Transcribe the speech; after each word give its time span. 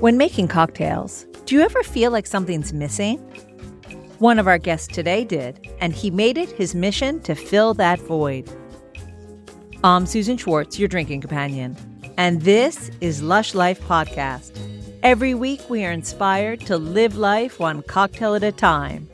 When 0.00 0.16
making 0.16 0.46
cocktails, 0.46 1.26
do 1.44 1.56
you 1.56 1.60
ever 1.62 1.82
feel 1.82 2.12
like 2.12 2.28
something's 2.28 2.72
missing? 2.72 3.18
One 4.20 4.38
of 4.38 4.46
our 4.46 4.56
guests 4.56 4.86
today 4.86 5.24
did, 5.24 5.68
and 5.80 5.92
he 5.92 6.08
made 6.08 6.38
it 6.38 6.50
his 6.50 6.72
mission 6.72 7.18
to 7.22 7.34
fill 7.34 7.74
that 7.74 7.98
void. 7.98 8.48
I'm 9.82 10.06
Susan 10.06 10.36
Schwartz, 10.36 10.78
your 10.78 10.86
drinking 10.86 11.22
companion, 11.22 11.76
and 12.16 12.42
this 12.42 12.92
is 13.00 13.24
Lush 13.24 13.56
Life 13.56 13.80
Podcast. 13.88 14.56
Every 15.02 15.34
week, 15.34 15.68
we 15.68 15.84
are 15.84 15.90
inspired 15.90 16.60
to 16.66 16.76
live 16.76 17.16
life 17.16 17.58
one 17.58 17.82
cocktail 17.82 18.36
at 18.36 18.44
a 18.44 18.52
time. 18.52 19.08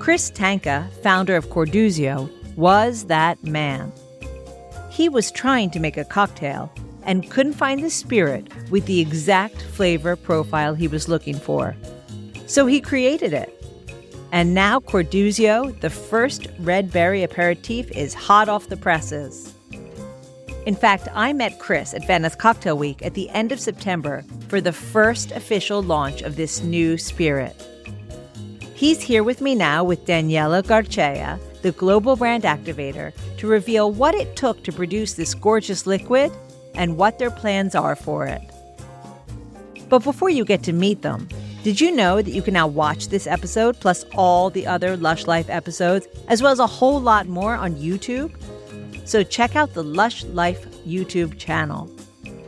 Chris 0.00 0.28
Tanka, 0.28 0.90
founder 1.04 1.36
of 1.36 1.50
Cordusio, 1.50 2.28
was 2.56 3.04
that 3.04 3.44
man. 3.44 3.92
He 4.90 5.08
was 5.08 5.30
trying 5.30 5.70
to 5.70 5.78
make 5.78 5.96
a 5.96 6.04
cocktail 6.04 6.72
and 7.06 7.30
couldn't 7.30 7.54
find 7.54 7.82
the 7.82 7.90
spirit 7.90 8.48
with 8.70 8.84
the 8.84 9.00
exact 9.00 9.62
flavor 9.62 10.16
profile 10.16 10.74
he 10.74 10.88
was 10.88 11.08
looking 11.08 11.36
for. 11.36 11.74
So 12.46 12.66
he 12.66 12.80
created 12.80 13.32
it. 13.32 13.52
And 14.32 14.54
now 14.54 14.80
Cordusio, 14.80 15.80
the 15.80 15.88
first 15.88 16.48
red 16.58 16.92
berry 16.92 17.22
aperitif, 17.22 17.90
is 17.92 18.12
hot 18.12 18.48
off 18.48 18.68
the 18.68 18.76
presses. 18.76 19.54
In 20.66 20.74
fact, 20.74 21.06
I 21.14 21.32
met 21.32 21.60
Chris 21.60 21.94
at 21.94 22.06
Venice 22.08 22.34
Cocktail 22.34 22.76
Week 22.76 23.00
at 23.02 23.14
the 23.14 23.30
end 23.30 23.52
of 23.52 23.60
September 23.60 24.24
for 24.48 24.60
the 24.60 24.72
first 24.72 25.30
official 25.30 25.80
launch 25.80 26.22
of 26.22 26.34
this 26.34 26.60
new 26.60 26.98
spirit. 26.98 27.54
He's 28.74 29.00
here 29.00 29.22
with 29.22 29.40
me 29.40 29.54
now 29.54 29.84
with 29.84 30.04
Daniela 30.04 30.66
Garcia, 30.66 31.38
the 31.62 31.72
global 31.72 32.16
brand 32.16 32.42
activator, 32.42 33.12
to 33.38 33.46
reveal 33.46 33.92
what 33.92 34.14
it 34.14 34.34
took 34.34 34.62
to 34.64 34.72
produce 34.72 35.14
this 35.14 35.34
gorgeous 35.34 35.86
liquid 35.86 36.32
and 36.76 36.96
what 36.96 37.18
their 37.18 37.30
plans 37.30 37.74
are 37.74 37.96
for 37.96 38.26
it. 38.26 38.42
But 39.88 40.02
before 40.02 40.30
you 40.30 40.44
get 40.44 40.62
to 40.64 40.72
meet 40.72 41.02
them, 41.02 41.28
did 41.62 41.80
you 41.80 41.90
know 41.90 42.22
that 42.22 42.30
you 42.30 42.42
can 42.42 42.54
now 42.54 42.66
watch 42.66 43.08
this 43.08 43.26
episode 43.26 43.80
plus 43.80 44.04
all 44.14 44.50
the 44.50 44.66
other 44.66 44.96
Lush 44.96 45.26
Life 45.26 45.50
episodes, 45.50 46.06
as 46.28 46.42
well 46.42 46.52
as 46.52 46.60
a 46.60 46.66
whole 46.66 47.00
lot 47.00 47.26
more 47.26 47.54
on 47.54 47.74
YouTube? 47.74 48.36
So 49.04 49.22
check 49.22 49.56
out 49.56 49.74
the 49.74 49.82
Lush 49.82 50.24
Life 50.24 50.64
YouTube 50.86 51.38
channel. 51.38 51.90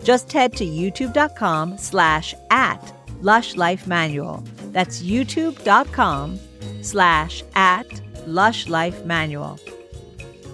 Just 0.04 0.32
head 0.32 0.54
to 0.56 0.64
youtube.com 0.64 1.78
slash 1.78 2.34
at 2.50 2.92
Lush 3.20 3.56
Life 3.56 3.86
Manual. 3.86 4.44
That's 4.70 5.02
youtube.com 5.02 6.38
slash 6.82 7.42
at 7.54 8.00
Lush 8.26 8.68
Life 8.68 9.04
Manual. 9.04 9.58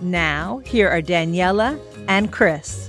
Now, 0.00 0.58
here 0.64 0.89
are 0.89 1.02
Daniela 1.02 1.78
and 2.08 2.33
Chris. 2.33 2.84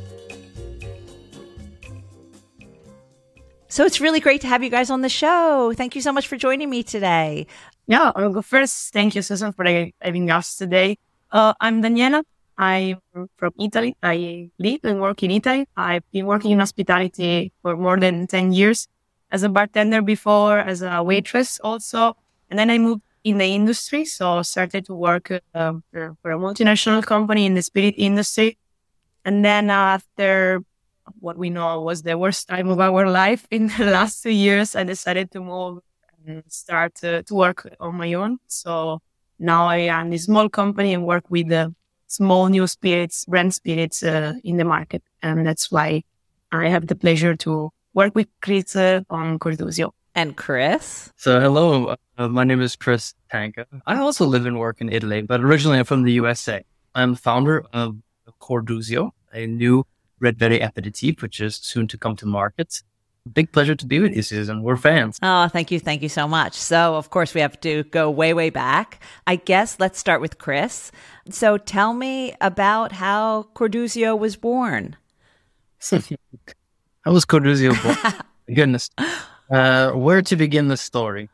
So 3.76 3.84
it's 3.84 4.00
really 4.00 4.22
great 4.22 4.40
to 4.40 4.48
have 4.48 4.64
you 4.64 4.70
guys 4.70 4.90
on 4.90 5.02
the 5.02 5.10
show. 5.10 5.74
Thank 5.76 5.96
you 5.96 6.02
so 6.02 6.14
much 6.14 6.30
for 6.30 6.38
joining 6.38 6.70
me 6.70 6.82
today. 6.82 7.46
Yeah, 7.88 8.14
I'll 8.16 8.32
go 8.32 8.42
first. 8.42 8.94
Thank 8.94 9.16
you, 9.16 9.22
Susan, 9.22 9.52
for 9.52 9.66
having 10.00 10.32
us 10.32 10.56
today. 10.56 10.98
Uh, 11.30 11.54
I'm 11.60 11.82
Daniela. 11.84 12.24
I'm 12.58 13.02
from 13.36 13.52
Italy. 13.60 13.98
I 14.02 14.50
live 14.60 14.80
and 14.86 15.02
work 15.02 15.24
in 15.24 15.32
Italy. 15.32 15.68
I've 15.76 16.10
been 16.14 16.26
working 16.26 16.52
in 16.52 16.60
hospitality 16.60 17.52
for 17.62 17.76
more 17.76 18.00
than 18.00 18.28
10 18.28 18.54
years 18.54 18.88
as 19.30 19.44
a 19.44 19.50
bartender 19.50 20.02
before, 20.02 20.60
as 20.60 20.82
a 20.82 21.04
waitress 21.04 21.60
also. 21.60 22.16
And 22.50 22.58
then 22.58 22.70
I 22.70 22.78
moved 22.78 23.02
in 23.26 23.40
the 23.40 23.54
industry. 23.54 24.06
So 24.06 24.42
started 24.44 24.86
to 24.86 24.96
work 24.96 25.28
for, 25.52 25.82
for, 25.92 26.32
a 26.32 26.38
multinational 26.38 27.04
company 27.04 27.46
in 27.46 27.56
the 27.56 27.62
spirit 27.62 27.96
industry. 27.98 28.58
And 29.26 29.44
then 29.44 29.70
after 29.70 30.64
what 31.20 31.38
we 31.38 31.50
know 31.50 31.82
was 31.82 32.04
the 32.04 32.18
worst 32.18 32.48
time 32.48 32.70
of 32.70 32.80
our 32.80 33.10
life 33.10 33.48
in 33.52 33.68
the 33.78 33.86
last 33.86 34.24
two 34.24 34.32
years, 34.32 34.76
I 34.76 34.84
decided 34.84 35.32
to 35.32 35.40
move 35.40 35.80
and 36.26 36.44
start 36.48 36.96
to, 36.96 37.24
to 37.24 37.34
work 37.36 37.68
on 37.80 37.96
my 37.96 38.14
own. 38.14 38.40
So 38.48 39.02
now 39.40 39.68
I 39.68 39.78
am 39.78 40.14
a 40.14 40.18
small 40.18 40.50
company 40.50 40.94
and 40.94 41.06
work 41.06 41.26
with 41.30 41.52
uh, 41.52 41.70
small 42.08 42.48
new 42.48 42.68
spirits, 42.68 43.26
brand 43.26 43.54
spirits 43.54 44.04
uh, 44.04 44.34
in 44.44 44.58
the 44.58 44.66
market. 44.66 45.04
And 45.22 45.46
that's 45.46 45.72
why 45.72 46.04
I 46.52 46.70
have 46.70 46.88
the 46.88 46.96
pleasure 46.96 47.36
to 47.38 47.72
work 47.94 48.16
with 48.16 48.28
Chris 48.42 48.76
uh, 48.76 49.02
on 49.10 49.40
Cordusio. 49.40 49.92
And 50.16 50.38
Chris? 50.38 51.12
So, 51.18 51.42
hello, 51.42 51.96
uh, 52.18 52.28
my 52.30 52.46
name 52.46 52.62
is 52.62 52.78
Chris 52.78 53.14
Tanka. 53.30 53.68
I 53.86 53.98
also 53.98 54.26
live 54.26 54.46
and 54.46 54.58
work 54.58 54.80
in 54.80 54.90
Italy, 54.90 55.22
but 55.22 55.42
originally 55.42 55.80
I'm 55.80 55.86
from 55.86 56.04
the 56.04 56.14
USA. 56.14 56.64
I'm 56.94 57.16
founder 57.16 57.66
of 57.74 57.98
Cordusio, 58.40 59.12
a 59.34 59.46
new 59.46 59.86
red 60.20 60.38
berry 60.38 60.60
aperitif, 60.62 61.22
which 61.22 61.40
is 61.42 61.56
soon 61.56 61.88
to 61.88 61.98
come 61.98 62.16
to 62.18 62.26
market. 62.26 62.82
Big 63.34 63.52
pleasure 63.52 63.74
to 63.74 63.88
be 63.88 64.00
with 64.00 64.16
you, 64.16 64.22
Susan. 64.22 64.62
We're 64.62 64.78
fans. 64.78 65.18
Oh, 65.24 65.48
thank 65.48 65.72
you. 65.72 65.80
Thank 65.80 66.04
you 66.04 66.10
so 66.10 66.28
much. 66.28 66.54
So, 66.54 66.96
of 66.96 67.10
course, 67.10 67.34
we 67.34 67.42
have 67.42 67.60
to 67.62 67.84
go 67.86 68.10
way, 68.10 68.36
way 68.36 68.52
back. 68.52 69.02
I 69.26 69.38
guess 69.38 69.80
let's 69.80 69.98
start 69.98 70.22
with 70.22 70.38
Chris. 70.38 70.92
So, 71.32 71.58
tell 71.58 71.94
me 71.94 72.36
about 72.40 72.92
how 72.92 73.48
Cordusio 73.56 74.18
was 74.18 74.36
born. 74.36 74.96
how 75.90 77.12
was 77.12 77.26
Cordusio 77.26 77.74
born? 77.82 78.14
Goodness. 78.56 78.92
Uh, 79.50 79.92
where 79.92 80.22
to 80.22 80.36
begin 80.36 80.68
the 80.68 80.78
story? 80.78 81.30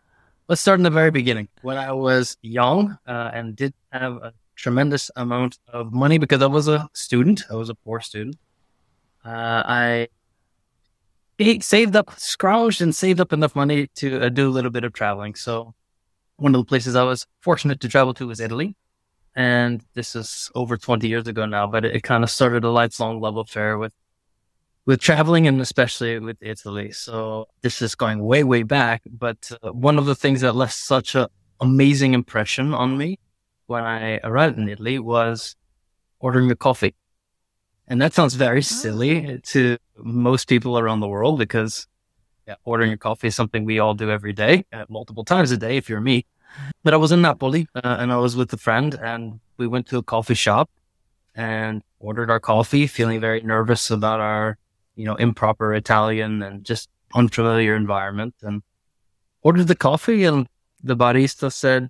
Let's 0.47 0.61
start 0.61 0.79
in 0.79 0.83
the 0.83 0.89
very 0.89 1.11
beginning. 1.11 1.49
When 1.61 1.77
I 1.77 1.91
was 1.91 2.37
young 2.41 2.97
uh, 3.05 3.31
and 3.33 3.53
did 3.53 3.73
have 3.91 4.13
a 4.13 4.33
tremendous 4.55 5.11
amount 5.15 5.59
of 5.67 5.91
money 5.91 6.17
because 6.17 6.41
I 6.41 6.47
was 6.47 6.69
a 6.69 6.89
student, 6.93 7.43
I 7.49 7.55
was 7.55 7.69
a 7.69 7.75
poor 7.75 7.99
student. 7.99 8.37
Uh, 9.23 9.63
I 9.65 10.07
saved 11.59 11.95
up, 11.95 12.07
scrounged 12.11 12.81
and 12.81 12.95
saved 12.95 13.19
up 13.19 13.33
enough 13.33 13.55
money 13.55 13.87
to 13.95 14.25
uh, 14.25 14.29
do 14.29 14.47
a 14.47 14.51
little 14.51 14.71
bit 14.71 14.83
of 14.83 14.93
traveling. 14.93 15.35
So 15.35 15.73
one 16.37 16.55
of 16.55 16.61
the 16.61 16.65
places 16.65 16.95
I 16.95 17.03
was 17.03 17.25
fortunate 17.41 17.79
to 17.81 17.89
travel 17.89 18.13
to 18.15 18.27
was 18.27 18.39
Italy. 18.39 18.75
And 19.35 19.83
this 19.93 20.15
is 20.15 20.51
over 20.55 20.77
20 20.77 21.07
years 21.07 21.27
ago 21.27 21.45
now, 21.45 21.67
but 21.67 21.85
it, 21.85 21.95
it 21.95 22.03
kind 22.03 22.23
of 22.23 22.29
started 22.29 22.63
a 22.63 22.69
lifelong 22.69 23.21
love 23.21 23.37
affair 23.37 23.77
with, 23.77 23.93
with 24.85 24.99
traveling 24.99 25.47
and 25.47 25.61
especially 25.61 26.19
with 26.19 26.37
Italy. 26.41 26.91
So 26.91 27.47
this 27.61 27.81
is 27.81 27.95
going 27.95 28.23
way, 28.23 28.43
way 28.43 28.63
back. 28.63 29.03
But 29.09 29.51
uh, 29.63 29.71
one 29.71 29.97
of 29.97 30.05
the 30.05 30.15
things 30.15 30.41
that 30.41 30.55
left 30.55 30.73
such 30.73 31.15
an 31.15 31.27
amazing 31.61 32.13
impression 32.13 32.73
on 32.73 32.97
me 32.97 33.19
when 33.67 33.83
I 33.83 34.19
arrived 34.23 34.57
in 34.57 34.67
Italy 34.67 34.99
was 34.99 35.55
ordering 36.19 36.51
a 36.51 36.55
coffee. 36.55 36.93
And 37.91 38.01
that 38.01 38.13
sounds 38.13 38.35
very 38.35 38.61
silly 38.61 39.33
oh. 39.33 39.39
to 39.47 39.77
most 39.97 40.47
people 40.47 40.79
around 40.79 41.01
the 41.01 41.09
world 41.09 41.37
because 41.37 41.87
yeah, 42.47 42.55
ordering 42.63 42.93
a 42.93 42.97
coffee 42.97 43.27
is 43.27 43.35
something 43.35 43.65
we 43.65 43.79
all 43.79 43.93
do 43.95 44.09
every 44.09 44.31
day, 44.31 44.63
uh, 44.71 44.85
multiple 44.87 45.25
times 45.25 45.51
a 45.51 45.57
day 45.57 45.75
if 45.75 45.89
you're 45.89 45.99
me. 45.99 46.25
But 46.85 46.93
I 46.93 46.97
was 46.97 47.11
in 47.11 47.21
Napoli 47.21 47.67
uh, 47.75 47.97
and 47.99 48.13
I 48.13 48.15
was 48.15 48.37
with 48.37 48.53
a 48.53 48.57
friend 48.57 48.93
and 48.93 49.41
we 49.57 49.67
went 49.67 49.87
to 49.87 49.97
a 49.97 50.03
coffee 50.03 50.35
shop 50.35 50.69
and 51.35 51.83
ordered 51.99 52.31
our 52.31 52.39
coffee, 52.39 52.87
feeling 52.87 53.19
very 53.19 53.41
nervous 53.41 53.91
about 53.91 54.21
our, 54.21 54.57
you 54.95 55.03
know, 55.03 55.15
improper 55.15 55.73
Italian 55.73 56.41
and 56.43 56.63
just 56.63 56.87
unfamiliar 57.13 57.75
environment 57.75 58.35
and 58.41 58.63
ordered 59.41 59.67
the 59.67 59.75
coffee 59.75 60.23
and 60.23 60.47
the 60.81 60.95
barista 60.95 61.51
said, 61.51 61.89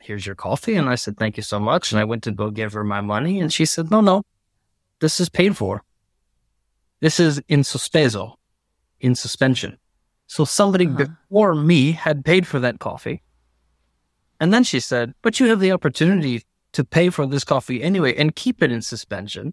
here's 0.00 0.26
your 0.26 0.36
coffee. 0.36 0.76
And 0.76 0.88
I 0.88 0.94
said, 0.94 1.16
thank 1.16 1.36
you 1.36 1.42
so 1.42 1.58
much. 1.58 1.90
And 1.90 1.98
I 1.98 2.04
went 2.04 2.22
to 2.22 2.30
go 2.30 2.50
give 2.50 2.72
her 2.74 2.84
my 2.84 3.00
money 3.00 3.40
and 3.40 3.52
she 3.52 3.64
said, 3.64 3.90
no, 3.90 4.00
no, 4.00 4.22
this 5.02 5.20
is 5.20 5.28
paid 5.28 5.56
for. 5.56 5.82
This 7.00 7.18
is 7.18 7.42
in 7.48 7.62
sospeso, 7.62 8.36
in 9.00 9.16
suspension. 9.16 9.78
So 10.28 10.44
somebody 10.44 10.86
uh-huh. 10.86 11.06
before 11.28 11.54
me 11.56 11.90
had 11.90 12.24
paid 12.24 12.46
for 12.46 12.60
that 12.60 12.78
coffee. 12.78 13.20
And 14.40 14.54
then 14.54 14.62
she 14.62 14.78
said, 14.80 15.12
but 15.20 15.40
you 15.40 15.48
have 15.48 15.58
the 15.58 15.72
opportunity 15.72 16.44
to 16.72 16.84
pay 16.84 17.10
for 17.10 17.26
this 17.26 17.42
coffee 17.42 17.82
anyway 17.82 18.14
and 18.14 18.34
keep 18.34 18.62
it 18.62 18.70
in 18.70 18.80
suspension 18.80 19.52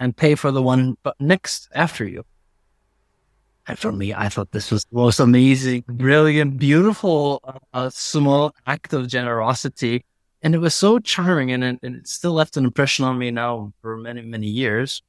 and 0.00 0.16
pay 0.16 0.34
for 0.34 0.50
the 0.50 0.62
one 0.62 0.96
next 1.20 1.68
after 1.74 2.06
you. 2.06 2.24
And 3.66 3.78
for 3.78 3.92
me, 3.92 4.14
I 4.14 4.30
thought 4.30 4.52
this 4.52 4.70
was 4.70 4.86
the 4.86 4.96
most 4.96 5.20
amazing, 5.20 5.84
brilliant, 5.86 6.58
beautiful, 6.58 7.42
uh, 7.74 7.90
small 7.90 8.54
act 8.66 8.94
of 8.94 9.06
generosity 9.06 10.06
and 10.42 10.54
it 10.54 10.58
was 10.58 10.74
so 10.74 10.98
charming 10.98 11.50
and 11.50 11.64
it, 11.64 11.78
and 11.82 11.96
it 11.96 12.08
still 12.08 12.32
left 12.32 12.56
an 12.56 12.64
impression 12.64 13.04
on 13.04 13.18
me 13.18 13.30
now 13.30 13.72
for 13.80 13.96
many 13.96 14.22
many 14.22 14.46
years. 14.46 15.02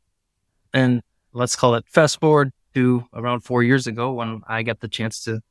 And 0.74 1.02
let's 1.34 1.56
call 1.56 1.76
it 1.76 1.86
fast 1.88 2.20
forward 2.20 2.52
to 2.74 3.06
around 3.14 3.42
four 3.42 3.64
years 3.64 3.88
ago 3.88 4.14
when 4.14 4.42
i 4.48 4.62
got 4.64 4.80
the 4.80 4.88
chance 4.88 5.24
to 5.24 5.42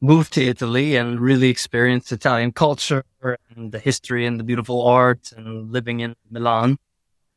move 0.00 0.30
to 0.30 0.42
italy 0.42 0.96
and 0.96 1.20
really 1.20 1.48
experience 1.48 2.10
italian 2.12 2.52
culture 2.52 3.04
and 3.54 3.72
the 3.72 3.78
history 3.78 4.26
and 4.26 4.38
the 4.38 4.44
beautiful 4.44 4.82
art 4.86 5.32
and 5.36 5.70
living 5.70 6.00
in 6.00 6.14
milan. 6.30 6.78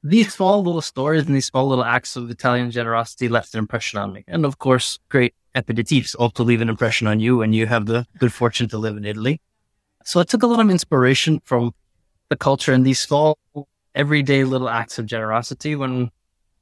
These 0.03 0.33
small 0.35 0.63
little 0.63 0.81
stories 0.81 1.25
and 1.25 1.35
these 1.35 1.47
small 1.47 1.67
little 1.67 1.83
acts 1.83 2.15
of 2.15 2.29
italian 2.29 2.71
generosity 2.71 3.27
left 3.27 3.53
an 3.53 3.59
impression 3.59 3.99
on 3.99 4.13
me. 4.13 4.23
And 4.27 4.45
of 4.45 4.59
course 4.59 4.99
great 5.09 5.33
aperitifs 5.55 6.15
also 6.17 6.43
leave 6.43 6.61
an 6.61 6.69
impression 6.69 7.07
on 7.07 7.19
you 7.19 7.37
when 7.37 7.51
you 7.51 7.65
have 7.67 7.85
the 7.85 8.05
good 8.19 8.31
fortune 8.31 8.67
to 8.69 8.77
live 8.77 8.95
in 8.95 9.05
italy 9.05 9.41
so 10.07 10.21
I 10.21 10.23
took 10.23 10.41
a 10.41 10.47
lot 10.47 10.61
of 10.61 10.69
inspiration 10.69 11.41
from 11.43 11.73
the 12.29 12.37
culture 12.37 12.71
and 12.71 12.85
these 12.85 12.99
small, 12.99 13.37
everyday 13.93 14.45
little 14.45 14.69
acts 14.69 14.97
of 14.97 15.05
generosity 15.05 15.75
when 15.75 16.11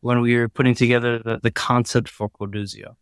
when 0.02 0.22
we 0.22 0.36
were 0.36 0.50
putting 0.50 0.76
together 0.76 1.20
the, 1.20 1.40
the 1.42 1.52
concept 1.52 2.10
for 2.10 2.30
Cordusio. 2.30 2.96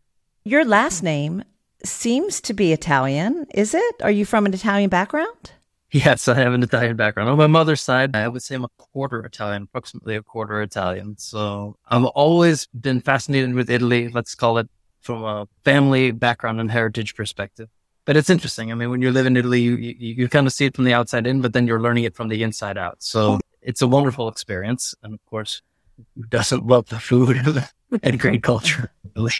Your 0.45 0.65
last 0.65 1.01
name 1.03 1.43
seems 1.85 2.41
to 2.41 2.53
be 2.53 2.71
Italian, 2.71 3.45
is 3.53 3.73
it? 3.73 3.95
Are 4.01 4.11
you 4.11 4.25
from 4.25 4.45
an 4.45 4.53
Italian 4.53 4.89
background? 4.89 5.51
Yes, 5.91 6.27
I 6.27 6.35
have 6.35 6.53
an 6.53 6.63
Italian 6.63 6.95
background. 6.95 7.29
On 7.29 7.37
my 7.37 7.47
mother's 7.47 7.81
side, 7.81 8.15
I 8.15 8.27
would 8.27 8.41
say 8.41 8.55
I'm 8.55 8.63
a 8.63 8.69
quarter 8.77 9.23
Italian, 9.23 9.63
approximately 9.63 10.15
a 10.15 10.23
quarter 10.23 10.61
Italian. 10.61 11.17
So 11.17 11.77
I've 11.87 12.05
always 12.05 12.67
been 12.67 12.99
fascinated 12.99 13.53
with 13.53 13.69
Italy, 13.69 14.09
let's 14.09 14.33
call 14.33 14.57
it 14.57 14.67
from 15.01 15.23
a 15.23 15.47
family 15.63 16.11
background 16.11 16.59
and 16.59 16.71
heritage 16.71 17.15
perspective. 17.15 17.69
But 18.05 18.17
it's 18.17 18.29
interesting. 18.29 18.71
I 18.71 18.75
mean, 18.75 18.89
when 18.89 19.01
you 19.01 19.11
live 19.11 19.25
in 19.25 19.37
Italy, 19.37 19.61
you, 19.61 19.75
you, 19.75 19.95
you 19.99 20.29
kind 20.29 20.45
of 20.45 20.53
see 20.53 20.65
it 20.65 20.75
from 20.75 20.83
the 20.83 20.93
outside 20.93 21.25
in, 21.25 21.41
but 21.41 21.53
then 21.53 21.67
you're 21.67 21.81
learning 21.81 22.03
it 22.03 22.15
from 22.15 22.27
the 22.27 22.43
inside 22.43 22.77
out. 22.77 23.01
So 23.01 23.39
it's 23.61 23.81
a 23.81 23.87
wonderful 23.87 24.27
experience. 24.27 24.93
And 25.03 25.13
of 25.13 25.25
course, 25.25 25.61
who 26.15 26.23
doesn't 26.23 26.67
love 26.67 26.89
the 26.89 26.99
food 26.99 27.63
and 28.03 28.19
great 28.19 28.43
culture? 28.43 28.91
Really. 29.15 29.31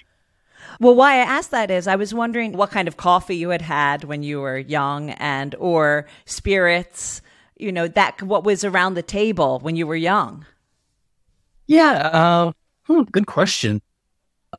Well, 0.79 0.95
why 0.95 1.15
I 1.15 1.17
asked 1.17 1.51
that 1.51 1.69
is 1.69 1.87
I 1.87 1.95
was 1.95 2.13
wondering 2.13 2.53
what 2.53 2.71
kind 2.71 2.87
of 2.87 2.97
coffee 2.97 3.35
you 3.35 3.49
had 3.49 3.61
had 3.61 4.05
when 4.05 4.23
you 4.23 4.39
were 4.39 4.57
young 4.57 5.11
and 5.11 5.55
or 5.59 6.07
spirits, 6.25 7.21
you 7.57 7.71
know, 7.71 7.87
that 7.89 8.21
what 8.21 8.43
was 8.43 8.63
around 8.63 8.93
the 8.93 9.03
table 9.03 9.59
when 9.59 9.75
you 9.75 9.85
were 9.85 9.95
young. 9.95 10.45
Yeah, 11.67 11.91
uh, 11.91 12.51
hmm, 12.83 13.03
good 13.11 13.27
question. 13.27 13.81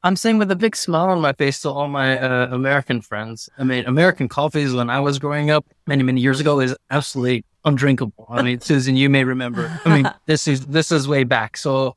I'm 0.03 0.17
saying 0.17 0.39
with 0.39 0.51
a 0.51 0.57
big 0.57 0.75
smile 0.77 1.11
on 1.11 1.21
my 1.21 1.33
face 1.33 1.61
to 1.61 1.71
all 1.71 1.89
my 1.89 2.19
uh, 2.19 2.49
American 2.51 3.01
friends. 3.01 3.49
I 3.59 3.65
mean, 3.65 3.85
American 3.87 4.29
coffees 4.29 4.73
when 4.73 4.91
I 4.91 5.01
was 5.01 5.19
growing 5.19 5.51
up 5.51 5.65
many, 5.87 6.03
many 6.03 6.21
years 6.21 6.41
ago 6.41 6.61
is 6.61 6.77
absolutely 6.91 7.45
undrinkable. 7.65 8.27
I 8.29 8.43
mean, 8.43 8.61
Susan, 8.69 8.97
you 8.97 9.09
may 9.09 9.25
remember. 9.25 9.81
I 9.85 9.95
mean, 9.95 10.11
this 10.27 10.49
is 10.49 10.67
this 10.67 10.91
is 10.91 11.07
way 11.07 11.25
back. 11.25 11.57
So 11.57 11.97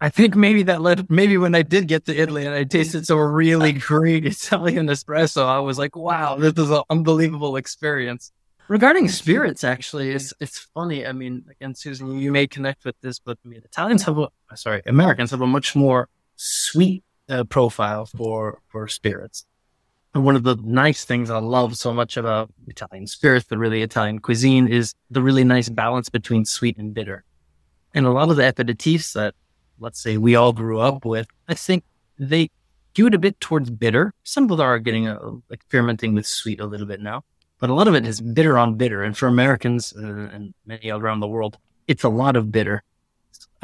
I 0.00 0.08
think 0.08 0.34
maybe 0.34 0.62
that 0.64 0.82
led, 0.82 1.10
maybe 1.10 1.38
when 1.38 1.54
I 1.54 1.62
did 1.62 1.88
get 1.88 2.04
to 2.06 2.14
Italy 2.14 2.44
and 2.44 2.54
I 2.54 2.64
tasted 2.64 3.06
some 3.06 3.18
really 3.18 3.72
great 3.72 4.26
Italian 4.26 4.86
espresso, 4.88 5.46
I 5.46 5.60
was 5.60 5.78
like, 5.78 5.96
wow, 5.96 6.36
this 6.36 6.54
is 6.56 6.70
an 6.70 6.82
unbelievable 6.90 7.56
experience. 7.56 8.32
Regarding 8.68 9.08
spirits, 9.08 9.62
actually, 9.62 10.10
it's 10.10 10.34
it's 10.40 10.58
funny. 10.58 11.06
I 11.06 11.12
mean, 11.12 11.44
again, 11.50 11.74
Susan, 11.74 12.18
you 12.18 12.32
may 12.32 12.48
connect 12.48 12.84
with 12.84 12.96
this, 13.00 13.20
but 13.20 13.38
I 13.44 13.48
mean, 13.48 13.62
Italians 13.64 14.02
have 14.02 14.18
a 14.18 14.28
sorry, 14.56 14.82
Americans 14.86 15.30
have 15.30 15.40
a 15.40 15.46
much 15.46 15.76
more 15.76 16.08
sweet 16.34 17.04
uh, 17.28 17.44
profile 17.44 18.06
for 18.06 18.60
for 18.68 18.88
spirits. 18.88 19.46
And 20.14 20.24
one 20.24 20.36
of 20.36 20.44
the 20.44 20.56
nice 20.62 21.04
things 21.04 21.30
I 21.30 21.38
love 21.38 21.76
so 21.76 21.92
much 21.92 22.16
about 22.16 22.50
Italian 22.66 23.06
spirits, 23.06 23.46
but 23.48 23.58
really 23.58 23.82
Italian 23.82 24.18
cuisine, 24.18 24.66
is 24.66 24.94
the 25.10 25.20
really 25.20 25.44
nice 25.44 25.68
balance 25.68 26.08
between 26.08 26.46
sweet 26.46 26.78
and 26.78 26.94
bitter. 26.94 27.24
And 27.94 28.06
a 28.06 28.10
lot 28.10 28.30
of 28.30 28.36
the 28.36 28.42
aperitifs 28.42 29.12
that 29.12 29.34
let's 29.78 30.00
say 30.00 30.16
we 30.16 30.34
all 30.34 30.52
grew 30.52 30.80
up 30.80 31.04
with, 31.04 31.26
I 31.48 31.54
think 31.54 31.84
they 32.18 32.48
skew 32.92 33.08
it 33.08 33.14
a 33.14 33.18
bit 33.18 33.38
towards 33.40 33.70
bitter. 33.70 34.14
Some 34.22 34.46
people 34.46 34.62
are 34.62 34.78
getting 34.78 35.06
uh, 35.06 35.18
experimenting 35.52 36.14
with 36.14 36.26
sweet 36.26 36.60
a 36.60 36.66
little 36.66 36.86
bit 36.86 37.00
now, 37.00 37.24
but 37.58 37.70
a 37.70 37.74
lot 37.74 37.88
of 37.88 37.94
it 37.94 38.06
is 38.06 38.20
bitter 38.20 38.56
on 38.56 38.76
bitter. 38.76 39.02
And 39.02 39.16
for 39.16 39.26
Americans 39.26 39.92
uh, 39.96 40.30
and 40.32 40.54
many 40.64 40.90
around 40.90 41.20
the 41.20 41.28
world, 41.28 41.58
it's 41.86 42.04
a 42.04 42.08
lot 42.08 42.36
of 42.36 42.50
bitter. 42.50 42.82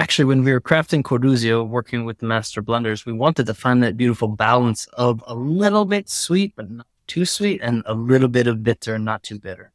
Actually, 0.02 0.24
when 0.24 0.42
we 0.42 0.52
were 0.52 0.60
crafting 0.60 1.02
Cordusio, 1.02 1.64
working 1.66 2.04
with 2.04 2.18
the 2.18 2.26
master 2.26 2.60
blenders, 2.60 3.06
we 3.06 3.12
wanted 3.12 3.46
to 3.46 3.54
find 3.54 3.82
that 3.84 3.96
beautiful 3.96 4.26
balance 4.26 4.86
of 4.94 5.22
a 5.28 5.34
little 5.34 5.84
bit 5.84 6.08
sweet, 6.08 6.52
but 6.56 6.68
not 6.68 6.86
too 7.06 7.24
sweet, 7.24 7.60
and 7.62 7.84
a 7.86 7.94
little 7.94 8.28
bit 8.28 8.48
of 8.48 8.64
bitter, 8.64 8.98
not 8.98 9.22
too 9.22 9.38
bitter. 9.38 9.70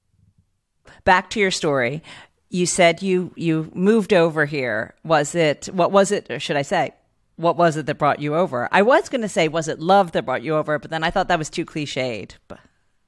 Back 1.06 1.30
to 1.30 1.40
your 1.40 1.52
story 1.52 2.04
you 2.50 2.66
said 2.66 3.02
you 3.02 3.32
you 3.36 3.72
moved 3.74 4.14
over 4.14 4.46
here. 4.46 4.96
Was 5.04 5.36
it 5.36 5.68
what 5.68 5.92
was 5.92 6.12
it? 6.12 6.30
Or 6.30 6.40
should 6.40 6.58
I 6.58 6.62
say? 6.62 6.92
What 7.36 7.56
was 7.56 7.78
it 7.78 7.86
that 7.86 7.98
brought 7.98 8.20
you 8.20 8.36
over? 8.36 8.68
I 8.72 8.82
was 8.82 9.10
going 9.10 9.22
to 9.22 9.30
say, 9.30 9.48
was 9.48 9.68
it 9.68 9.80
love 9.80 10.14
that 10.14 10.26
brought 10.26 10.42
you 10.42 10.56
over? 10.56 10.80
But 10.80 10.90
then 10.90 11.04
I 11.04 11.12
thought 11.12 11.28
that 11.28 11.38
was 11.38 11.52
too 11.52 11.66
cliched. 11.66 12.38
But... 12.48 12.60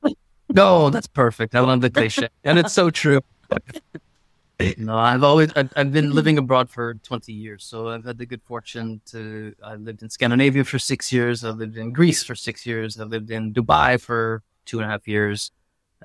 No, 0.52 0.90
that's 0.90 1.06
perfect. 1.06 1.54
I 1.54 1.60
love 1.60 1.82
the 1.82 1.92
cliche, 1.92 2.28
and 2.44 2.58
it's 2.58 2.74
so 2.74 2.90
true. 2.90 3.22
no, 4.78 4.98
I've 4.98 5.24
always 5.24 5.52
I've, 5.56 5.72
I've, 5.76 5.92
been 5.92 6.12
living 6.12 6.38
abroad 6.44 6.70
for 6.70 6.96
20 6.96 7.32
years, 7.32 7.64
so 7.64 7.90
I've 7.90 8.04
had 8.06 8.18
the 8.18 8.26
good 8.26 8.42
fortune 8.44 9.02
to. 9.08 9.54
I 9.64 9.76
lived 9.76 10.02
in 10.02 10.10
Scandinavia 10.10 10.64
for 10.64 10.80
six 10.80 11.14
years. 11.14 11.44
I 11.44 11.52
lived 11.52 11.78
in 11.78 11.94
Greece 11.94 12.24
for 12.24 12.36
six 12.36 12.66
years. 12.66 13.00
I 13.00 13.04
lived 13.04 13.32
in 13.32 13.54
Dubai 13.54 14.00
for 14.00 14.44
two 14.66 14.80
and 14.80 14.86
a 14.86 14.90
half 14.90 15.08
years, 15.08 15.52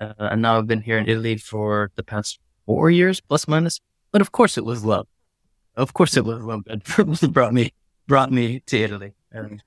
uh, 0.01 0.15
and 0.19 0.43
now 0.43 0.59
I've 0.59 0.69
been 0.69 0.83
here 0.83 0.99
in 0.99 1.09
Italy 1.09 1.37
for 1.37 1.91
the 1.97 2.05
past 2.05 2.39
four 2.65 2.91
years 2.91 3.21
plus 3.21 3.49
minus. 3.49 3.81
But 4.13 4.21
of 4.21 4.31
course 4.31 4.57
it 4.57 4.65
was 4.65 4.85
love. 4.85 5.09
Of 5.77 5.93
course 5.93 6.17
it 6.17 6.25
was 6.25 6.43
love 6.45 6.65
that 6.67 7.33
brought 7.33 7.53
me 7.53 7.73
brought 8.07 8.31
me 8.31 8.61
to 8.67 8.79
Italy. 8.79 9.15
And 9.33 9.63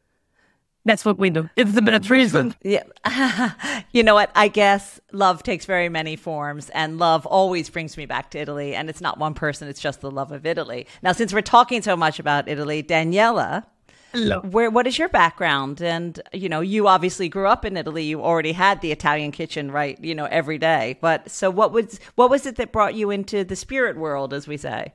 that's 0.87 1.05
what 1.05 1.17
we 1.17 1.29
do. 1.29 1.49
It's 1.55 1.73
the 1.73 1.81
best 1.81 2.09
reason. 2.09 2.55
Yeah. 2.63 2.83
you 3.91 4.03
know 4.03 4.13
what? 4.13 4.31
I 4.35 4.47
guess 4.47 4.99
love 5.11 5.43
takes 5.43 5.65
very 5.65 5.89
many 5.89 6.15
forms, 6.15 6.69
and 6.69 6.97
love 6.97 7.25
always 7.25 7.69
brings 7.69 7.97
me 7.97 8.05
back 8.05 8.31
to 8.31 8.39
Italy. 8.39 8.75
And 8.75 8.89
it's 8.89 9.01
not 9.01 9.17
one 9.17 9.33
person, 9.33 9.67
it's 9.67 9.81
just 9.81 10.01
the 10.01 10.11
love 10.11 10.31
of 10.31 10.45
Italy. 10.45 10.87
Now, 11.01 11.11
since 11.11 11.33
we're 11.33 11.41
talking 11.41 11.81
so 11.81 11.95
much 11.95 12.19
about 12.19 12.47
Italy, 12.47 12.83
Daniela, 12.83 13.65
Hello. 14.13 14.39
Where 14.39 14.69
what 14.69 14.87
is 14.87 14.97
your 14.97 15.09
background? 15.09 15.81
And 15.81 16.19
you 16.31 16.47
know, 16.47 16.61
you 16.61 16.87
obviously 16.87 17.27
grew 17.27 17.45
up 17.45 17.65
in 17.65 17.75
Italy. 17.75 18.03
You 18.03 18.23
already 18.23 18.53
had 18.53 18.79
the 18.81 18.91
Italian 18.91 19.31
kitchen, 19.31 19.69
right? 19.69 20.01
You 20.01 20.15
know, 20.15 20.25
every 20.25 20.57
day. 20.57 20.97
But 21.01 21.29
so, 21.29 21.49
what 21.49 21.73
was 21.73 21.99
what 22.15 22.29
was 22.29 22.45
it 22.45 22.55
that 22.55 22.71
brought 22.71 22.95
you 22.95 23.11
into 23.11 23.43
the 23.43 23.55
spirit 23.55 23.97
world, 23.97 24.33
as 24.33 24.47
we 24.47 24.55
say? 24.55 24.93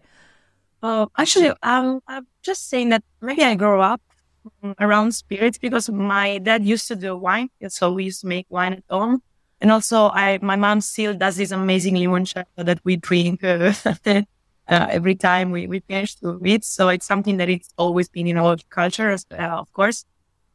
Oh, 0.83 1.11
actually, 1.17 1.53
um, 1.63 2.03
I'm 2.09 2.27
just 2.43 2.69
saying 2.69 2.89
that 2.89 3.05
maybe 3.21 3.45
I 3.45 3.55
grew 3.55 3.81
up 3.81 4.01
around 4.81 5.13
spirits 5.13 5.59
because 5.59 5.89
my 5.91 6.39
dad 6.39 6.65
used 6.65 6.89
to 6.89 6.97
do 6.97 7.17
wine, 7.17 7.49
so 7.69 7.93
we 7.93 8.05
used 8.05 8.21
to 8.23 8.27
make 8.27 8.47
wine 8.49 8.75
at 8.75 8.85
home. 8.91 9.23
And 9.61 9.71
also, 9.71 10.09
I 10.09 10.39
my 10.43 10.57
mom 10.57 10.81
still 10.81 11.15
does 11.15 11.37
this 11.37 11.53
amazing 11.53 11.95
limoncello 11.95 12.45
that 12.57 12.81
we 12.85 12.97
drink 12.97 13.45
uh, 13.45 13.73
uh, 14.07 14.23
every 14.69 15.15
time 15.15 15.51
we, 15.51 15.67
we 15.67 15.81
finish 15.81 16.17
to 16.17 16.33
read. 16.39 16.65
So 16.65 16.89
it's 16.89 17.07
something 17.07 17.37
that 17.37 17.49
it's 17.49 17.73
always 17.77 18.09
been 18.09 18.27
in 18.27 18.37
our 18.37 18.57
culture, 18.71 19.17
uh, 19.31 19.37
of 19.37 19.73
course. 19.73 20.05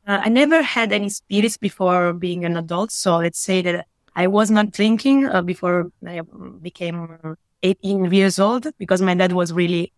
Uh, 0.06 0.22
I 0.24 0.30
never 0.30 0.62
had 0.62 0.92
any 0.92 1.10
spirits 1.10 1.58
before 1.58 2.14
being 2.14 2.46
an 2.46 2.58
adult. 2.58 2.92
So 2.92 3.18
let's 3.18 3.40
say 3.40 3.62
that 3.62 3.88
I 4.16 4.28
was 4.28 4.50
not 4.50 4.72
drinking 4.72 5.28
uh, 5.28 5.42
before 5.42 5.92
I 6.06 6.22
became 6.62 7.38
18 7.64 8.12
years 8.12 8.40
old 8.40 8.68
because 8.78 9.02
my 9.02 9.14
dad 9.14 9.34
was 9.34 9.54
really 9.54 9.94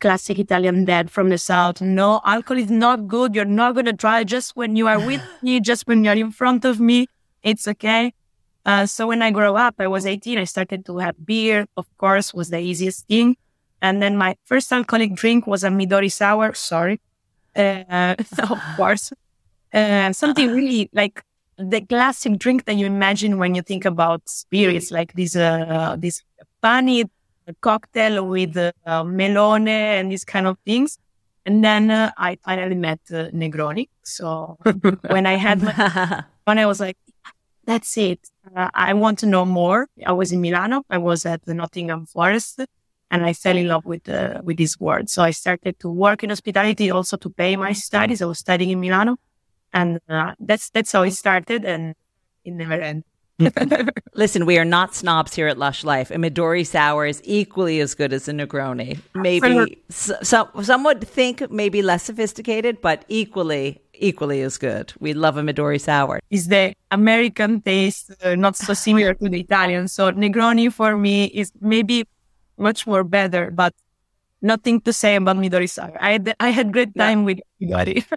classic 0.00 0.38
Italian 0.38 0.84
dad 0.84 1.10
from 1.10 1.28
the 1.30 1.38
South. 1.38 1.80
No, 1.80 2.20
alcohol 2.24 2.62
is 2.62 2.70
not 2.70 3.08
good. 3.08 3.34
You're 3.34 3.44
not 3.44 3.74
going 3.74 3.86
to 3.86 3.92
try 3.92 4.24
just 4.24 4.56
when 4.56 4.76
you 4.76 4.86
are 4.86 4.98
with 4.98 5.22
me, 5.42 5.60
just 5.60 5.86
when 5.86 6.04
you're 6.04 6.14
in 6.14 6.30
front 6.30 6.64
of 6.64 6.80
me. 6.80 7.06
It's 7.42 7.66
okay. 7.66 8.12
Uh, 8.64 8.86
so 8.86 9.08
when 9.08 9.22
I 9.22 9.30
grew 9.30 9.54
up, 9.56 9.76
I 9.78 9.88
was 9.88 10.06
18. 10.06 10.38
I 10.38 10.44
started 10.44 10.86
to 10.86 10.98
have 10.98 11.16
beer. 11.24 11.66
Of 11.76 11.86
course, 11.98 12.32
was 12.32 12.50
the 12.50 12.60
easiest 12.60 13.08
thing. 13.08 13.36
And 13.80 14.00
then 14.00 14.16
my 14.16 14.36
first 14.44 14.72
alcoholic 14.72 15.14
drink 15.14 15.46
was 15.46 15.64
a 15.64 15.68
Midori 15.68 16.12
sour. 16.12 16.54
Sorry, 16.54 17.00
uh, 17.56 18.14
of 18.38 18.60
course, 18.76 19.12
uh, 19.74 20.12
something 20.12 20.50
really 20.54 20.88
like 20.92 21.24
the 21.58 21.80
classic 21.80 22.38
drink 22.38 22.64
that 22.66 22.76
you 22.76 22.86
imagine 22.86 23.38
when 23.38 23.56
you 23.56 23.62
think 23.62 23.84
about 23.84 24.28
spirits, 24.28 24.92
like 24.92 25.14
this 25.14 25.34
uh, 25.34 25.96
this 25.98 26.22
funny 26.60 27.10
cocktail 27.60 28.26
with 28.26 28.56
uh, 28.56 28.72
melone 28.86 29.68
and 29.68 30.10
these 30.10 30.24
kind 30.24 30.46
of 30.46 30.58
things. 30.64 30.98
And 31.44 31.64
then 31.64 31.90
uh, 31.90 32.12
I 32.16 32.36
finally 32.44 32.76
met 32.76 33.00
uh, 33.10 33.30
Negroni. 33.30 33.88
So 34.02 34.58
when 35.08 35.26
I 35.26 35.34
had 35.34 35.62
my, 35.62 36.24
when 36.44 36.58
I 36.58 36.66
was 36.66 36.80
like, 36.80 36.96
that's 37.64 37.96
it. 37.96 38.20
Uh, 38.54 38.68
I 38.74 38.94
want 38.94 39.18
to 39.20 39.26
know 39.26 39.44
more. 39.44 39.88
I 40.04 40.12
was 40.12 40.32
in 40.32 40.40
Milano. 40.40 40.82
I 40.90 40.98
was 40.98 41.24
at 41.26 41.44
the 41.44 41.54
Nottingham 41.54 42.06
Forest 42.06 42.60
and 43.12 43.26
I 43.26 43.34
fell 43.34 43.56
in 43.56 43.68
love 43.68 43.84
with 43.84 44.08
uh, 44.08 44.40
with 44.42 44.56
this 44.56 44.80
word. 44.80 45.10
So 45.10 45.22
I 45.22 45.30
started 45.30 45.78
to 45.80 45.88
work 45.90 46.24
in 46.24 46.30
hospitality 46.30 46.90
also 46.90 47.16
to 47.18 47.30
pay 47.30 47.54
my 47.56 47.72
studies. 47.72 48.22
I 48.22 48.24
was 48.24 48.38
studying 48.38 48.70
in 48.70 48.80
Milano, 48.80 49.18
and 49.72 50.00
uh, 50.08 50.34
that's 50.40 50.70
that's 50.70 50.90
how 50.92 51.02
it 51.02 51.12
started, 51.12 51.64
and 51.64 51.94
it 52.44 52.52
never 52.54 52.72
ended. 52.72 53.04
Listen, 54.14 54.46
we 54.46 54.58
are 54.58 54.64
not 54.64 54.94
snobs 54.94 55.34
here 55.34 55.48
at 55.48 55.58
Lush 55.58 55.84
Life. 55.84 56.10
A 56.10 56.16
Midori 56.16 56.66
sour 56.66 57.06
is 57.06 57.20
equally 57.24 57.80
as 57.80 57.94
good 57.94 58.12
as 58.12 58.28
a 58.28 58.32
Negroni. 58.32 58.98
Maybe 59.14 59.78
some 59.90 60.48
some 60.62 60.84
would 60.84 61.06
think 61.06 61.50
maybe 61.50 61.82
less 61.82 62.02
sophisticated, 62.04 62.80
but 62.80 63.04
equally 63.08 63.80
equally 63.94 64.42
as 64.42 64.58
good. 64.58 64.92
We 65.00 65.14
love 65.14 65.36
a 65.36 65.42
Midori 65.42 65.80
sour. 65.80 66.20
Is 66.30 66.48
the 66.48 66.74
American 66.90 67.60
taste 67.60 68.12
uh, 68.22 68.34
not 68.34 68.56
so 68.56 68.74
similar 68.74 69.14
to 69.14 69.28
the 69.28 69.40
Italian? 69.40 69.88
So 69.88 70.10
Negroni 70.12 70.72
for 70.72 70.96
me 70.96 71.26
is 71.26 71.52
maybe 71.60 72.06
much 72.58 72.86
more 72.86 73.04
better, 73.04 73.50
but 73.50 73.74
nothing 74.40 74.80
to 74.82 74.92
say 74.92 75.16
about 75.16 75.36
Midori 75.36 75.70
sour. 75.70 75.96
I 76.00 76.12
had, 76.12 76.34
I 76.40 76.50
had 76.50 76.72
great 76.72 76.94
time 76.96 77.20
yeah. 77.20 77.24
with 77.24 77.40
everybody. 77.60 78.04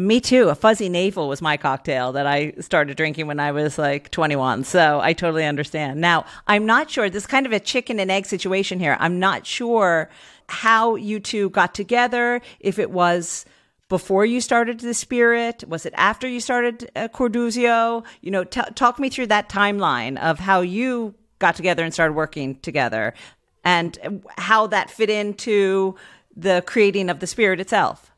Me 0.00 0.20
too. 0.20 0.48
A 0.48 0.56
fuzzy 0.56 0.88
navel 0.88 1.28
was 1.28 1.40
my 1.40 1.56
cocktail 1.56 2.10
that 2.12 2.26
I 2.26 2.52
started 2.58 2.96
drinking 2.96 3.28
when 3.28 3.38
I 3.38 3.52
was 3.52 3.78
like 3.78 4.10
21. 4.10 4.64
So 4.64 5.00
I 5.00 5.12
totally 5.12 5.44
understand. 5.44 6.00
Now, 6.00 6.24
I'm 6.48 6.66
not 6.66 6.90
sure. 6.90 7.08
This 7.08 7.22
is 7.22 7.26
kind 7.28 7.46
of 7.46 7.52
a 7.52 7.60
chicken 7.60 8.00
and 8.00 8.10
egg 8.10 8.26
situation 8.26 8.80
here. 8.80 8.96
I'm 8.98 9.20
not 9.20 9.46
sure 9.46 10.10
how 10.48 10.96
you 10.96 11.20
two 11.20 11.48
got 11.50 11.74
together, 11.74 12.42
if 12.58 12.80
it 12.80 12.90
was 12.90 13.46
before 13.88 14.24
you 14.24 14.40
started 14.40 14.80
the 14.80 14.94
Spirit? 14.94 15.62
Was 15.68 15.86
it 15.86 15.94
after 15.96 16.26
you 16.26 16.40
started 16.40 16.90
uh, 16.96 17.06
Cordusio? 17.08 18.04
You 18.20 18.30
know, 18.32 18.42
t- 18.42 18.60
talk 18.74 18.98
me 18.98 19.08
through 19.08 19.28
that 19.28 19.48
timeline 19.48 20.18
of 20.18 20.40
how 20.40 20.62
you 20.62 21.14
got 21.38 21.54
together 21.54 21.84
and 21.84 21.94
started 21.94 22.14
working 22.14 22.56
together 22.56 23.14
and 23.62 24.22
how 24.38 24.66
that 24.66 24.90
fit 24.90 25.10
into 25.10 25.94
the 26.36 26.64
creating 26.66 27.08
of 27.08 27.20
the 27.20 27.26
Spirit 27.28 27.60
itself. 27.60 28.10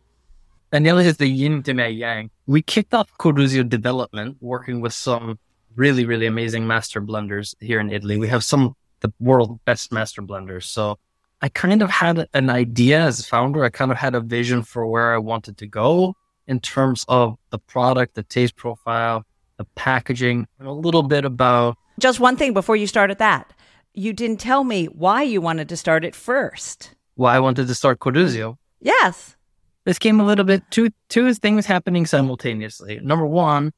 Daniela 0.73 1.04
is 1.04 1.16
the 1.16 1.28
yin 1.28 1.62
to 1.62 1.75
my 1.75 1.87
yang. 1.87 2.30
We 2.46 2.62
kicked 2.62 2.92
off 2.92 3.11
Cordusio 3.18 3.68
development 3.68 4.37
working 4.40 4.80
with 4.80 4.92
some 4.92 5.38
really, 5.76 6.04
really 6.04 6.26
amazing 6.26 6.66
master 6.66 7.00
blenders 7.00 7.54
here 7.61 7.78
in 7.78 7.90
Italy. 7.90 8.16
We 8.16 8.28
have 8.28 8.42
some 8.42 8.75
the 9.00 9.12
world's 9.20 9.61
best 9.64 9.92
master 9.92 10.23
blenders. 10.23 10.64
So 10.64 10.99
I 11.42 11.49
kind 11.49 11.82
of 11.82 11.90
had 11.90 12.26
an 12.35 12.50
idea 12.50 13.00
as 13.00 13.20
a 13.20 13.25
founder. 13.25 13.64
I 13.64 13.68
kind 13.68 13.90
of 13.92 13.99
had 13.99 14.14
a 14.14 14.20
vision 14.20 14.62
for 14.62 14.87
where 14.87 15.14
I 15.14 15.18
wanted 15.18 15.58
to 15.58 15.66
go 15.66 16.16
in 16.46 16.61
terms 16.61 17.04
of 17.08 17.37
the 17.50 17.58
product, 17.58 18.14
the 18.14 18.23
taste 18.23 18.56
profile, 18.56 19.25
the 19.58 19.64
packaging, 19.75 20.46
and 20.58 20.68
a 20.68 20.73
little 20.73 21.02
bit 21.02 21.25
about. 21.25 21.76
Just 21.99 22.20
one 22.20 22.37
thing 22.37 22.52
before 22.52 22.76
you 22.76 22.87
started 22.87 23.18
that. 23.18 23.52
You 23.94 24.12
didn't 24.12 24.40
tell 24.40 24.64
me 24.64 24.87
why 24.87 25.23
you 25.23 25.40
wanted 25.40 25.68
to 25.70 25.76
start 25.76 26.04
it 26.04 26.14
first. 26.14 26.94
Why 27.14 27.37
I 27.37 27.40
wanted 27.40 27.66
to 27.68 27.75
start 27.75 27.99
Cordusio. 27.99 28.58
Yes. 28.80 29.37
This 29.86 29.98
came 29.98 30.20
a 30.20 30.26
little 30.26 30.44
bit 30.44 30.62
two 30.70 30.90
two 31.08 31.32
things 31.32 31.64
happening 31.64 32.04
simultaneously. 32.04 33.00
Number 33.02 33.24
one, 33.24 33.72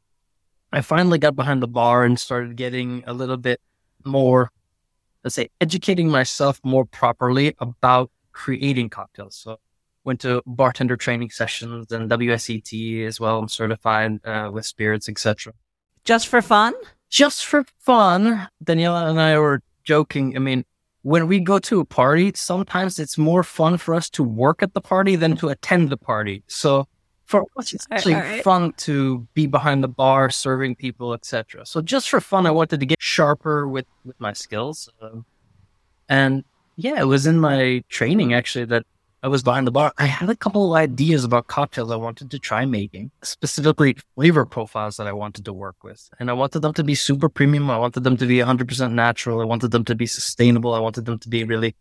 I 0.72 0.80
finally 0.80 1.18
got 1.18 1.36
behind 1.36 1.62
the 1.62 1.68
bar 1.68 2.02
and 2.02 2.18
started 2.18 2.56
getting 2.56 3.04
a 3.06 3.12
little 3.12 3.36
bit 3.36 3.60
more 4.04 4.50
let's 5.24 5.34
say, 5.34 5.50
educating 5.60 6.08
myself 6.08 6.60
more 6.64 6.84
properly 6.84 7.54
about 7.58 8.10
creating 8.32 8.88
cocktails. 8.88 9.36
So 9.36 9.58
went 10.04 10.20
to 10.20 10.42
bartender 10.46 10.96
training 10.96 11.30
sessions 11.30 11.92
and 11.92 12.10
WSET 12.10 13.04
as 13.06 13.20
well. 13.20 13.38
I'm 13.38 13.48
certified 13.48 14.24
uh, 14.24 14.50
with 14.52 14.64
spirits, 14.64 15.08
etc. 15.08 15.52
Just 16.04 16.28
for 16.28 16.40
fun? 16.40 16.72
Just 17.10 17.44
for 17.44 17.64
fun. 17.78 18.48
Daniela 18.64 19.10
and 19.10 19.20
I 19.20 19.38
were 19.38 19.60
joking. 19.84 20.36
I 20.36 20.38
mean, 20.38 20.64
when 21.08 21.26
we 21.26 21.40
go 21.40 21.58
to 21.58 21.80
a 21.80 21.86
party, 21.86 22.30
sometimes 22.34 22.98
it's 22.98 23.16
more 23.16 23.42
fun 23.42 23.78
for 23.78 23.94
us 23.94 24.10
to 24.10 24.22
work 24.22 24.62
at 24.62 24.74
the 24.74 24.80
party 24.80 25.16
than 25.16 25.38
to 25.38 25.48
attend 25.48 25.88
the 25.88 25.96
party. 25.96 26.42
So 26.48 26.86
for 27.24 27.46
us, 27.56 27.72
it's 27.72 27.86
actually 27.90 28.14
right. 28.14 28.44
fun 28.44 28.74
to 28.88 29.26
be 29.32 29.46
behind 29.46 29.82
the 29.82 29.88
bar, 29.88 30.28
serving 30.28 30.76
people, 30.76 31.14
etc. 31.14 31.64
So 31.64 31.80
just 31.80 32.10
for 32.10 32.20
fun, 32.20 32.44
I 32.46 32.50
wanted 32.50 32.80
to 32.80 32.86
get 32.86 33.00
sharper 33.00 33.66
with 33.66 33.86
with 34.04 34.20
my 34.20 34.34
skills, 34.34 34.90
um, 35.00 35.24
and 36.10 36.44
yeah, 36.76 37.00
it 37.00 37.06
was 37.06 37.26
in 37.26 37.40
my 37.40 37.82
training 37.88 38.34
actually 38.34 38.66
that 38.66 38.84
I 39.22 39.28
was 39.28 39.42
behind 39.42 39.66
the 39.66 39.72
bar. 39.72 39.92
I 39.98 40.06
had 40.06 40.30
a 40.30 40.36
couple 40.36 40.72
of 40.72 40.78
ideas 40.78 41.24
about 41.24 41.48
cocktails 41.48 41.90
I 41.90 41.96
wanted 41.96 42.30
to 42.30 42.38
try 42.38 42.64
making, 42.64 43.10
specifically 43.22 43.96
flavor 44.14 44.44
profiles 44.44 44.96
that 44.96 45.06
I 45.06 45.12
wanted 45.12 45.44
to 45.44 45.52
work 45.52 45.82
with, 45.82 46.08
and 46.20 46.30
I 46.30 46.34
wanted 46.34 46.60
them 46.60 46.72
to 46.74 46.84
be 46.84 46.94
super 46.94 47.28
premium. 47.28 47.70
I 47.70 47.78
wanted 47.78 48.04
them 48.04 48.16
to 48.16 48.26
be 48.26 48.38
100% 48.38 48.92
natural. 48.92 49.40
I 49.40 49.44
wanted 49.44 49.72
them 49.72 49.84
to 49.86 49.94
be 49.94 50.06
sustainable. 50.06 50.74
I 50.74 50.78
wanted 50.78 51.04
them 51.04 51.18
to 51.18 51.28
be 51.28 51.42
really 51.44 51.74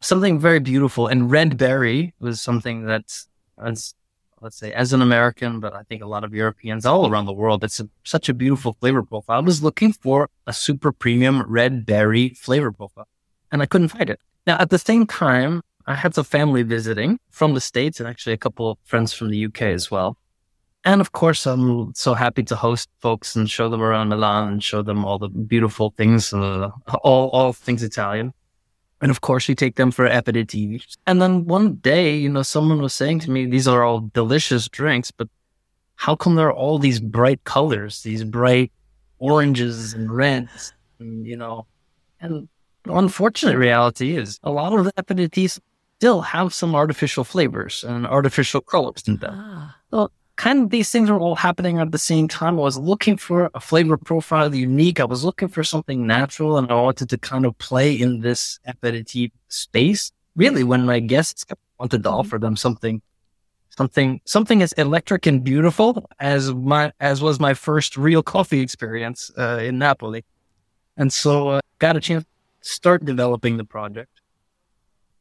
something 0.00 0.38
very 0.38 0.60
beautiful. 0.60 1.06
And 1.06 1.30
red 1.30 1.56
berry 1.56 2.14
was 2.20 2.40
something 2.40 2.84
that's 2.84 3.28
let's 4.42 4.56
say, 4.56 4.72
as 4.72 4.92
an 4.92 5.00
American, 5.00 5.60
but 5.60 5.72
I 5.72 5.82
think 5.84 6.02
a 6.02 6.06
lot 6.06 6.24
of 6.24 6.34
Europeans 6.34 6.84
all 6.84 7.08
around 7.08 7.26
the 7.26 7.32
world, 7.32 7.62
it's 7.62 7.78
a, 7.80 7.88
such 8.02 8.28
a 8.28 8.34
beautiful 8.34 8.72
flavor 8.74 9.02
profile. 9.02 9.38
I 9.38 9.40
was 9.40 9.62
looking 9.62 9.92
for 9.92 10.28
a 10.46 10.52
super 10.52 10.90
premium 10.90 11.42
red 11.48 11.86
berry 11.86 12.30
flavor 12.30 12.72
profile 12.72 13.08
and 13.52 13.62
I 13.62 13.66
couldn't 13.66 13.88
find 13.88 14.10
it. 14.10 14.20
Now, 14.46 14.56
at 14.58 14.70
the 14.70 14.78
same 14.78 15.06
time, 15.06 15.62
I 15.86 15.94
had 15.94 16.14
some 16.14 16.24
family 16.24 16.62
visiting 16.62 17.18
from 17.30 17.54
the 17.54 17.60
States 17.60 18.00
and 18.00 18.08
actually 18.08 18.34
a 18.34 18.38
couple 18.38 18.70
of 18.70 18.78
friends 18.84 19.12
from 19.12 19.30
the 19.30 19.44
UK 19.46 19.62
as 19.62 19.90
well. 19.90 20.16
And 20.84 21.00
of 21.00 21.12
course, 21.12 21.46
I'm 21.46 21.94
so 21.94 22.14
happy 22.14 22.42
to 22.44 22.56
host 22.56 22.88
folks 22.98 23.36
and 23.36 23.48
show 23.48 23.68
them 23.68 23.82
around 23.82 24.08
Milan 24.08 24.48
and 24.48 24.64
show 24.64 24.82
them 24.82 25.04
all 25.04 25.18
the 25.18 25.28
beautiful 25.28 25.94
things, 25.96 26.32
uh, 26.32 26.70
all, 27.02 27.28
all 27.30 27.52
things 27.52 27.82
Italian. 27.82 28.32
And 29.00 29.10
of 29.10 29.20
course, 29.20 29.48
you 29.48 29.54
take 29.54 29.76
them 29.76 29.90
for 29.90 30.08
aperitifs. 30.08 30.96
And 31.06 31.20
then 31.22 31.44
one 31.44 31.74
day, 31.76 32.16
you 32.16 32.28
know, 32.28 32.42
someone 32.42 32.80
was 32.80 32.94
saying 32.94 33.20
to 33.20 33.30
me, 33.30 33.46
these 33.46 33.68
are 33.68 33.82
all 33.82 34.10
delicious 34.12 34.68
drinks, 34.68 35.10
but 35.10 35.28
how 35.96 36.16
come 36.16 36.34
there 36.34 36.48
are 36.48 36.52
all 36.52 36.78
these 36.78 37.00
bright 37.00 37.42
colors, 37.44 38.02
these 38.02 38.24
bright 38.24 38.72
oranges 39.18 39.94
and 39.94 40.10
reds, 40.10 40.72
and, 40.98 41.26
you 41.26 41.36
know, 41.36 41.66
and 42.20 42.48
the 42.84 42.94
unfortunate 42.94 43.56
reality 43.56 44.16
is 44.16 44.40
a 44.42 44.50
lot 44.50 44.72
of 44.72 44.84
the 44.84 44.92
aperitifs 44.94 45.60
still 46.02 46.20
have 46.20 46.52
some 46.52 46.74
artificial 46.74 47.22
flavors 47.22 47.84
and 47.84 48.08
artificial 48.08 48.60
colors 48.60 49.04
in 49.06 49.18
them. 49.18 49.34
Ah. 49.36 49.76
So 49.92 50.10
kind 50.34 50.64
of 50.64 50.70
these 50.70 50.90
things 50.90 51.08
were 51.08 51.20
all 51.20 51.36
happening 51.36 51.78
at 51.78 51.92
the 51.92 52.04
same 52.12 52.26
time. 52.26 52.54
I 52.58 52.62
was 52.62 52.76
looking 52.76 53.16
for 53.16 53.50
a 53.54 53.60
flavor 53.60 53.96
profile 53.96 54.52
unique. 54.52 54.98
I 54.98 55.04
was 55.04 55.22
looking 55.22 55.46
for 55.46 55.62
something 55.62 56.04
natural 56.04 56.58
and 56.58 56.72
I 56.72 56.74
wanted 56.74 57.08
to 57.10 57.18
kind 57.18 57.46
of 57.46 57.56
play 57.58 57.94
in 57.94 58.20
this 58.20 58.58
aperitif 58.66 59.30
space. 59.46 60.10
Really, 60.34 60.64
when 60.64 60.84
my 60.86 60.98
guests 60.98 61.44
wanted 61.78 62.02
to 62.02 62.08
mm-hmm. 62.08 62.18
offer 62.18 62.36
them 62.36 62.56
something, 62.56 63.00
something, 63.70 64.20
something 64.24 64.60
as 64.60 64.72
electric 64.72 65.26
and 65.26 65.44
beautiful 65.44 66.10
as 66.18 66.52
my, 66.52 66.90
as 66.98 67.22
was 67.22 67.38
my 67.38 67.54
first 67.54 67.96
real 67.96 68.24
coffee 68.24 68.60
experience, 68.60 69.30
uh, 69.38 69.60
in 69.62 69.78
Napoli. 69.78 70.24
And 70.96 71.12
so, 71.12 71.48
uh, 71.50 71.60
got 71.78 71.94
a 71.96 72.00
chance 72.00 72.24
to 72.24 72.68
start 72.68 73.04
developing 73.04 73.56
the 73.56 73.64
project. 73.64 74.11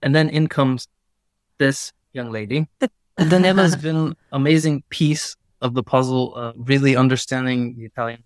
And 0.02 0.16
then 0.16 0.30
in 0.30 0.48
comes 0.48 0.88
this 1.58 1.94
young 2.14 2.32
lady 2.32 2.68
Daniela 3.20 3.62
has 3.62 3.76
been 3.88 3.96
an 3.96 4.16
amazing 4.32 4.84
piece 4.90 5.36
of 5.62 5.74
the 5.74 5.84
puzzle, 5.84 6.34
uh, 6.36 6.54
really 6.56 6.96
understanding 6.96 7.76
the 7.78 7.86
Italian 7.86 8.24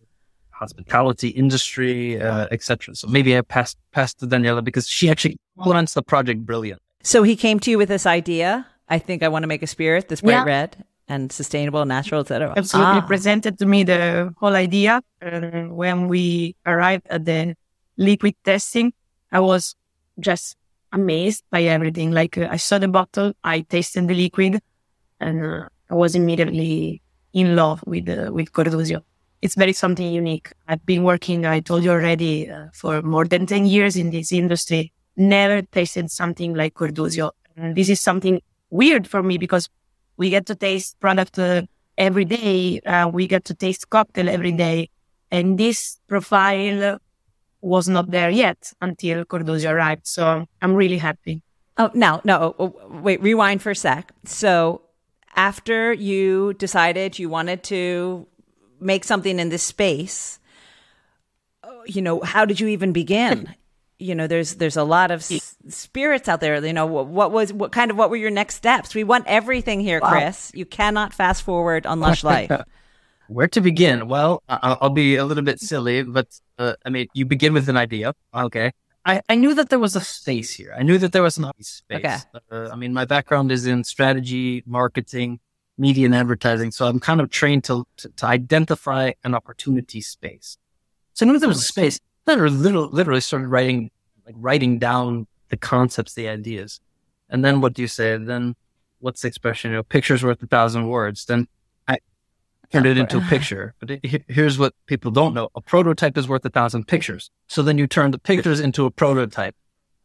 hospitality 0.51 1.29
industry, 1.29 2.19
uh, 2.21 2.47
etc. 2.51 2.95
So 2.95 3.07
maybe 3.07 3.37
I 3.37 3.41
passed 3.41 3.77
passed 3.91 4.19
to 4.19 4.27
Daniela 4.27 4.63
because 4.63 4.87
she 4.87 5.09
actually 5.09 5.37
implements 5.57 5.93
the 5.93 6.01
project 6.01 6.45
brilliant. 6.45 6.81
So 7.03 7.23
he 7.23 7.35
came 7.35 7.59
to 7.59 7.71
you 7.71 7.77
with 7.77 7.89
this 7.89 8.05
idea. 8.05 8.65
I 8.87 8.99
think 8.99 9.21
I 9.23 9.27
want 9.27 9.43
to 9.43 9.47
make 9.47 9.63
a 9.63 9.67
spirit 9.67 10.07
this 10.07 10.21
bright 10.21 10.33
yeah. 10.33 10.43
red 10.43 10.85
and 11.07 11.31
sustainable, 11.31 11.85
natural, 11.85 12.21
etc. 12.21 12.53
Absolutely, 12.55 13.01
ah. 13.01 13.07
presented 13.07 13.59
to 13.59 13.65
me 13.65 13.83
the 13.83 14.33
whole 14.37 14.55
idea. 14.55 15.01
And 15.21 15.75
when 15.75 16.07
we 16.07 16.55
arrived 16.65 17.05
at 17.09 17.25
the 17.25 17.55
liquid 17.97 18.35
testing, 18.43 18.93
I 19.31 19.39
was 19.41 19.75
just 20.19 20.55
amazed 20.95 21.43
by 21.51 21.63
everything. 21.63 22.11
Like 22.11 22.37
uh, 22.37 22.47
I 22.49 22.57
saw 22.57 22.79
the 22.79 22.87
bottle, 22.87 23.33
I 23.43 23.61
tasted 23.61 24.07
the 24.07 24.15
liquid, 24.15 24.59
and 25.19 25.45
uh, 25.45 25.67
I 25.91 25.93
was 25.93 26.15
immediately 26.15 27.01
in 27.33 27.55
love 27.55 27.83
with 27.85 28.09
uh, 28.09 28.31
with 28.33 28.51
Cordusio. 28.51 29.01
It's 29.41 29.55
very 29.55 29.73
something 29.73 30.11
unique. 30.11 30.51
I've 30.67 30.85
been 30.85 31.03
working, 31.03 31.45
I 31.45 31.59
told 31.59 31.83
you 31.83 31.91
already, 31.91 32.49
uh, 32.49 32.67
for 32.73 33.01
more 33.03 33.25
than 33.25 33.45
10 33.45 33.67
years 33.67 33.95
in 33.95 34.09
this 34.09 34.31
industry. 34.31 34.91
Never 35.17 35.61
tasted 35.61 36.09
something 36.09 36.55
like 36.55 36.73
Cordusio. 36.73 37.31
And 37.55 37.75
this 37.75 37.89
is 37.89 38.01
something 38.01 38.41
weird 38.71 39.07
for 39.07 39.21
me 39.21 39.37
because 39.37 39.69
we 40.17 40.29
get 40.29 40.45
to 40.47 40.55
taste 40.55 40.99
product 40.99 41.37
uh, 41.37 41.63
every 41.97 42.25
day. 42.25 42.79
Uh, 42.79 43.07
we 43.07 43.27
get 43.27 43.45
to 43.45 43.53
taste 43.53 43.89
cocktail 43.89 44.29
every 44.29 44.51
day. 44.51 44.89
And 45.29 45.59
this 45.59 45.99
profile 46.07 46.97
was 47.65 47.89
not 47.89 48.11
there 48.11 48.29
yet 48.29 48.71
until 48.79 49.25
Cordusio 49.25 49.71
arrived. 49.71 50.05
So 50.05 50.45
I'm 50.61 50.75
really 50.75 50.99
happy. 50.99 51.41
Oh, 51.77 51.89
no, 51.93 52.21
no. 52.23 52.55
Oh, 52.59 52.75
wait, 53.01 53.21
rewind 53.21 53.61
for 53.61 53.71
a 53.71 53.75
sec. 53.75 54.11
So 54.23 54.81
after 55.35 55.91
you 55.91 56.53
decided 56.53 57.17
you 57.17 57.27
wanted 57.27 57.63
to 57.63 58.27
make 58.79 59.03
something 59.03 59.39
in 59.39 59.49
this 59.49 59.63
space, 59.63 60.39
uh, 61.63 61.69
you 61.87 62.01
know, 62.01 62.21
how 62.21 62.45
did 62.45 62.59
you 62.59 62.67
even 62.67 62.93
begin? 62.93 63.53
you 63.97 64.13
know, 64.13 64.27
there's 64.27 64.55
there's 64.55 64.77
a 64.77 64.83
lot 64.83 65.09
of 65.09 65.21
s- 65.21 65.57
spirits 65.67 66.27
out 66.29 66.41
there. 66.41 66.63
You 66.63 66.73
know, 66.73 66.85
what, 66.85 67.07
what, 67.07 67.31
was 67.31 67.51
what 67.51 67.71
kind 67.71 67.89
of 67.89 67.97
what 67.97 68.09
were 68.09 68.15
your 68.15 68.29
next 68.31 68.55
steps? 68.55 68.93
We 68.93 69.03
want 69.03 69.25
everything 69.27 69.79
here, 69.79 69.99
wow. 70.01 70.11
Chris. 70.11 70.51
You 70.53 70.65
cannot 70.65 71.13
fast 71.13 71.43
forward 71.43 71.85
on 71.85 71.99
Lush 71.99 72.23
Life. 72.33 72.51
Where 73.27 73.47
to 73.47 73.61
begin? 73.61 74.07
Well, 74.07 74.43
I'll 74.47 74.89
be 74.89 75.15
a 75.15 75.25
little 75.25 75.43
bit 75.43 75.59
silly, 75.59 76.03
but 76.03 76.27
uh, 76.57 76.73
I 76.85 76.89
mean, 76.89 77.07
you 77.13 77.25
begin 77.25 77.53
with 77.53 77.69
an 77.69 77.77
idea. 77.77 78.13
Okay. 78.33 78.71
I, 79.05 79.21
I 79.29 79.35
knew 79.35 79.53
that 79.53 79.69
there 79.69 79.79
was 79.79 79.95
a 79.95 80.01
space 80.01 80.51
here. 80.51 80.73
I 80.77 80.81
knew 80.83 80.97
that 80.97 81.11
there 81.11 81.21
was 81.21 81.37
an 81.37 81.51
space. 81.59 81.83
Okay. 81.91 82.17
Uh, 82.51 82.69
I 82.71 82.75
mean, 82.75 82.93
my 82.93 83.05
background 83.05 83.51
is 83.51 83.67
in 83.67 83.83
strategy, 83.83 84.63
marketing, 84.65 85.39
media, 85.77 86.05
and 86.05 86.15
advertising. 86.15 86.71
So 86.71 86.87
I'm 86.87 86.99
kind 86.99 87.21
of 87.21 87.29
trained 87.29 87.63
to, 87.65 87.85
to, 87.97 88.09
to 88.09 88.25
identify 88.25 89.11
an 89.23 89.35
opportunity 89.35 90.01
space. 90.01 90.57
So 91.13 91.25
I 91.25 91.29
knew 91.29 91.37
there 91.37 91.49
was 91.49 91.59
a 91.59 91.61
space. 91.61 91.99
Then 92.25 92.39
I 92.39 92.45
literally, 92.45 92.89
literally 92.91 93.21
started 93.21 93.47
writing, 93.47 93.91
like 94.25 94.35
writing 94.37 94.79
down 94.79 95.27
the 95.49 95.57
concepts, 95.57 96.13
the 96.15 96.27
ideas. 96.27 96.79
And 97.29 97.45
then 97.45 97.61
what 97.61 97.73
do 97.73 97.81
you 97.81 97.87
say? 97.87 98.17
Then 98.17 98.55
what's 98.99 99.21
the 99.21 99.27
expression? 99.27 99.71
You 99.71 99.77
know, 99.77 99.83
pictures 99.83 100.23
worth 100.23 100.41
a 100.41 100.47
thousand 100.47 100.87
words. 100.87 101.25
Then 101.25 101.47
turned 102.75 102.85
it 102.85 102.97
into 102.97 103.17
a 103.17 103.21
picture. 103.21 103.73
But 103.79 103.91
it, 103.91 104.25
here's 104.27 104.57
what 104.57 104.73
people 104.85 105.11
don't 105.11 105.33
know. 105.33 105.49
A 105.55 105.61
prototype 105.61 106.17
is 106.17 106.27
worth 106.27 106.45
a 106.45 106.49
thousand 106.49 106.87
pictures. 106.87 107.29
So 107.47 107.61
then 107.61 107.77
you 107.77 107.87
turn 107.87 108.11
the 108.11 108.19
pictures 108.19 108.59
into 108.59 108.85
a 108.85 108.91
prototype. 108.91 109.55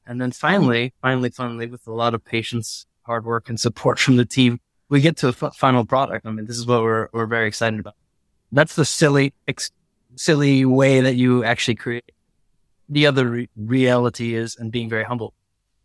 And 0.07 0.21
then 0.21 0.33
finally, 0.33 0.93
finally, 1.03 1.31
finally, 1.31 1.67
with 1.67 1.87
a 1.87 1.93
lot 1.93 2.15
of 2.15 2.25
patience, 2.25 2.87
hard 3.03 3.25
work 3.25 3.49
and 3.49 3.59
support 3.61 3.99
from 3.99 4.17
the 4.17 4.25
team, 4.25 4.61
we 4.89 5.01
get 5.01 5.17
to 5.19 5.29
a 5.29 5.35
f- 5.41 5.55
final 5.55 5.85
product. 5.85 6.27
I 6.27 6.31
mean, 6.31 6.47
this 6.47 6.59
is 6.59 6.67
what 6.67 6.83
we're 6.83 7.09
we're 7.13 7.27
very 7.27 7.47
excited 7.47 7.79
about. 7.79 7.95
That's 8.51 8.75
the 8.75 8.85
silly 8.85 9.33
ex- 9.47 9.71
silly 10.17 10.65
way 10.65 11.01
that 11.01 11.15
you 11.15 11.45
actually 11.45 11.77
create. 11.77 12.11
The 12.89 13.07
other 13.07 13.27
re- 13.29 13.49
reality 13.57 14.35
is, 14.35 14.57
and 14.57 14.73
being 14.73 14.89
very 14.89 15.05
humble, 15.05 15.33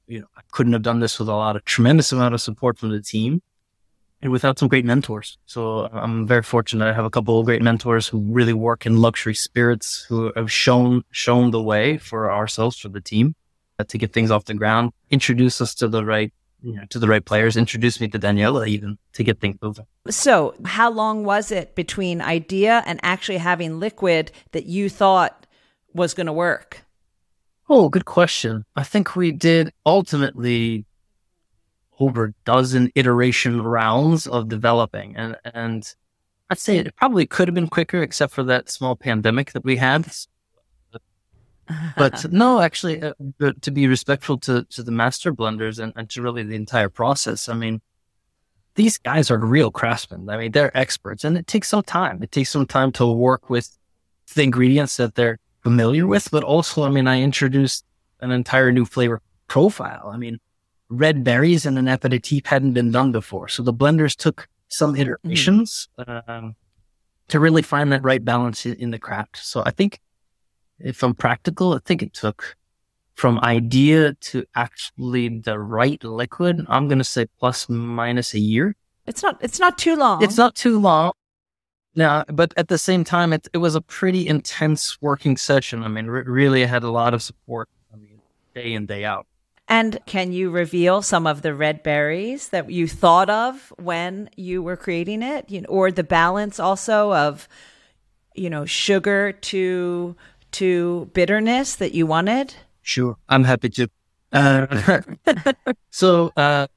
you 0.07 0.21
know, 0.21 0.27
I 0.35 0.41
couldn't 0.51 0.73
have 0.73 0.81
done 0.81 1.01
this 1.01 1.19
with 1.19 1.29
a 1.29 1.35
lot 1.35 1.55
of 1.55 1.63
tremendous 1.65 2.11
amount 2.11 2.33
of 2.33 2.41
support 2.41 2.79
from 2.79 2.89
the 2.89 3.01
team 3.01 3.43
and 4.21 4.31
without 4.31 4.57
some 4.59 4.67
great 4.67 4.85
mentors. 4.85 5.37
So 5.45 5.87
I'm 5.91 6.25
very 6.27 6.43
fortunate. 6.43 6.87
I 6.87 6.93
have 6.93 7.05
a 7.05 7.09
couple 7.09 7.39
of 7.39 7.45
great 7.45 7.61
mentors 7.61 8.07
who 8.07 8.19
really 8.19 8.53
work 8.53 8.85
in 8.85 8.97
luxury 8.97 9.35
spirits, 9.35 10.05
who 10.07 10.31
have 10.35 10.51
shown 10.51 11.03
shown 11.11 11.51
the 11.51 11.61
way 11.61 11.97
for 11.97 12.31
ourselves, 12.31 12.77
for 12.77 12.89
the 12.89 13.01
team, 13.01 13.35
uh, 13.79 13.83
to 13.85 13.97
get 13.97 14.13
things 14.13 14.31
off 14.31 14.45
the 14.45 14.53
ground, 14.53 14.91
introduce 15.09 15.61
us 15.61 15.75
to 15.75 15.87
the 15.87 16.03
right 16.03 16.31
you 16.61 16.73
know, 16.73 16.83
to 16.89 16.97
the 16.97 17.07
right 17.07 17.23
players, 17.23 17.57
introduce 17.57 18.01
me 18.01 18.07
to 18.07 18.17
Daniela 18.17 18.67
even 18.67 18.97
to 19.13 19.23
get 19.23 19.39
things 19.39 19.55
moving. 19.61 19.85
So, 20.09 20.55
how 20.65 20.89
long 20.89 21.23
was 21.23 21.51
it 21.51 21.75
between 21.75 22.21
idea 22.21 22.81
and 22.87 22.99
actually 23.03 23.37
having 23.37 23.79
liquid 23.79 24.31
that 24.51 24.65
you 24.65 24.89
thought 24.89 25.45
was 25.93 26.15
going 26.15 26.25
to 26.25 26.33
work? 26.33 26.81
Oh, 27.69 27.89
good 27.89 28.05
question. 28.05 28.63
I 28.75 28.83
think 28.83 29.15
we 29.15 29.31
did 29.31 29.71
ultimately 29.85 30.85
over 31.99 32.25
a 32.25 32.33
dozen 32.45 32.91
iteration 32.95 33.61
rounds 33.61 34.27
of 34.27 34.49
developing 34.49 35.15
and 35.15 35.37
and 35.45 35.95
I'd 36.49 36.59
say 36.59 36.77
it 36.77 36.95
probably 36.95 37.25
could 37.25 37.47
have 37.47 37.55
been 37.55 37.67
quicker 37.67 38.01
except 38.01 38.33
for 38.33 38.43
that 38.43 38.69
small 38.69 38.95
pandemic 38.95 39.53
that 39.53 39.63
we 39.63 39.77
had. 39.77 40.07
But 41.97 42.25
no, 42.31 42.61
actually, 42.61 43.01
uh, 43.01 43.13
to 43.61 43.71
be 43.71 43.87
respectful 43.87 44.37
to, 44.39 44.63
to 44.65 44.83
the 44.83 44.91
master 44.91 45.33
blenders 45.33 45.79
and, 45.79 45.91
and 45.95 46.09
to 46.11 46.21
really 46.21 46.43
the 46.43 46.55
entire 46.55 46.89
process, 46.89 47.49
I 47.49 47.55
mean, 47.55 47.81
these 48.75 48.97
guys 48.97 49.31
are 49.31 49.37
real 49.39 49.71
craftsmen. 49.71 50.29
I 50.29 50.37
mean, 50.37 50.51
they're 50.51 50.75
experts 50.77 51.23
and 51.23 51.37
it 51.37 51.47
takes 51.47 51.69
some 51.69 51.83
time. 51.83 52.21
It 52.21 52.31
takes 52.31 52.51
some 52.51 52.67
time 52.67 52.91
to 52.93 53.11
work 53.11 53.49
with 53.49 53.75
the 54.35 54.43
ingredients 54.43 54.97
that 54.97 55.15
they're 55.15 55.39
familiar 55.63 56.05
with, 56.05 56.29
but 56.29 56.43
also, 56.43 56.83
I 56.83 56.89
mean, 56.89 57.07
I 57.07 57.21
introduced 57.21 57.85
an 58.19 58.31
entire 58.31 58.71
new 58.71 58.85
flavor 58.85 59.21
profile. 59.47 60.11
I 60.13 60.17
mean, 60.17 60.39
red 60.89 61.23
berries 61.23 61.65
and 61.65 61.77
an 61.77 61.87
aperitif 61.87 62.45
hadn't 62.45 62.73
been 62.73 62.91
done 62.91 63.11
before. 63.11 63.47
So 63.47 63.63
the 63.63 63.73
blenders 63.73 64.15
took 64.15 64.47
some 64.67 64.93
mm-hmm. 64.93 65.01
iterations 65.01 65.89
mm-hmm. 65.97 66.31
um, 66.31 66.55
to 67.27 67.39
really 67.39 67.61
find 67.61 67.91
that 67.91 68.03
right 68.03 68.23
balance 68.23 68.65
in, 68.65 68.75
in, 68.75 68.91
the 68.91 68.99
craft. 68.99 69.37
So 69.37 69.63
I 69.65 69.71
think 69.71 69.99
if 70.79 71.03
I'm 71.03 71.15
practical, 71.15 71.73
I 71.73 71.79
think 71.85 72.03
it 72.03 72.13
took 72.13 72.55
from 73.15 73.39
idea 73.39 74.13
to 74.13 74.45
actually 74.55 75.29
the 75.39 75.57
right 75.57 76.03
liquid. 76.03 76.65
I'm 76.67 76.87
going 76.87 76.97
to 76.97 77.03
say 77.03 77.27
plus 77.39 77.69
minus 77.69 78.33
a 78.33 78.39
year. 78.39 78.75
It's 79.07 79.23
not, 79.23 79.37
it's 79.41 79.59
not 79.59 79.77
too 79.77 79.95
long. 79.95 80.23
It's 80.23 80.37
not 80.37 80.55
too 80.55 80.79
long. 80.79 81.13
Now, 81.95 82.25
but 82.27 82.53
at 82.57 82.67
the 82.67 82.77
same 82.77 83.05
time, 83.05 83.31
it, 83.31 83.47
it 83.53 83.59
was 83.59 83.73
a 83.73 83.81
pretty 83.81 84.27
intense 84.27 85.01
working 85.01 85.37
session. 85.37 85.81
I 85.81 85.87
mean, 85.87 86.07
really, 86.07 86.63
I 86.63 86.67
had 86.67 86.83
a 86.83 86.91
lot 86.91 87.13
of 87.13 87.23
support. 87.23 87.69
I 87.93 87.95
mean, 87.95 88.19
day 88.53 88.73
in, 88.73 88.85
day 88.85 89.05
out. 89.05 89.25
And 89.67 89.99
can 90.05 90.31
you 90.31 90.51
reveal 90.51 91.01
some 91.01 91.25
of 91.25 91.41
the 91.41 91.55
red 91.55 91.81
berries 91.81 92.49
that 92.49 92.69
you 92.69 92.87
thought 92.87 93.29
of 93.29 93.73
when 93.77 94.29
you 94.35 94.61
were 94.61 94.77
creating 94.77 95.23
it, 95.23 95.49
you 95.49 95.61
know, 95.61 95.67
or 95.69 95.91
the 95.91 96.03
balance 96.03 96.59
also 96.59 97.13
of, 97.13 97.49
you 98.35 98.49
know, 98.49 98.65
sugar 98.65 99.31
to 99.31 100.15
to 100.51 101.09
bitterness 101.13 101.75
that 101.77 101.93
you 101.93 102.05
wanted? 102.05 102.53
Sure, 102.83 103.17
I'm 103.27 103.43
happy 103.43 103.69
to. 103.69 103.89
Uh, 104.31 105.01
so, 105.89 106.31
uh, 106.37 106.67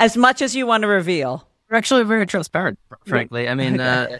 as 0.00 0.16
much 0.16 0.42
as 0.42 0.56
you 0.56 0.66
want 0.66 0.82
to 0.82 0.88
reveal, 0.88 1.46
we're 1.70 1.76
actually 1.76 2.02
very 2.02 2.26
transparent. 2.26 2.78
Frankly, 3.04 3.48
I 3.48 3.54
mean, 3.54 3.78
uh, 3.78 4.18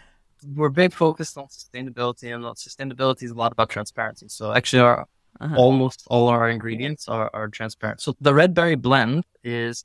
we're 0.55 0.69
big 0.69 0.93
focused 0.93 1.37
on 1.37 1.47
sustainability, 1.47 2.33
and 2.33 2.45
sustainability 2.45 3.25
is 3.25 3.33
a 3.33 3.35
lot 3.35 3.51
about 3.51 3.71
transparency. 3.71 4.29
So, 4.29 4.53
actually, 4.53 4.81
our 4.83 5.09
uh-huh. 5.41 5.57
Almost 5.57 6.05
all 6.09 6.29
our 6.29 6.49
ingredients 6.49 7.09
are, 7.09 7.31
are 7.33 7.49
transparent. 7.49 8.01
So 8.01 8.15
the 8.21 8.35
red 8.35 8.55
berry 8.55 8.75
blend 8.75 9.25
is 9.45 9.85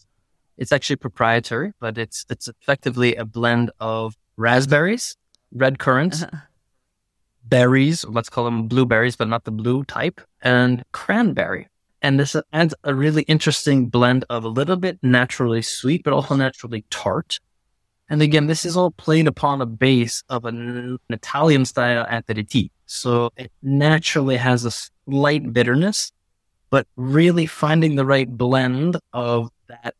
it's 0.57 0.71
actually 0.71 0.97
proprietary, 0.97 1.73
but 1.79 1.97
it's 1.97 2.25
it's 2.29 2.47
effectively 2.47 3.15
a 3.15 3.25
blend 3.25 3.71
of 3.79 4.15
raspberries, 4.37 5.17
red 5.51 5.79
currants, 5.79 6.23
uh-huh. 6.23 6.37
berries, 7.43 8.05
let's 8.05 8.29
call 8.29 8.45
them 8.45 8.67
blueberries, 8.67 9.15
but 9.15 9.27
not 9.27 9.43
the 9.43 9.51
blue 9.51 9.83
type, 9.83 10.21
and 10.41 10.83
cranberry. 10.91 11.67
And 12.01 12.19
this 12.19 12.35
adds 12.51 12.73
a 12.83 12.95
really 12.95 13.23
interesting 13.23 13.87
blend 13.87 14.25
of 14.29 14.43
a 14.43 14.49
little 14.49 14.75
bit 14.75 14.97
naturally 15.03 15.61
sweet, 15.61 16.03
but 16.03 16.13
also 16.13 16.35
naturally 16.35 16.85
tart. 16.89 17.39
And 18.11 18.21
again, 18.21 18.47
this 18.47 18.65
is 18.65 18.75
all 18.75 18.91
played 18.91 19.25
upon 19.25 19.61
a 19.61 19.65
base 19.65 20.21
of 20.27 20.43
an, 20.43 20.57
an 20.57 20.99
Italian 21.09 21.63
style 21.63 22.05
aperitif. 22.09 22.69
So 22.85 23.31
it 23.37 23.53
naturally 23.63 24.35
has 24.35 24.65
a 24.65 24.71
slight 24.71 25.53
bitterness, 25.53 26.11
but 26.69 26.87
really 26.97 27.45
finding 27.45 27.95
the 27.95 28.05
right 28.05 28.29
blend 28.29 28.97
of 29.13 29.49
that 29.69 29.95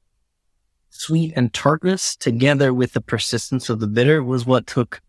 sweet 0.90 1.32
and 1.38 1.54
tartness 1.54 2.18
together 2.18 2.74
with 2.74 2.92
the 2.92 3.00
persistence 3.00 3.70
of 3.70 3.80
the 3.80 3.88
bitter 3.88 4.22
was 4.22 4.46
what 4.46 4.68
took 4.68 5.02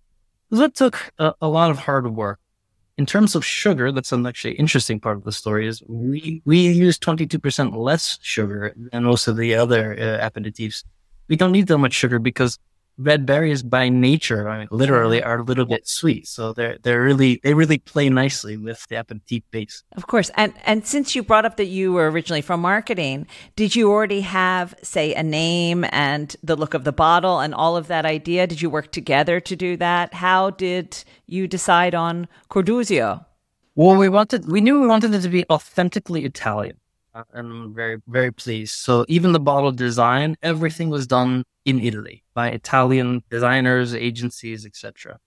was 0.50 0.60
what 0.60 0.76
took 0.76 1.12
a, 1.18 1.34
a 1.40 1.48
lot 1.48 1.72
of 1.72 1.78
hard 1.78 2.14
work. 2.14 2.38
In 2.96 3.04
terms 3.04 3.34
of 3.34 3.44
sugar, 3.44 3.90
that's 3.90 4.12
an 4.12 4.24
actually 4.24 4.54
interesting 4.54 5.00
part 5.00 5.16
of 5.16 5.24
the 5.24 5.32
story 5.32 5.66
is 5.66 5.82
we 5.88 6.40
we 6.44 6.68
use 6.68 7.00
22% 7.00 7.74
less 7.74 8.20
sugar 8.22 8.72
than 8.76 9.02
most 9.02 9.26
of 9.26 9.36
the 9.36 9.56
other 9.56 9.94
uh, 9.94 10.30
aperitifs. 10.30 10.84
We 11.26 11.34
don't 11.34 11.50
need 11.50 11.66
that 11.66 11.78
much 11.78 11.94
sugar 11.94 12.20
because 12.20 12.60
red 12.98 13.26
berries 13.26 13.62
by 13.62 13.88
nature, 13.88 14.48
I 14.48 14.59
mean, 14.59 14.68
literally 14.70 15.22
are 15.22 15.38
a 15.38 15.42
little 15.42 15.64
bit 15.64 15.88
sweet. 15.88 16.26
So 16.26 16.52
they're, 16.52 16.78
they're 16.83 17.02
really, 17.02 17.40
they 17.42 17.55
really 17.55 17.78
play 17.78 18.09
nicely 18.09 18.57
with 18.57 18.87
the 18.88 18.96
aperitif 18.96 19.42
base. 19.50 19.83
Of 19.96 20.07
course. 20.07 20.31
And, 20.37 20.52
and 20.64 20.87
since 20.87 21.14
you 21.14 21.22
brought 21.22 21.44
up 21.44 21.57
that 21.57 21.66
you 21.66 21.92
were 21.92 22.11
originally 22.11 22.42
from 22.42 22.61
marketing, 22.61 23.26
did 23.57 23.74
you 23.74 23.90
already 23.90 24.20
have, 24.20 24.74
say, 24.83 25.14
a 25.14 25.22
name 25.22 25.85
and 25.90 26.37
the 26.42 26.57
look 26.57 26.74
of 26.74 26.85
the 26.85 26.92
bottle 26.92 27.40
and 27.40 27.55
all 27.55 27.76
of 27.76 27.88
that 27.88 28.05
idea? 28.05 28.46
Did 28.46 28.62
you 28.62 28.70
work 28.70 28.92
together 28.92 29.40
to 29.40 29.57
do 29.57 29.76
that? 29.78 30.14
How 30.14 30.50
did 30.50 31.05
you 31.26 31.48
decide 31.48 31.94
on 31.94 32.28
Cordusio? 32.50 33.24
Well, 33.74 33.96
we 33.96 34.11
wanted, 34.11 34.50
we 34.50 34.61
knew 34.61 34.81
we 34.81 34.87
wanted 34.87 35.14
it 35.14 35.22
to 35.22 35.31
be 35.31 35.46
authentically 35.48 36.24
Italian. 36.24 36.76
Uh, 37.14 37.25
and 37.35 37.51
I'm 37.51 37.75
very, 37.75 38.01
very 38.07 38.33
pleased. 38.33 38.75
So 38.75 39.05
even 39.09 39.33
the 39.33 39.40
bottle 39.40 39.72
design, 39.72 40.37
everything 40.42 40.88
was 40.88 41.07
done 41.07 41.44
in 41.64 41.79
Italy 41.81 42.25
by 42.33 42.48
Italian 42.48 43.22
designers, 43.31 43.94
agencies, 43.94 44.64
etc. 44.64 45.18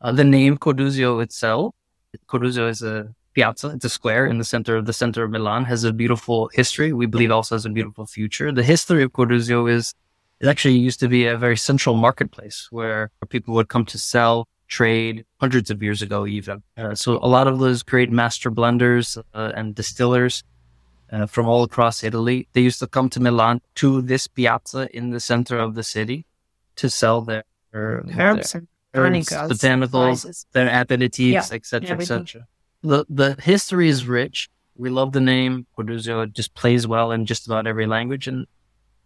Uh, 0.00 0.12
the 0.12 0.24
name 0.24 0.56
Cordusio 0.56 1.22
itself, 1.22 1.74
Cordusio 2.28 2.68
is 2.68 2.82
a 2.82 3.14
piazza, 3.34 3.68
it's 3.68 3.84
a 3.84 3.90
square 3.90 4.26
in 4.26 4.38
the 4.38 4.44
center 4.44 4.76
of 4.76 4.86
the 4.86 4.92
center 4.92 5.24
of 5.24 5.30
Milan, 5.30 5.64
has 5.66 5.84
a 5.84 5.92
beautiful 5.92 6.48
history. 6.54 6.92
We 6.94 7.06
believe 7.06 7.30
also 7.30 7.54
has 7.56 7.66
a 7.66 7.70
beautiful 7.70 8.06
future. 8.06 8.50
The 8.50 8.62
history 8.62 9.02
of 9.02 9.12
Cordusio 9.12 9.70
is 9.70 9.94
it 10.40 10.46
actually 10.46 10.78
used 10.78 11.00
to 11.00 11.08
be 11.08 11.26
a 11.26 11.36
very 11.36 11.56
central 11.56 11.94
marketplace 11.96 12.68
where 12.70 13.10
people 13.28 13.54
would 13.54 13.68
come 13.68 13.84
to 13.86 13.98
sell, 13.98 14.48
trade 14.68 15.24
hundreds 15.40 15.70
of 15.70 15.82
years 15.82 16.00
ago, 16.00 16.26
even. 16.26 16.62
Uh, 16.76 16.94
so 16.94 17.18
a 17.22 17.28
lot 17.28 17.48
of 17.48 17.58
those 17.58 17.82
great 17.82 18.10
master 18.10 18.50
blenders 18.50 19.20
uh, 19.34 19.52
and 19.54 19.74
distillers 19.74 20.42
uh, 21.12 21.26
from 21.26 21.46
all 21.46 21.62
across 21.62 22.02
Italy. 22.02 22.48
They 22.52 22.60
used 22.60 22.78
to 22.80 22.86
come 22.86 23.08
to 23.10 23.20
Milan 23.20 23.60
to 23.76 24.02
this 24.02 24.26
piazza 24.26 24.88
in 24.96 25.10
the 25.10 25.20
center 25.20 25.58
of 25.58 25.74
the 25.74 25.82
city 25.82 26.26
to 26.76 26.88
sell 26.88 27.22
their, 27.22 27.44
their 27.72 28.02
herbs, 28.18 28.52
their 28.52 28.62
herbs 28.94 29.28
botanicals, 29.30 30.18
spices. 30.18 30.46
their 30.52 30.68
aperitifs, 30.68 31.52
etc., 31.52 31.88
yeah. 31.88 31.94
etc. 31.94 32.46
The 32.82 33.04
the 33.08 33.36
history 33.42 33.88
is 33.88 34.06
rich. 34.06 34.48
We 34.76 34.90
love 34.90 35.12
the 35.12 35.20
name 35.20 35.66
Cordusio. 35.76 36.24
It 36.24 36.32
just 36.32 36.54
plays 36.54 36.86
well 36.86 37.10
in 37.10 37.26
just 37.26 37.46
about 37.46 37.66
every 37.66 37.86
language, 37.86 38.28
and 38.28 38.46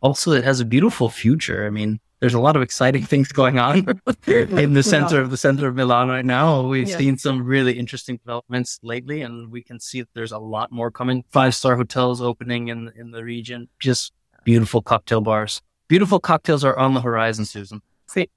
also 0.00 0.32
it 0.32 0.44
has 0.44 0.60
a 0.60 0.66
beautiful 0.66 1.08
future. 1.08 1.66
I 1.66 1.70
mean, 1.70 2.00
there's 2.22 2.34
a 2.34 2.40
lot 2.40 2.54
of 2.54 2.62
exciting 2.62 3.02
things 3.12 3.32
going 3.32 3.58
on 3.58 3.78
in 4.28 4.74
the 4.74 4.82
center 4.84 5.20
of 5.20 5.30
the 5.30 5.36
center 5.36 5.66
of 5.66 5.74
Milan 5.74 6.08
right 6.08 6.24
now. 6.24 6.62
We've 6.62 6.88
yeah. 6.88 6.96
seen 6.96 7.18
some 7.18 7.44
really 7.44 7.76
interesting 7.76 8.16
developments 8.18 8.78
lately, 8.82 9.22
and 9.22 9.50
we 9.50 9.60
can 9.60 9.80
see 9.80 10.02
that 10.02 10.08
there's 10.14 10.30
a 10.30 10.38
lot 10.38 10.70
more 10.70 10.92
coming. 10.92 11.24
Five 11.30 11.52
star 11.52 11.74
hotels 11.76 12.22
opening 12.22 12.68
in 12.68 12.92
in 12.96 13.10
the 13.10 13.24
region. 13.24 13.68
Just 13.80 14.12
beautiful 14.44 14.82
cocktail 14.82 15.20
bars. 15.20 15.62
Beautiful 15.88 16.20
cocktails 16.20 16.64
are 16.64 16.78
on 16.78 16.94
the 16.94 17.00
horizon, 17.00 17.44
Susan. 17.44 17.82
See. 18.06 18.30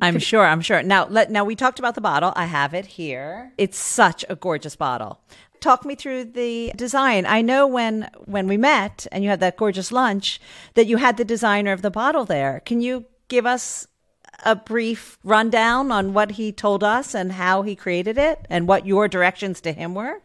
I'm 0.00 0.18
sure. 0.30 0.44
I'm 0.44 0.62
sure. 0.62 0.82
Now, 0.82 1.06
let, 1.06 1.30
now 1.30 1.44
we 1.44 1.54
talked 1.54 1.78
about 1.78 1.94
the 1.94 2.00
bottle. 2.00 2.32
I 2.36 2.46
have 2.46 2.72
it 2.72 2.86
here. 2.86 3.52
It's 3.58 3.78
such 3.78 4.24
a 4.30 4.34
gorgeous 4.34 4.76
bottle 4.76 5.20
talk 5.58 5.86
me 5.86 5.94
through 5.94 6.22
the 6.22 6.70
design. 6.76 7.24
I 7.24 7.40
know 7.40 7.66
when 7.66 8.10
when 8.26 8.46
we 8.46 8.58
met 8.58 9.06
and 9.10 9.24
you 9.24 9.30
had 9.30 9.40
that 9.40 9.56
gorgeous 9.56 9.90
lunch 9.90 10.38
that 10.74 10.86
you 10.86 10.98
had 10.98 11.16
the 11.16 11.24
designer 11.24 11.72
of 11.72 11.80
the 11.80 11.90
bottle 11.90 12.26
there. 12.26 12.60
Can 12.66 12.82
you 12.82 13.06
give 13.28 13.46
us 13.46 13.86
a 14.44 14.54
brief 14.54 15.18
rundown 15.24 15.90
on 15.90 16.12
what 16.12 16.32
he 16.32 16.52
told 16.52 16.84
us 16.84 17.14
and 17.14 17.32
how 17.32 17.62
he 17.62 17.74
created 17.74 18.18
it 18.18 18.46
and 18.50 18.68
what 18.68 18.86
your 18.86 19.08
directions 19.08 19.60
to 19.62 19.72
him 19.72 19.94
were? 19.94 20.20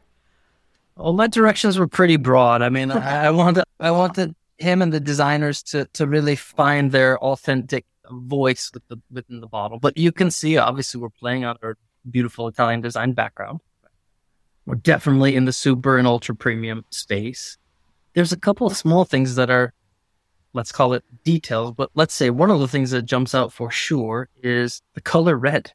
Well, 0.96 1.14
my 1.14 1.28
directions 1.28 1.80
were 1.80 1.88
pretty 1.88 2.18
broad. 2.18 2.62
I 2.62 2.70
mean, 2.70 2.92
I, 2.92 3.26
I 3.28 3.32
wanted 3.32 3.64
I 3.80 3.92
wanted 3.92 4.36
him 4.58 4.82
and 4.82 4.92
the 4.94 5.00
designers 5.00 5.64
to 5.64 5.86
to 5.94 6.06
really 6.06 6.36
find 6.36 6.92
their 6.92 7.18
authentic 7.20 7.86
voice 8.10 8.72
with 8.74 8.88
the, 8.90 8.98
within 9.10 9.40
the 9.40 9.48
bottle. 9.48 9.80
But 9.80 9.98
you 9.98 10.12
can 10.12 10.30
see, 10.32 10.58
obviously, 10.58 11.00
we're 11.00 11.10
playing 11.10 11.46
on 11.46 11.58
our 11.64 11.78
beautiful 12.10 12.48
Italian 12.48 12.82
design 12.82 13.14
background. 13.14 13.62
We're 14.66 14.76
definitely 14.76 15.36
in 15.36 15.46
the 15.46 15.54
super 15.54 15.98
and 15.98 16.08
ultra 16.08 16.36
premium 16.36 16.86
space. 16.90 17.58
There's 18.14 18.34
a 18.34 18.40
couple 18.40 18.68
of 18.68 18.76
small 18.76 19.06
things 19.06 19.36
that 19.36 19.50
are, 19.50 19.74
let's 20.54 20.72
call 20.72 20.94
it 20.94 21.04
details, 21.24 21.74
but 21.76 21.90
let's 21.96 22.14
say 22.14 22.30
one 22.30 22.52
of 22.52 22.60
the 22.60 22.68
things 22.68 22.92
that 22.92 23.04
jumps 23.04 23.34
out 23.34 23.54
for 23.54 23.72
sure 23.72 24.30
is 24.42 24.82
the 24.94 25.02
color 25.02 25.38
red, 25.38 25.72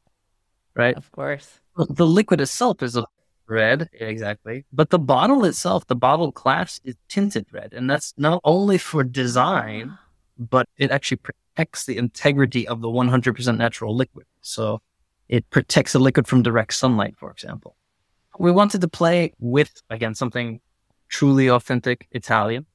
right? 0.74 0.96
Of 0.96 1.10
course. 1.12 1.60
The 1.76 2.06
liquid 2.06 2.40
itself 2.40 2.82
is 2.82 2.98
red, 3.46 3.88
exactly. 3.92 4.64
But 4.72 4.90
the 4.90 4.98
bottle 4.98 5.44
itself, 5.44 5.86
the 5.86 5.96
bottle 5.96 6.30
glass 6.30 6.80
is 6.84 6.96
tinted 7.08 7.46
red. 7.52 7.72
And 7.72 7.88
that's 7.88 8.14
not 8.16 8.40
only 8.44 8.78
for 8.78 9.04
design, 9.04 9.98
but 10.38 10.68
it 10.76 10.90
actually 10.90 11.18
protects 11.18 11.84
the 11.86 11.96
integrity 11.96 12.66
of 12.66 12.80
the 12.80 12.88
100% 12.88 13.56
natural 13.56 13.94
liquid. 13.94 14.26
So 14.40 14.80
it 15.28 15.48
protects 15.50 15.92
the 15.92 15.98
liquid 15.98 16.26
from 16.26 16.42
direct 16.42 16.74
sunlight, 16.74 17.14
for 17.16 17.30
example. 17.30 17.76
We 18.38 18.52
wanted 18.52 18.80
to 18.82 18.88
play 18.88 19.32
with, 19.38 19.70
again, 19.90 20.14
something 20.14 20.60
truly 21.08 21.48
authentic 21.48 22.06
Italian. 22.10 22.66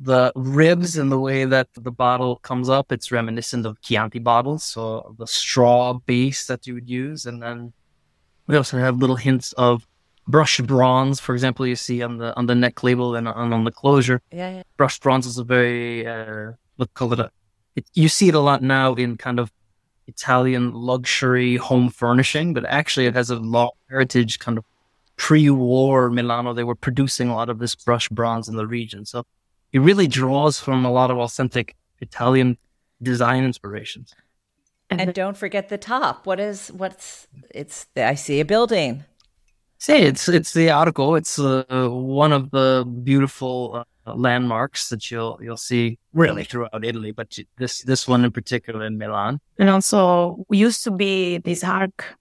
The 0.00 0.32
ribs 0.34 0.96
and 0.96 1.12
the 1.12 1.18
way 1.18 1.44
that 1.44 1.68
the 1.74 1.92
bottle 1.92 2.36
comes 2.36 2.68
up, 2.68 2.90
it's 2.90 3.12
reminiscent 3.12 3.66
of 3.66 3.80
Chianti 3.82 4.18
bottles. 4.18 4.64
So 4.64 5.14
the 5.18 5.26
straw 5.26 5.94
base 5.94 6.46
that 6.46 6.66
you 6.66 6.74
would 6.74 6.90
use. 6.90 7.24
And 7.26 7.42
then 7.42 7.72
we 8.46 8.56
also 8.56 8.78
have 8.78 8.96
little 8.96 9.16
hints 9.16 9.52
of 9.52 9.86
brushed 10.26 10.66
bronze, 10.66 11.20
for 11.20 11.34
example, 11.34 11.66
you 11.66 11.76
see 11.76 12.02
on 12.02 12.18
the 12.18 12.34
on 12.36 12.46
the 12.46 12.54
neck 12.54 12.82
label 12.82 13.14
and 13.14 13.28
on, 13.28 13.52
on 13.52 13.64
the 13.64 13.70
closure. 13.70 14.22
Yeah, 14.30 14.50
yeah. 14.56 14.62
Brushed 14.76 15.02
bronze 15.02 15.26
is 15.26 15.38
a 15.38 15.44
very 15.44 16.06
uh, 16.06 16.52
let's 16.78 16.92
call 16.94 17.12
it 17.12 17.20
a. 17.20 17.30
It, 17.76 17.86
you 17.94 18.08
see 18.08 18.28
it 18.28 18.34
a 18.34 18.40
lot 18.40 18.62
now 18.62 18.94
in 18.94 19.16
kind 19.16 19.38
of 19.38 19.50
Italian 20.06 20.72
luxury 20.74 21.56
home 21.56 21.88
furnishing, 21.88 22.52
but 22.54 22.64
actually 22.66 23.06
it 23.06 23.14
has 23.14 23.30
a 23.30 23.36
long 23.36 23.70
heritage 23.88 24.38
kind 24.38 24.58
of 24.58 24.64
pre-war 25.16 26.10
Milano. 26.10 26.52
They 26.52 26.64
were 26.64 26.74
producing 26.74 27.28
a 27.28 27.34
lot 27.34 27.48
of 27.48 27.58
this 27.58 27.74
brushed 27.74 28.14
bronze 28.14 28.48
in 28.48 28.56
the 28.56 28.66
region, 28.66 29.06
so 29.06 29.24
it 29.72 29.80
really 29.80 30.06
draws 30.06 30.60
from 30.60 30.84
a 30.84 30.90
lot 30.90 31.10
of 31.10 31.18
authentic 31.18 31.76
Italian 32.00 32.58
design 33.02 33.44
inspirations. 33.44 34.14
And 34.90 35.14
don't 35.14 35.36
forget 35.36 35.68
the 35.68 35.78
top. 35.78 36.26
What 36.26 36.38
is 36.38 36.68
what's 36.72 37.26
it's 37.54 37.86
I 37.96 38.14
see 38.14 38.40
a 38.40 38.44
building. 38.44 39.04
See, 39.78 39.94
it's 39.94 40.28
it's 40.28 40.52
the 40.52 40.70
article. 40.70 41.16
It's 41.16 41.38
uh, 41.38 41.64
one 41.90 42.32
of 42.32 42.50
the 42.50 42.84
beautiful 43.02 43.84
uh, 44.06 44.14
landmarks 44.14 44.90
that 44.90 45.10
you'll 45.10 45.38
you'll 45.42 45.56
see 45.56 45.98
really 46.12 46.44
throughout 46.44 46.84
Italy, 46.84 47.10
but 47.10 47.38
this 47.56 47.82
this 47.82 48.06
one 48.06 48.24
in 48.24 48.32
particular 48.32 48.84
in 48.84 48.98
Milan. 48.98 49.40
And 49.58 49.70
also, 49.70 50.44
we 50.48 50.58
used 50.58 50.84
to 50.84 50.90
be 50.90 51.38
this 51.38 51.64
arc 51.64 52.16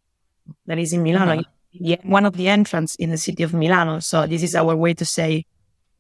that 0.66 0.80
is 0.80 0.94
in 0.94 1.04
Milano, 1.04 1.34
uh-huh. 1.34 1.44
yeah, 1.72 1.98
one 2.04 2.26
of 2.26 2.38
the 2.38 2.48
entrance 2.48 2.96
in 2.96 3.10
the 3.10 3.18
city 3.18 3.44
of 3.44 3.54
Milano. 3.54 4.00
So 4.00 4.26
this 4.28 4.44
is 4.44 4.56
our 4.56 4.76
way 4.76 4.94
to 4.94 5.06
say, 5.06 5.46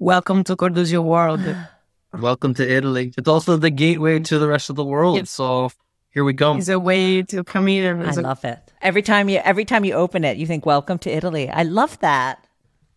"Welcome 0.01 0.43
to 0.45 0.55
Cordusio 0.55 1.03
World." 1.03 1.41
Welcome 2.19 2.55
to 2.55 2.67
Italy. 2.67 3.13
It's 3.15 3.27
also 3.27 3.55
the 3.55 3.69
gateway 3.69 4.17
mm. 4.17 4.25
to 4.25 4.39
the 4.39 4.47
rest 4.47 4.71
of 4.71 4.75
the 4.75 4.83
world. 4.83 5.17
Yep. 5.17 5.27
So 5.27 5.69
here 6.09 6.23
we 6.23 6.33
go. 6.33 6.57
It's 6.57 6.69
a 6.69 6.79
way 6.79 7.21
to 7.21 7.43
come 7.43 7.67
in. 7.67 8.01
I 8.01 8.11
love 8.13 8.43
it. 8.43 8.73
Every 8.81 9.03
time 9.03 9.29
you 9.29 9.37
every 9.37 9.63
time 9.63 9.85
you 9.85 9.93
open 9.93 10.23
it, 10.23 10.37
you 10.37 10.47
think, 10.47 10.65
"Welcome 10.65 10.97
to 11.05 11.11
Italy." 11.11 11.51
I 11.51 11.61
love 11.61 11.99
that. 11.99 12.47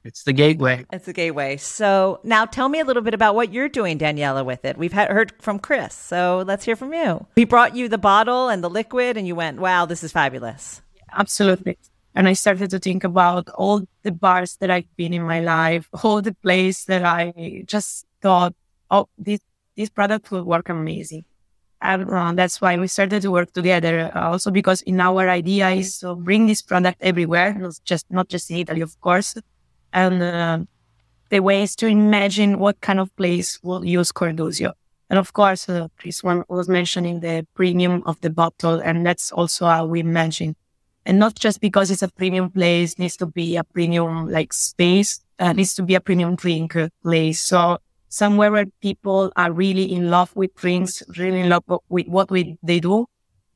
It's 0.02 0.22
the 0.22 0.32
gateway. 0.32 0.86
It's 0.94 1.04
the 1.04 1.12
gateway. 1.12 1.58
So 1.58 2.20
now 2.24 2.46
tell 2.46 2.70
me 2.70 2.80
a 2.80 2.86
little 2.86 3.02
bit 3.02 3.12
about 3.12 3.34
what 3.34 3.52
you're 3.52 3.68
doing, 3.68 3.98
Daniela, 3.98 4.42
with 4.42 4.64
it. 4.64 4.78
We've 4.78 4.92
had, 4.94 5.10
heard 5.10 5.34
from 5.42 5.58
Chris, 5.58 5.94
so 5.94 6.42
let's 6.46 6.64
hear 6.64 6.74
from 6.74 6.94
you. 6.94 7.26
We 7.36 7.44
brought 7.44 7.76
you 7.76 7.86
the 7.86 7.98
bottle 7.98 8.48
and 8.48 8.64
the 8.64 8.70
liquid, 8.70 9.18
and 9.18 9.26
you 9.26 9.34
went, 9.34 9.60
"Wow, 9.60 9.84
this 9.84 10.02
is 10.02 10.10
fabulous." 10.10 10.80
Absolutely. 11.12 11.76
And 12.14 12.29
I 12.29 12.35
started 12.35 12.70
to 12.70 12.79
think 12.79 13.05
about 13.05 13.48
all 13.50 13.83
the 14.03 14.12
bars 14.12 14.57
that 14.59 14.70
I've 14.70 14.96
been 14.96 15.12
in 15.12 15.22
my 15.22 15.40
life, 15.40 15.88
all 16.05 16.22
the 16.22 16.35
places 16.35 16.85
that 16.87 17.05
I 17.05 17.64
just 17.66 18.07
thought, 18.20 18.55
"Oh, 18.90 19.09
this 19.18 19.40
this 19.77 19.90
product 19.90 20.31
will 20.31 20.44
work 20.44 20.68
amazing." 20.68 21.24
and 21.85 22.11
uh, 22.11 22.33
that's 22.33 22.61
why 22.61 22.77
we 22.79 22.88
started 22.88 23.22
to 23.22 23.31
work 23.31 23.53
together. 23.53 24.11
Uh, 24.14 24.31
also 24.31 24.50
because 24.50 24.81
in 24.83 25.00
our 25.00 25.29
idea 25.29 25.68
is 25.68 25.98
to 25.98 26.16
bring 26.16 26.46
this 26.46 26.62
product 26.62 26.96
everywhere, 27.00 27.55
not 27.55 27.79
just 27.85 28.07
not 28.11 28.29
just 28.29 28.50
in 28.50 28.57
Italy, 28.57 28.81
of 28.81 28.98
course. 29.00 29.35
And 29.92 30.22
uh, 30.22 30.59
the 31.29 31.40
way 31.40 31.62
is 31.62 31.77
to 31.77 31.87
imagine 31.87 32.59
what 32.59 32.81
kind 32.81 32.98
of 32.98 33.14
place 33.16 33.62
will 33.62 33.85
use 33.85 34.11
Cordusio. 34.12 34.72
And 35.11 35.18
of 35.18 35.35
course, 35.35 35.68
uh, 35.68 35.88
Chris 35.98 36.24
one 36.24 36.44
was 36.48 36.68
mentioning 36.68 37.20
the 37.20 37.46
premium 37.55 38.03
of 38.07 38.18
the 38.22 38.31
bottle, 38.31 38.81
and 38.81 39.07
that's 39.07 39.31
also 39.31 39.66
how 39.66 39.85
we 39.85 40.00
imagine. 40.00 40.57
And 41.06 41.18
not 41.18 41.34
just 41.34 41.60
because 41.60 41.90
it's 41.90 42.02
a 42.02 42.08
premium 42.08 42.50
place, 42.50 42.98
needs 42.98 43.16
to 43.18 43.26
be 43.26 43.56
a 43.56 43.64
premium 43.64 44.28
like 44.30 44.52
space, 44.52 45.20
uh, 45.38 45.52
needs 45.52 45.74
to 45.74 45.82
be 45.82 45.94
a 45.94 46.00
premium 46.00 46.34
drink 46.34 46.76
place. 47.02 47.40
So 47.40 47.78
somewhere 48.08 48.50
where 48.50 48.66
people 48.80 49.32
are 49.36 49.52
really 49.52 49.92
in 49.92 50.10
love 50.10 50.34
with 50.34 50.54
drinks, 50.54 51.02
really 51.16 51.40
in 51.40 51.48
love 51.48 51.64
with 51.88 52.06
what 52.08 52.30
we, 52.30 52.56
they 52.62 52.80
do. 52.80 53.06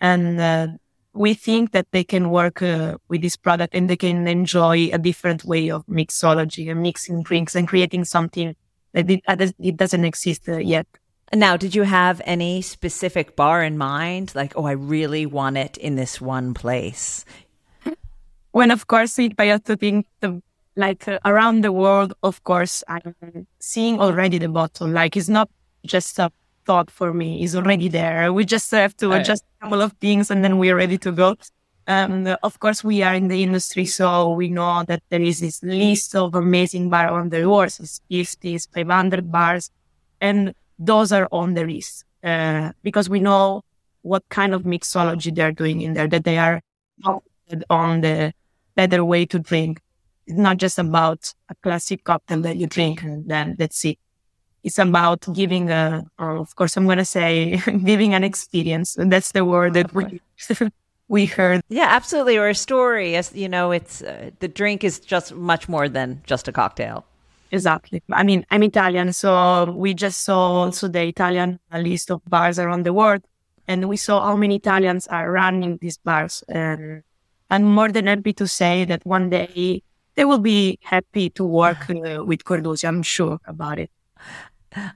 And 0.00 0.40
uh, 0.40 0.66
we 1.14 1.34
think 1.34 1.72
that 1.72 1.86
they 1.92 2.04
can 2.04 2.30
work 2.30 2.60
uh, 2.60 2.98
with 3.08 3.22
this 3.22 3.36
product 3.36 3.74
and 3.74 3.88
they 3.88 3.96
can 3.96 4.28
enjoy 4.28 4.90
a 4.92 4.98
different 4.98 5.44
way 5.44 5.70
of 5.70 5.86
mixology 5.86 6.70
and 6.70 6.82
mixing 6.82 7.22
drinks 7.22 7.54
and 7.54 7.66
creating 7.66 8.04
something 8.04 8.54
that 8.92 9.10
it, 9.10 9.54
it 9.58 9.76
doesn't 9.76 10.04
exist 10.04 10.48
uh, 10.48 10.58
yet. 10.58 10.86
Now, 11.34 11.56
did 11.56 11.74
you 11.74 11.82
have 11.82 12.22
any 12.24 12.62
specific 12.62 13.36
bar 13.36 13.62
in 13.62 13.76
mind? 13.76 14.32
Like, 14.34 14.54
oh, 14.56 14.64
I 14.64 14.72
really 14.72 15.26
want 15.26 15.58
it 15.58 15.76
in 15.76 15.94
this 15.96 16.20
one 16.20 16.54
place. 16.54 17.24
When, 18.52 18.70
of 18.70 18.86
course, 18.86 19.18
if 19.18 19.34
I 19.38 19.46
have 19.46 19.64
to 19.64 19.76
think 19.76 20.06
the 20.20 20.42
like 20.74 21.06
uh, 21.06 21.18
around 21.24 21.62
the 21.64 21.72
world, 21.72 22.14
of 22.22 22.42
course, 22.44 22.82
I'm 22.88 23.14
seeing 23.58 24.00
already 24.00 24.38
the 24.38 24.48
bottle. 24.48 24.88
Like 24.88 25.16
it's 25.16 25.28
not 25.28 25.50
just 25.84 26.18
a 26.18 26.32
thought 26.64 26.90
for 26.90 27.12
me; 27.12 27.42
it's 27.42 27.54
already 27.54 27.88
there. 27.88 28.32
We 28.32 28.44
just 28.44 28.70
have 28.70 28.96
to 28.98 29.10
right. 29.10 29.20
adjust 29.20 29.44
a 29.60 29.64
couple 29.64 29.82
of 29.82 29.92
things, 29.94 30.30
and 30.30 30.42
then 30.42 30.56
we're 30.56 30.76
ready 30.76 30.96
to 30.98 31.12
go. 31.12 31.36
Um, 31.86 32.28
of 32.42 32.60
course, 32.60 32.84
we 32.84 33.02
are 33.02 33.14
in 33.14 33.28
the 33.28 33.42
industry, 33.42 33.86
so 33.86 34.32
we 34.32 34.48
know 34.48 34.84
that 34.86 35.02
there 35.10 35.20
is 35.20 35.40
this 35.40 35.62
list 35.62 36.14
of 36.14 36.34
amazing 36.34 36.88
bars 36.90 37.10
on 37.10 37.28
the 37.28 37.48
world. 37.48 37.74
It's 37.80 38.00
50, 38.08 38.58
500 38.58 39.32
bars, 39.32 39.70
and 40.20 40.54
those 40.78 41.12
are 41.12 41.28
on 41.32 41.54
the 41.54 41.64
list 41.64 42.04
uh, 42.22 42.72
because 42.82 43.08
we 43.08 43.20
know 43.20 43.62
what 44.02 44.22
kind 44.28 44.54
of 44.54 44.62
mixology 44.62 45.34
they're 45.34 45.52
doing 45.52 45.80
in 45.80 45.94
there. 45.94 46.08
That 46.08 46.24
they 46.24 46.38
are 46.38 46.60
on 47.70 48.00
the 48.00 48.32
better 48.74 49.04
way 49.04 49.26
to 49.26 49.38
drink 49.38 49.80
it's 50.28 50.38
not 50.38 50.58
just 50.58 50.78
about 50.78 51.32
a 51.48 51.54
classic 51.56 52.04
cocktail 52.04 52.42
that 52.42 52.56
you 52.56 52.66
drink 52.66 53.02
and 53.02 53.26
then 53.28 53.56
that's 53.58 53.84
it. 53.84 53.98
It's 54.62 54.78
about 54.78 55.26
giving 55.32 55.70
a, 55.70 56.04
of 56.18 56.54
course, 56.54 56.76
I'm 56.76 56.84
going 56.84 56.98
to 56.98 57.04
say 57.04 57.62
giving 57.84 58.12
an 58.12 58.24
experience. 58.24 58.96
That's 58.98 59.32
the 59.32 59.44
word 59.44 59.74
that 59.74 59.94
we, 59.94 60.20
we 61.08 61.26
heard. 61.26 61.62
Yeah, 61.68 61.86
absolutely. 61.88 62.36
Or 62.36 62.48
a 62.48 62.54
story. 62.54 63.16
As 63.16 63.34
you 63.34 63.48
know, 63.48 63.70
it's 63.70 64.02
uh, 64.02 64.30
the 64.40 64.48
drink 64.48 64.84
is 64.84 65.00
just 65.00 65.34
much 65.34 65.68
more 65.68 65.88
than 65.88 66.20
just 66.26 66.46
a 66.48 66.52
cocktail. 66.52 67.06
Exactly. 67.50 68.02
I 68.12 68.22
mean, 68.24 68.44
I'm 68.50 68.62
Italian, 68.62 69.12
so 69.12 69.72
we 69.72 69.94
just 69.94 70.22
saw 70.22 70.64
also 70.64 70.88
the 70.88 71.02
Italian 71.02 71.60
list 71.72 72.10
of 72.10 72.20
bars 72.26 72.58
around 72.58 72.84
the 72.84 72.92
world, 72.92 73.22
and 73.66 73.88
we 73.88 73.96
saw 73.96 74.20
how 74.20 74.36
many 74.36 74.56
Italians 74.56 75.06
are 75.06 75.30
running 75.30 75.78
these 75.80 75.96
bars. 75.98 76.44
And 76.48 77.02
I'm 77.50 77.64
more 77.64 77.90
than 77.90 78.06
happy 78.06 78.34
to 78.34 78.46
say 78.46 78.84
that 78.84 79.04
one 79.06 79.30
day 79.30 79.82
they 80.14 80.24
will 80.24 80.40
be 80.40 80.78
happy 80.82 81.30
to 81.30 81.44
work 81.44 81.88
uh, 81.88 82.24
with 82.24 82.44
Cordusio. 82.44 82.88
I'm 82.88 83.02
sure 83.02 83.38
about 83.46 83.78
it. 83.78 83.90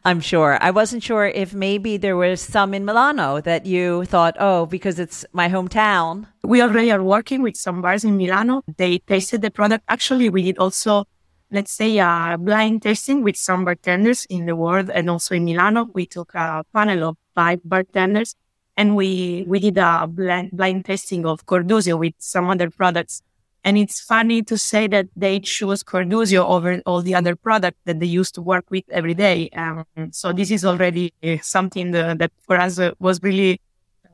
I'm 0.04 0.20
sure. 0.20 0.58
I 0.60 0.70
wasn't 0.70 1.02
sure 1.02 1.26
if 1.26 1.54
maybe 1.54 1.96
there 1.96 2.16
was 2.16 2.42
some 2.42 2.74
in 2.74 2.84
Milano 2.84 3.40
that 3.40 3.64
you 3.64 4.04
thought, 4.04 4.36
oh, 4.38 4.66
because 4.66 4.98
it's 4.98 5.24
my 5.32 5.48
hometown. 5.48 6.26
We 6.42 6.60
already 6.60 6.92
are 6.92 7.02
working 7.02 7.40
with 7.40 7.56
some 7.56 7.80
bars 7.80 8.04
in 8.04 8.18
Milano. 8.18 8.62
They 8.76 8.98
tasted 8.98 9.40
the 9.40 9.50
product. 9.50 9.84
Actually, 9.88 10.28
we 10.28 10.42
did 10.42 10.58
also, 10.58 11.06
let's 11.52 11.72
say, 11.72 11.98
a 11.98 12.36
blind 12.38 12.82
tasting 12.82 13.22
with 13.22 13.36
some 13.36 13.64
bartenders 13.64 14.24
in 14.26 14.46
the 14.46 14.56
world 14.56 14.90
and 14.90 15.08
also 15.10 15.34
in 15.34 15.44
Milano. 15.44 15.88
We 15.92 16.06
took 16.06 16.34
a 16.34 16.64
panel 16.74 17.10
of 17.10 17.16
five 17.34 17.60
bartenders 17.64 18.34
and 18.76 18.96
we, 18.96 19.44
we 19.46 19.60
did 19.60 19.78
a 19.78 20.06
blind, 20.08 20.50
blind 20.52 20.84
tasting 20.86 21.26
of 21.26 21.46
Cordusio 21.46 21.98
with 21.98 22.14
some 22.18 22.48
other 22.48 22.70
products 22.70 23.22
and 23.64 23.78
it's 23.78 24.00
funny 24.00 24.42
to 24.42 24.58
say 24.58 24.88
that 24.88 25.06
they 25.14 25.38
chose 25.38 25.84
Cordusio 25.84 26.44
over 26.44 26.82
all 26.84 27.00
the 27.00 27.14
other 27.14 27.36
products 27.36 27.78
that 27.84 28.00
they 28.00 28.06
used 28.06 28.34
to 28.34 28.42
work 28.42 28.64
with 28.70 28.84
every 28.90 29.14
day. 29.14 29.48
Um, 29.50 29.84
so 30.10 30.32
this 30.32 30.50
is 30.50 30.64
already 30.64 31.12
something 31.42 31.92
that, 31.92 32.18
that 32.18 32.32
for 32.40 32.56
us 32.56 32.78
uh, 32.80 32.92
was 32.98 33.22
really 33.22 33.60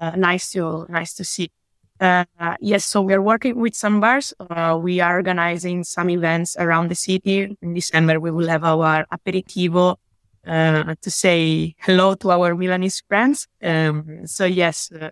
uh, 0.00 0.10
nice 0.16 0.52
to 0.52 0.86
nice 0.88 1.14
to 1.14 1.24
see. 1.24 1.50
Uh, 2.00 2.24
yes, 2.60 2.84
so 2.84 3.02
we 3.02 3.12
are 3.12 3.22
working 3.22 3.56
with 3.58 3.74
some 3.74 4.00
bars. 4.00 4.32
Uh, 4.38 4.78
we 4.80 5.00
are 5.00 5.16
organizing 5.16 5.82
some 5.84 6.08
events 6.10 6.56
around 6.58 6.88
the 6.90 6.94
city. 6.94 7.56
In 7.60 7.74
December, 7.74 8.20
we 8.20 8.30
will 8.30 8.48
have 8.48 8.62
our 8.64 9.04
aperitivo 9.12 9.96
uh, 10.46 10.94
to 11.00 11.10
say 11.10 11.74
hello 11.80 12.14
to 12.14 12.30
our 12.30 12.54
Milanese 12.54 13.02
friends. 13.08 13.48
Um, 13.62 14.26
so 14.26 14.44
yes, 14.44 14.92
uh, 14.92 15.10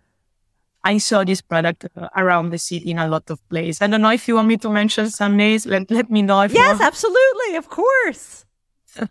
I 0.85 0.99
saw 0.99 1.25
this 1.25 1.43
product 1.43 1.87
uh, 1.97 2.09
around 2.17 2.51
the 2.51 2.59
city 2.59 2.93
in 2.93 2.99
a 2.99 3.09
lot 3.09 3.29
of 3.31 3.41
places. 3.49 3.83
I 3.83 3.89
don't 3.89 4.03
know 4.03 4.13
if 4.13 4.29
you 4.29 4.37
want 4.37 4.47
me 4.47 4.57
to 4.59 4.71
mention 4.71 5.11
some 5.11 5.37
names. 5.37 5.67
Let, 5.67 5.91
let 5.91 6.09
me 6.11 6.23
know. 6.23 6.43
If 6.43 6.55
yes, 6.55 6.81
absolutely. 6.81 7.57
Of 7.57 7.69
course. 7.69 8.45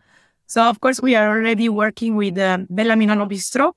So, 0.48 0.62
of 0.62 0.80
course, 0.80 1.02
we 1.02 1.16
are 1.16 1.28
already 1.28 1.70
working 1.70 2.16
with 2.16 2.38
uh, 2.38 2.60
Bella 2.70 2.96
Milano 2.96 3.26
Bistro. 3.26 3.74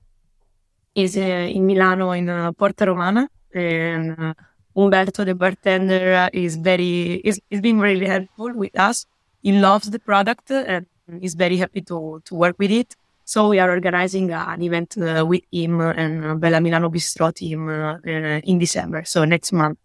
is 0.93 1.17
uh, 1.17 1.21
in 1.21 1.65
Milano 1.65 2.11
in 2.11 2.29
uh, 2.29 2.51
Porta 2.51 2.85
Romana. 2.85 3.27
And 3.53 4.19
uh, 4.19 4.33
Umberto, 4.75 5.23
the 5.25 5.35
bartender, 5.35 6.29
is 6.33 6.55
very, 6.55 7.15
is, 7.15 7.39
is 7.49 7.61
being 7.61 7.79
really 7.79 8.05
helpful 8.05 8.53
with 8.53 8.77
us. 8.79 9.05
He 9.41 9.53
loves 9.53 9.89
the 9.89 9.99
product 9.99 10.51
and 10.51 10.85
is 11.21 11.35
very 11.35 11.57
happy 11.57 11.81
to, 11.81 12.21
to 12.25 12.35
work 12.35 12.57
with 12.59 12.71
it. 12.71 12.95
So 13.25 13.49
we 13.49 13.59
are 13.59 13.69
organizing 13.69 14.31
an 14.31 14.61
event 14.61 14.97
uh, 14.97 15.23
with 15.25 15.43
him 15.51 15.81
and 15.81 16.25
uh, 16.25 16.35
Bella 16.35 16.59
Milano 16.59 16.89
Bistro 16.89 17.33
team 17.33 17.69
uh, 17.69 17.97
in 18.03 18.57
December, 18.57 19.03
so 19.05 19.23
next 19.23 19.51
month. 19.51 19.77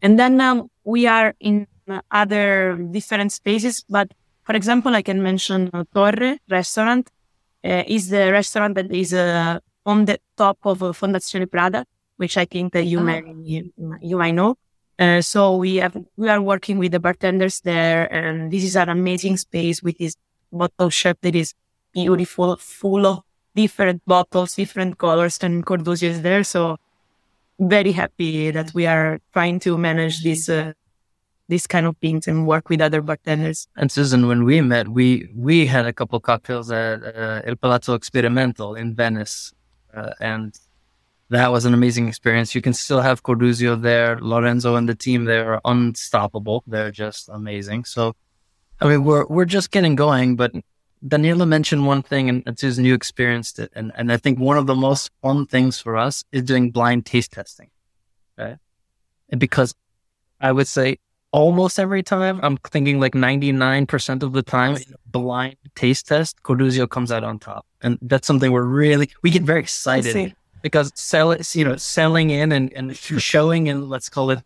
And 0.00 0.18
then 0.18 0.40
um, 0.40 0.70
we 0.84 1.06
are 1.06 1.34
in 1.40 1.66
other 2.10 2.76
different 2.90 3.32
spaces, 3.32 3.84
but 3.88 4.12
for 4.44 4.54
example, 4.54 4.94
I 4.94 5.02
can 5.02 5.22
mention 5.22 5.70
Torre 5.92 6.38
restaurant. 6.48 7.10
is 7.62 8.08
the 8.08 8.32
restaurant 8.32 8.74
that 8.76 8.90
is 8.90 9.12
on 9.84 10.04
the 10.06 10.18
top 10.36 10.58
of 10.64 10.78
Fondazione 10.96 11.50
Prada, 11.50 11.84
which 12.18 12.36
I 12.36 12.44
think 12.44 12.72
that 12.74 12.84
you 12.84 13.00
oh. 13.00 13.02
may 13.02 13.22
you, 13.42 13.72
you 14.02 14.16
might 14.16 14.34
know. 14.34 14.56
Uh, 14.98 15.22
so 15.22 15.56
we 15.56 15.76
have 15.76 15.96
we 16.16 16.28
are 16.28 16.42
working 16.42 16.76
with 16.78 16.92
the 16.92 17.00
bartenders 17.00 17.60
there, 17.62 18.12
and 18.12 18.52
this 18.52 18.64
is 18.64 18.76
an 18.76 18.88
amazing 18.88 19.36
space 19.36 19.82
with 19.82 19.96
this 19.98 20.16
bottle 20.52 20.90
shop 20.90 21.18
that 21.22 21.34
is 21.34 21.54
beautiful, 21.92 22.56
full 22.56 23.06
of 23.06 23.22
different 23.54 24.04
bottles, 24.06 24.54
different 24.54 24.98
colors, 24.98 25.38
and 25.42 25.64
Cordusio 25.64 26.10
is 26.10 26.22
there. 26.22 26.44
So 26.44 26.78
very 27.58 27.92
happy 27.92 28.50
that 28.50 28.72
we 28.74 28.86
are 28.86 29.20
trying 29.32 29.60
to 29.60 29.78
manage 29.78 30.22
this 30.22 30.48
uh, 30.48 30.72
this 31.48 31.66
kind 31.66 31.86
of 31.86 31.96
things 31.98 32.28
and 32.28 32.46
work 32.46 32.68
with 32.68 32.80
other 32.80 33.00
bartenders. 33.00 33.68
And 33.76 33.90
Susan, 33.90 34.26
when 34.26 34.44
we 34.44 34.60
met, 34.60 34.88
we 34.88 35.28
we 35.34 35.66
had 35.66 35.86
a 35.86 35.92
couple 35.92 36.20
cocktails 36.20 36.70
at 36.70 37.02
uh, 37.02 37.42
El 37.44 37.56
Palazzo 37.56 37.94
Experimental 37.94 38.74
in 38.74 38.94
Venice, 38.94 39.54
uh, 39.94 40.10
and 40.20 40.58
that 41.30 41.52
was 41.52 41.64
an 41.64 41.74
amazing 41.74 42.08
experience. 42.08 42.54
You 42.54 42.62
can 42.62 42.72
still 42.72 43.00
have 43.00 43.22
Cordusio 43.22 43.80
there. 43.80 44.18
Lorenzo 44.20 44.76
and 44.76 44.88
the 44.88 44.94
team 44.94 45.24
They 45.24 45.38
are 45.38 45.60
unstoppable. 45.64 46.64
They're 46.66 46.90
just 46.90 47.28
amazing. 47.28 47.84
So, 47.84 48.14
I 48.80 48.88
mean, 48.88 49.04
we're 49.04 49.26
we're 49.26 49.44
just 49.44 49.70
getting 49.70 49.94
going, 49.94 50.36
but 50.36 50.52
Daniela 51.04 51.46
mentioned 51.46 51.86
one 51.86 52.02
thing, 52.02 52.28
and, 52.28 52.42
and 52.46 52.58
Susan, 52.58 52.84
you 52.84 52.94
experienced 52.94 53.58
it, 53.58 53.70
and 53.74 53.92
and 53.94 54.10
I 54.10 54.16
think 54.16 54.38
one 54.38 54.56
of 54.56 54.66
the 54.66 54.74
most 54.74 55.10
fun 55.22 55.46
things 55.46 55.78
for 55.78 55.96
us 55.96 56.24
is 56.32 56.42
doing 56.42 56.70
blind 56.70 57.04
taste 57.06 57.32
testing, 57.32 57.70
right? 58.38 58.56
And 59.28 59.38
because 59.38 59.74
I 60.40 60.52
would 60.52 60.66
say 60.66 60.98
almost 61.30 61.78
every 61.78 62.02
time, 62.02 62.40
I'm 62.42 62.56
thinking 62.56 63.00
like 63.00 63.12
99% 63.12 64.22
of 64.22 64.32
the 64.32 64.42
time, 64.42 64.78
blind 65.06 65.56
taste 65.74 66.08
test, 66.08 66.42
Cordusio 66.42 66.88
comes 66.88 67.12
out 67.12 67.22
on 67.22 67.38
top, 67.38 67.66
and 67.82 67.98
that's 68.00 68.26
something 68.26 68.50
we're 68.50 68.62
really 68.62 69.10
we 69.22 69.30
get 69.30 69.42
very 69.42 69.60
excited 69.60 70.34
because 70.62 70.92
sell 70.94 71.36
you 71.52 71.64
know, 71.64 71.76
selling 71.76 72.30
in 72.30 72.52
and 72.52 72.72
and 72.72 72.96
showing 73.32 73.68
and 73.68 73.88
let's 73.88 74.08
call 74.08 74.30
it 74.30 74.40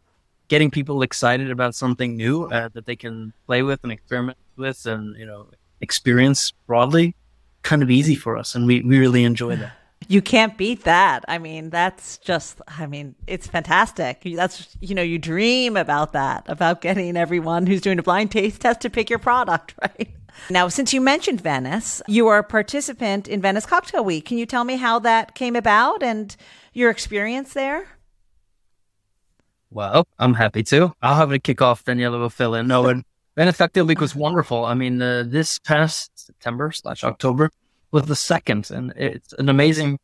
getting 0.49 0.71
people 0.71 1.03
excited 1.03 1.51
about 1.51 1.75
something 1.75 2.17
new 2.17 2.45
uh, 2.45 2.69
that 2.75 2.87
they 2.87 2.97
can 2.97 3.33
play 3.47 3.63
with 3.63 3.81
and 3.83 3.93
experiment 3.93 4.39
with, 4.57 4.87
and 4.87 5.17
you 5.17 5.27
know 5.27 5.49
experience 5.81 6.53
broadly 6.67 7.15
kind 7.63 7.83
of 7.83 7.91
easy 7.91 8.15
for 8.15 8.37
us 8.37 8.55
and 8.55 8.67
we, 8.67 8.83
we 8.83 8.99
really 8.99 9.25
enjoy 9.25 9.57
that 9.57 9.73
you 10.09 10.23
can't 10.23 10.57
beat 10.57 10.85
that. 10.85 11.25
I 11.29 11.39
mean 11.39 11.71
that's 11.71 12.19
just 12.19 12.61
i 12.69 12.87
mean 12.87 13.15
it's 13.27 13.47
fantastic. 13.47 14.23
That's 14.25 14.77
you 14.81 14.95
know 14.95 15.03
you 15.03 15.19
dream 15.19 15.77
about 15.77 16.13
that 16.13 16.45
about 16.49 16.81
getting 16.81 17.17
everyone 17.17 17.67
who's 17.67 17.81
doing 17.81 17.99
a 17.99 18.03
blind 18.03 18.31
taste 18.31 18.61
test 18.61 18.81
to 18.83 18.91
pick 18.91 19.11
your 19.11 19.19
product 19.19 19.75
right? 19.83 20.09
Now 20.51 20.69
since 20.69 20.93
you 20.93 21.01
mentioned 21.01 21.41
venice 21.41 22.03
you 22.07 22.29
are 22.29 22.39
a 22.39 22.45
participant 22.45 23.29
in 23.29 23.41
venice 23.41 23.67
cocktail 23.67 24.05
week. 24.05 24.27
Can 24.27 24.39
you 24.39 24.47
tell 24.47 24.65
me 24.65 24.77
how 24.77 24.99
that 25.01 25.35
came 25.35 25.57
about 25.57 26.03
and 26.03 26.35
your 26.73 26.91
experience 26.91 27.53
there? 27.53 27.87
Well 29.71 30.07
i'm 30.19 30.35
happy 30.35 30.63
to. 30.65 30.95
I'll 31.03 31.17
have 31.17 31.33
it 31.33 31.45
kick 31.45 31.63
off 31.63 31.85
daniela 31.85 32.19
will 32.19 32.31
fill 32.31 32.55
in. 32.55 32.67
No 32.67 32.87
and 32.87 33.05
Venice 33.35 33.57
Cocktail 33.57 33.87
Week 33.87 33.99
was 33.99 34.15
wonderful. 34.15 34.67
I 34.67 34.75
mean, 34.75 35.01
uh, 35.01 35.25
this 35.27 35.59
past 35.59 36.11
September 36.15 36.71
slash 36.71 37.03
October 37.03 37.51
was 37.93 38.07
the 38.07 38.17
second, 38.17 38.71
and 38.71 38.93
it's 38.97 39.33
an 39.35 39.49
amazing, 39.49 39.99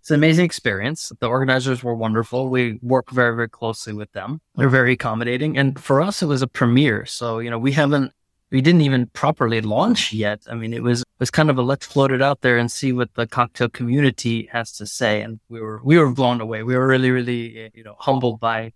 it's 0.00 0.10
an 0.10 0.16
amazing 0.16 0.44
experience. 0.44 1.12
The 1.20 1.26
organizers 1.26 1.84
were 1.84 1.94
wonderful. 1.94 2.48
We 2.48 2.78
work 2.82 3.10
very, 3.10 3.36
very 3.36 3.48
closely 3.48 3.92
with 3.92 4.10
them. 4.12 4.40
They're 4.56 4.68
very 4.68 4.94
accommodating, 4.94 5.56
and 5.56 5.78
for 5.78 6.00
us, 6.00 6.22
it 6.22 6.26
was 6.26 6.42
a 6.42 6.48
premiere. 6.48 7.06
So 7.06 7.38
you 7.38 7.50
know, 7.50 7.58
we 7.58 7.72
haven't, 7.72 8.12
we 8.50 8.60
didn't 8.60 8.80
even 8.80 9.06
properly 9.08 9.60
launch 9.60 10.12
yet. 10.12 10.42
I 10.50 10.54
mean, 10.54 10.72
it 10.72 10.82
was 10.82 11.02
it 11.02 11.20
was 11.20 11.30
kind 11.30 11.50
of 11.50 11.58
a 11.58 11.62
let's 11.62 11.86
float 11.86 12.10
it 12.10 12.22
out 12.22 12.40
there 12.40 12.56
and 12.56 12.70
see 12.72 12.92
what 12.92 13.14
the 13.14 13.26
cocktail 13.26 13.68
community 13.68 14.48
has 14.52 14.72
to 14.78 14.86
say, 14.86 15.20
and 15.20 15.38
we 15.48 15.60
were 15.60 15.80
we 15.84 15.98
were 15.98 16.10
blown 16.10 16.40
away. 16.40 16.62
We 16.62 16.76
were 16.76 16.86
really, 16.86 17.10
really, 17.10 17.70
you 17.74 17.84
know, 17.84 17.96
humbled 17.98 18.40
by 18.40 18.72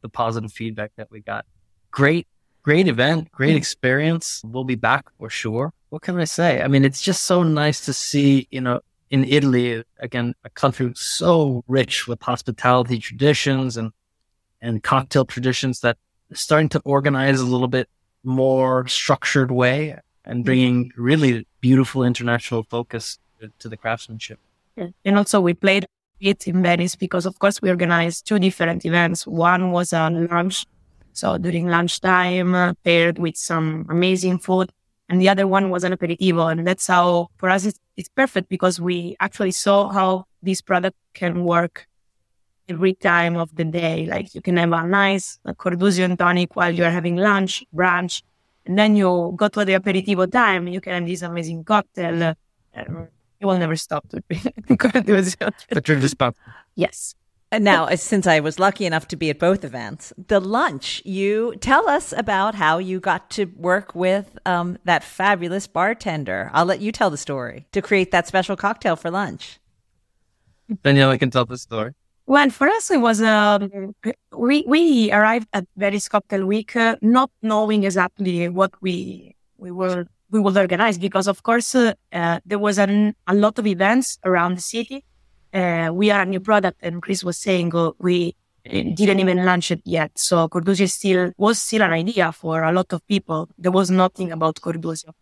the 0.00 0.08
positive 0.08 0.52
feedback 0.52 0.92
that 0.96 1.10
we 1.10 1.20
got. 1.20 1.44
Great 1.90 2.26
great 2.62 2.88
event, 2.88 3.30
great 3.32 3.56
experience. 3.56 4.40
We'll 4.44 4.64
be 4.64 4.76
back 4.76 5.06
for 5.18 5.28
sure. 5.28 5.72
What 5.92 6.00
can 6.00 6.18
I 6.18 6.24
say? 6.24 6.62
I 6.62 6.68
mean, 6.68 6.86
it's 6.86 7.02
just 7.02 7.26
so 7.26 7.42
nice 7.42 7.84
to 7.84 7.92
see, 7.92 8.48
you 8.50 8.62
know, 8.62 8.80
in 9.10 9.24
Italy, 9.24 9.84
again, 9.98 10.34
a 10.42 10.48
country 10.48 10.90
so 10.94 11.64
rich 11.68 12.08
with 12.08 12.22
hospitality 12.22 12.98
traditions 12.98 13.76
and, 13.76 13.92
and 14.62 14.82
cocktail 14.82 15.26
traditions 15.26 15.80
that 15.80 15.98
starting 16.32 16.70
to 16.70 16.80
organize 16.86 17.40
a 17.40 17.44
little 17.44 17.68
bit 17.68 17.90
more 18.24 18.88
structured 18.88 19.50
way 19.50 19.98
and 20.24 20.38
mm-hmm. 20.38 20.44
bringing 20.44 20.92
really 20.96 21.46
beautiful 21.60 22.04
international 22.04 22.62
focus 22.62 23.18
to, 23.38 23.52
to 23.58 23.68
the 23.68 23.76
craftsmanship. 23.76 24.38
Yeah. 24.76 24.86
And 25.04 25.18
also 25.18 25.42
we 25.42 25.52
played 25.52 25.84
it 26.20 26.48
in 26.48 26.62
Venice 26.62 26.96
because 26.96 27.26
of 27.26 27.38
course 27.38 27.60
we 27.60 27.68
organized 27.68 28.26
two 28.26 28.38
different 28.38 28.86
events. 28.86 29.26
One 29.26 29.72
was 29.72 29.92
a 29.92 30.08
lunch 30.08 30.64
so 31.12 31.36
during 31.36 31.66
lunchtime, 31.68 32.54
uh, 32.54 32.72
paired 32.82 33.18
with 33.18 33.36
some 33.36 33.86
amazing 33.90 34.38
food. 34.38 34.72
And 35.12 35.20
the 35.20 35.28
other 35.28 35.46
one 35.46 35.68
was 35.68 35.84
an 35.84 35.92
aperitivo. 35.92 36.50
And 36.50 36.66
that's 36.66 36.86
how, 36.86 37.28
for 37.36 37.50
us, 37.50 37.66
it's, 37.66 37.78
it's 37.98 38.08
perfect 38.08 38.48
because 38.48 38.80
we 38.80 39.14
actually 39.20 39.50
saw 39.50 39.90
how 39.90 40.24
this 40.42 40.62
product 40.62 40.96
can 41.12 41.44
work 41.44 41.86
every 42.66 42.94
time 42.94 43.36
of 43.36 43.54
the 43.54 43.64
day. 43.64 44.06
Like 44.06 44.34
you 44.34 44.40
can 44.40 44.56
have 44.56 44.72
a 44.72 44.86
nice 44.86 45.38
a 45.44 45.54
Cordusio 45.54 46.06
and 46.06 46.18
tonic 46.18 46.56
while 46.56 46.72
you're 46.72 46.88
having 46.88 47.16
lunch, 47.16 47.62
brunch, 47.74 48.22
and 48.64 48.78
then 48.78 48.96
you 48.96 49.34
go 49.36 49.48
to 49.48 49.66
the 49.66 49.74
aperitivo 49.74 50.32
time. 50.32 50.66
You 50.66 50.80
can 50.80 50.94
have 50.94 51.06
this 51.06 51.20
amazing 51.20 51.64
cocktail. 51.64 52.22
Uh, 52.22 52.34
you 53.38 53.46
will 53.46 53.58
never 53.58 53.76
stop 53.76 54.08
to 54.08 54.22
drink 54.30 54.44
Cordusio. 54.80 55.52
But 55.68 55.84
drink 55.84 56.00
this 56.00 56.14
Yes. 56.74 57.14
Now, 57.60 57.88
since 57.96 58.26
I 58.26 58.40
was 58.40 58.58
lucky 58.58 58.86
enough 58.86 59.08
to 59.08 59.16
be 59.16 59.28
at 59.28 59.38
both 59.38 59.62
events, 59.62 60.12
the 60.16 60.40
lunch, 60.40 61.02
you 61.04 61.54
tell 61.60 61.86
us 61.88 62.14
about 62.16 62.54
how 62.54 62.78
you 62.78 62.98
got 62.98 63.28
to 63.30 63.44
work 63.56 63.94
with 63.94 64.38
um, 64.46 64.78
that 64.84 65.04
fabulous 65.04 65.66
bartender. 65.66 66.50
I'll 66.54 66.64
let 66.64 66.80
you 66.80 66.92
tell 66.92 67.10
the 67.10 67.18
story 67.18 67.66
to 67.72 67.82
create 67.82 68.10
that 68.10 68.26
special 68.26 68.56
cocktail 68.56 68.96
for 68.96 69.10
lunch. 69.10 69.60
Daniela 70.82 71.18
can 71.18 71.30
tell 71.30 71.44
the 71.44 71.58
story. 71.58 71.92
Well, 72.24 72.48
for 72.48 72.68
us, 72.68 72.90
it 72.90 73.00
was 73.00 73.20
um, 73.20 73.94
we 74.32 74.64
we 74.66 75.12
arrived 75.12 75.48
at 75.52 75.66
Venice 75.76 76.08
Cocktail 76.08 76.46
Week 76.46 76.74
uh, 76.76 76.96
not 77.02 77.30
knowing 77.42 77.84
exactly 77.84 78.48
what 78.48 78.72
we 78.80 79.34
we 79.58 79.70
were 79.70 80.06
we 80.30 80.40
would 80.40 80.56
organize 80.56 80.96
because, 80.96 81.28
of 81.28 81.42
course, 81.42 81.74
uh, 81.74 81.92
uh, 82.12 82.40
there 82.46 82.58
was 82.58 82.78
an, 82.78 83.14
a 83.26 83.34
lot 83.34 83.58
of 83.58 83.66
events 83.66 84.18
around 84.24 84.56
the 84.56 84.62
city 84.62 85.04
uh, 85.52 85.90
we 85.92 86.10
are 86.10 86.22
a 86.22 86.26
new 86.26 86.40
product, 86.40 86.78
and 86.82 87.02
Chris 87.02 87.22
was 87.22 87.38
saying 87.38 87.72
oh, 87.74 87.94
we 87.98 88.34
didn't 88.64 89.20
even 89.20 89.44
launch 89.44 89.70
it 89.70 89.82
yet. 89.84 90.12
So 90.16 90.48
Cordusio 90.48 90.88
still 90.88 91.32
was 91.36 91.58
still 91.58 91.82
an 91.82 91.92
idea 91.92 92.32
for 92.32 92.62
a 92.62 92.72
lot 92.72 92.92
of 92.92 93.06
people. 93.06 93.48
There 93.58 93.72
was 93.72 93.90
nothing 93.90 94.32
about 94.32 94.56
Cordusio. 94.56 95.12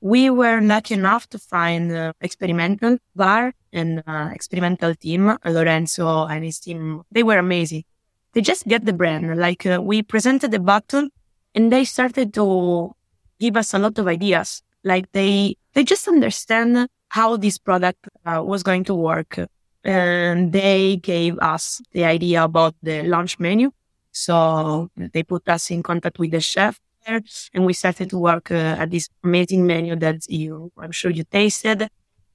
We 0.00 0.30
were 0.30 0.60
lucky 0.60 0.94
enough 0.94 1.28
to 1.30 1.38
find 1.38 1.90
uh, 1.90 2.12
experimental 2.20 2.98
bar 3.16 3.52
and 3.72 4.02
uh, 4.06 4.30
experimental 4.32 4.94
team, 4.94 5.36
Lorenzo 5.44 6.26
and 6.26 6.44
his 6.44 6.60
team. 6.60 7.02
They 7.10 7.24
were 7.24 7.38
amazing. 7.38 7.84
They 8.32 8.40
just 8.40 8.68
get 8.68 8.84
the 8.84 8.92
brand. 8.92 9.36
Like 9.36 9.66
uh, 9.66 9.80
we 9.82 10.02
presented 10.02 10.52
the 10.52 10.60
bottle 10.60 11.08
and 11.54 11.72
they 11.72 11.84
started 11.84 12.32
to 12.34 12.94
give 13.40 13.56
us 13.56 13.74
a 13.74 13.78
lot 13.78 13.98
of 13.98 14.06
ideas. 14.06 14.62
Like 14.84 15.10
they, 15.10 15.56
they 15.72 15.82
just 15.82 16.06
understand 16.06 16.88
how 17.08 17.36
this 17.36 17.58
product 17.58 18.06
uh, 18.24 18.42
was 18.44 18.62
going 18.62 18.84
to 18.84 18.94
work 18.94 19.40
and 19.84 20.52
they 20.52 20.96
gave 20.96 21.38
us 21.38 21.80
the 21.92 22.04
idea 22.04 22.44
about 22.44 22.74
the 22.82 23.02
lunch 23.02 23.38
menu. 23.38 23.70
So 24.12 24.90
they 24.96 25.22
put 25.22 25.48
us 25.48 25.70
in 25.70 25.82
contact 25.82 26.18
with 26.18 26.32
the 26.32 26.40
chef 26.40 26.80
there. 27.06 27.22
And 27.54 27.64
we 27.64 27.72
started 27.72 28.10
to 28.10 28.18
work 28.18 28.50
uh, 28.50 28.76
at 28.78 28.90
this 28.90 29.08
amazing 29.24 29.66
menu 29.66 29.96
that 29.96 30.28
you, 30.28 30.72
I'm 30.78 30.92
sure 30.92 31.10
you 31.10 31.24
tasted. 31.24 31.88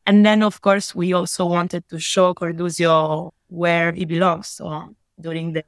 And 0.06 0.26
then, 0.26 0.44
of 0.44 0.62
course, 0.62 0.94
we 0.94 1.14
also 1.14 1.46
wanted 1.46 1.88
to 1.90 2.00
show 2.00 2.34
Cordusio 2.34 3.32
where 3.48 3.92
he 3.92 4.06
belongs. 4.06 4.48
So 4.48 4.96
during 5.20 5.54
the, 5.54 5.64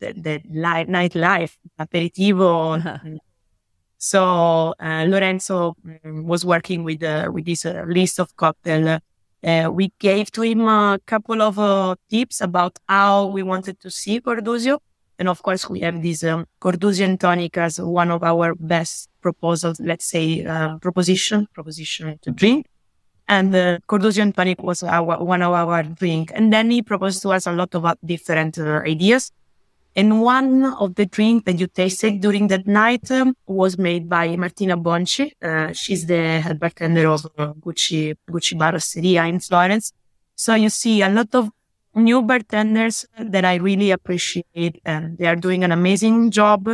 the, 0.00 0.12
the 0.12 0.42
light, 0.52 0.88
nightlife, 0.88 1.56
aperitivo. 1.78 3.18
so 3.98 4.74
uh, 4.80 5.04
Lorenzo 5.06 5.76
um, 6.04 6.26
was 6.26 6.44
working 6.44 6.82
with, 6.82 7.02
uh, 7.02 7.30
with 7.32 7.44
this 7.44 7.64
uh, 7.64 7.84
list 7.86 8.18
of 8.18 8.34
cocktail. 8.36 8.98
Uh, 9.44 9.70
we 9.72 9.92
gave 9.98 10.30
to 10.32 10.42
him 10.42 10.66
a 10.66 10.98
couple 11.06 11.42
of 11.42 11.58
uh, 11.58 11.94
tips 12.10 12.40
about 12.40 12.78
how 12.88 13.26
we 13.26 13.42
wanted 13.42 13.80
to 13.80 13.90
see 13.90 14.20
Cordusio. 14.20 14.78
And 15.18 15.28
of 15.28 15.42
course, 15.42 15.68
we 15.68 15.80
have 15.80 16.02
this 16.02 16.24
um, 16.24 16.46
Cordusian 16.60 17.16
tonic 17.16 17.56
as 17.56 17.80
one 17.80 18.10
of 18.10 18.22
our 18.22 18.54
best 18.54 19.08
proposals, 19.22 19.80
let's 19.80 20.04
say, 20.04 20.44
uh, 20.44 20.78
proposition, 20.78 21.46
proposition 21.54 22.18
to 22.22 22.30
drink. 22.30 22.66
And 23.28 23.52
the 23.52 23.80
Cordusian 23.86 24.32
tonic 24.32 24.62
was 24.62 24.82
our, 24.82 25.22
one 25.22 25.42
of 25.42 25.52
our 25.52 25.82
drink. 25.82 26.32
And 26.34 26.52
then 26.52 26.70
he 26.70 26.82
proposed 26.82 27.22
to 27.22 27.30
us 27.30 27.46
a 27.46 27.52
lot 27.52 27.74
of 27.74 27.84
different 28.04 28.58
uh, 28.58 28.82
ideas. 28.86 29.32
And 29.96 30.20
one 30.20 30.62
of 30.74 30.94
the 30.94 31.06
drinks 31.06 31.46
that 31.46 31.58
you 31.58 31.68
tasted 31.68 32.20
during 32.20 32.48
that 32.48 32.66
night 32.66 33.10
um, 33.10 33.34
was 33.46 33.78
made 33.78 34.10
by 34.10 34.36
Martina 34.36 34.76
Bonci. 34.76 35.32
Uh, 35.42 35.72
she's 35.72 36.04
the 36.04 36.38
head 36.40 36.60
bartender 36.60 37.08
of 37.08 37.24
uh, 37.38 37.54
Gucci, 37.54 38.14
Gucci 38.30 38.58
Bar 38.58 38.74
Osteria 38.74 39.24
in 39.24 39.40
Florence. 39.40 39.94
So 40.34 40.54
you 40.54 40.68
see 40.68 41.00
a 41.00 41.08
lot 41.08 41.34
of 41.34 41.48
new 41.94 42.20
bartenders 42.20 43.06
that 43.18 43.46
I 43.46 43.54
really 43.54 43.90
appreciate 43.90 44.82
and 44.84 45.16
they 45.16 45.26
are 45.26 45.36
doing 45.36 45.64
an 45.64 45.72
amazing 45.72 46.30
job. 46.30 46.68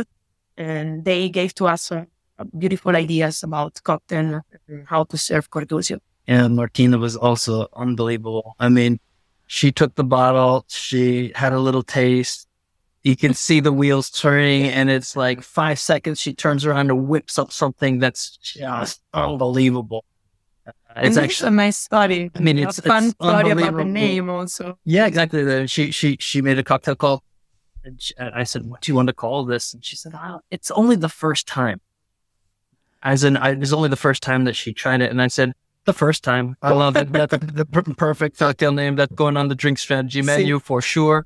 And 0.57 1.05
they 1.05 1.29
gave 1.29 1.55
to 1.55 1.67
us 1.67 1.93
uh, 1.93 2.03
beautiful 2.57 2.93
ideas 2.93 3.41
about 3.41 3.81
cocktail 3.83 4.41
and 4.67 4.85
how 4.85 5.05
to 5.05 5.17
serve 5.17 5.49
Cordusio. 5.49 5.99
And 6.27 6.57
Martina 6.57 6.97
was 6.97 7.15
also 7.15 7.67
unbelievable. 7.73 8.55
I 8.59 8.67
mean, 8.67 8.99
she 9.47 9.71
took 9.71 9.95
the 9.95 10.03
bottle, 10.03 10.65
she 10.67 11.31
had 11.35 11.53
a 11.53 11.59
little 11.59 11.83
taste. 11.83 12.47
You 13.03 13.17
can 13.17 13.33
see 13.33 13.59
the 13.59 13.73
wheels 13.73 14.09
turning, 14.09 14.65
and 14.65 14.89
it's 14.89 15.15
like 15.15 15.41
five 15.41 15.77
seconds. 15.77 16.21
She 16.21 16.33
turns 16.33 16.65
around 16.65 16.89
and 16.89 17.07
whips 17.07 17.37
up 17.37 17.51
something 17.51 17.99
that's 17.99 18.37
just 18.37 19.01
unbelievable. 19.13 20.05
It's 20.95 21.17
actually 21.17 21.47
a 21.49 21.51
nice 21.51 21.77
story. 21.77 22.31
I 22.33 22.39
mean, 22.39 22.57
it's 22.57 22.77
a 22.77 22.81
fun 22.83 23.05
it's 23.05 23.15
story 23.15 23.49
about 23.49 23.75
the 23.75 23.83
name 23.83 24.29
also. 24.29 24.77
Yeah, 24.85 25.05
exactly. 25.05 25.67
She 25.67 25.91
she 25.91 26.17
she 26.19 26.41
made 26.41 26.57
a 26.59 26.63
cocktail 26.63 26.95
call 26.95 27.23
and, 27.83 28.01
she, 28.01 28.13
and 28.17 28.33
I 28.33 28.43
said, 28.43 28.65
"What 28.65 28.81
do 28.81 28.91
you 28.91 28.95
want 28.95 29.07
to 29.07 29.13
call 29.13 29.43
this?" 29.45 29.73
And 29.73 29.83
she 29.83 29.95
said, 29.95 30.13
oh, 30.15 30.39
"It's 30.49 30.71
only 30.71 30.95
the 30.95 31.09
first 31.09 31.47
time." 31.47 31.81
As 33.01 33.25
in, 33.25 33.35
I, 33.35 33.51
it 33.51 33.59
was 33.59 33.73
only 33.73 33.89
the 33.89 33.97
first 33.97 34.23
time 34.23 34.45
that 34.45 34.55
she 34.55 34.71
tried 34.71 35.01
it, 35.01 35.11
and 35.11 35.21
I 35.21 35.27
said, 35.27 35.51
the 35.85 35.93
first 35.93 36.23
time. 36.23 36.55
I 36.61 36.71
love 36.71 36.95
it. 36.95 37.11
That's 37.11 37.35
the 37.37 37.65
perfect 37.97 38.39
cocktail 38.39 38.71
name 38.71 38.95
that's 38.95 39.13
going 39.13 39.35
on 39.35 39.49
the 39.49 39.55
drink 39.55 39.77
strategy 39.77 40.21
menu 40.21 40.59
for 40.59 40.81
sure. 40.81 41.25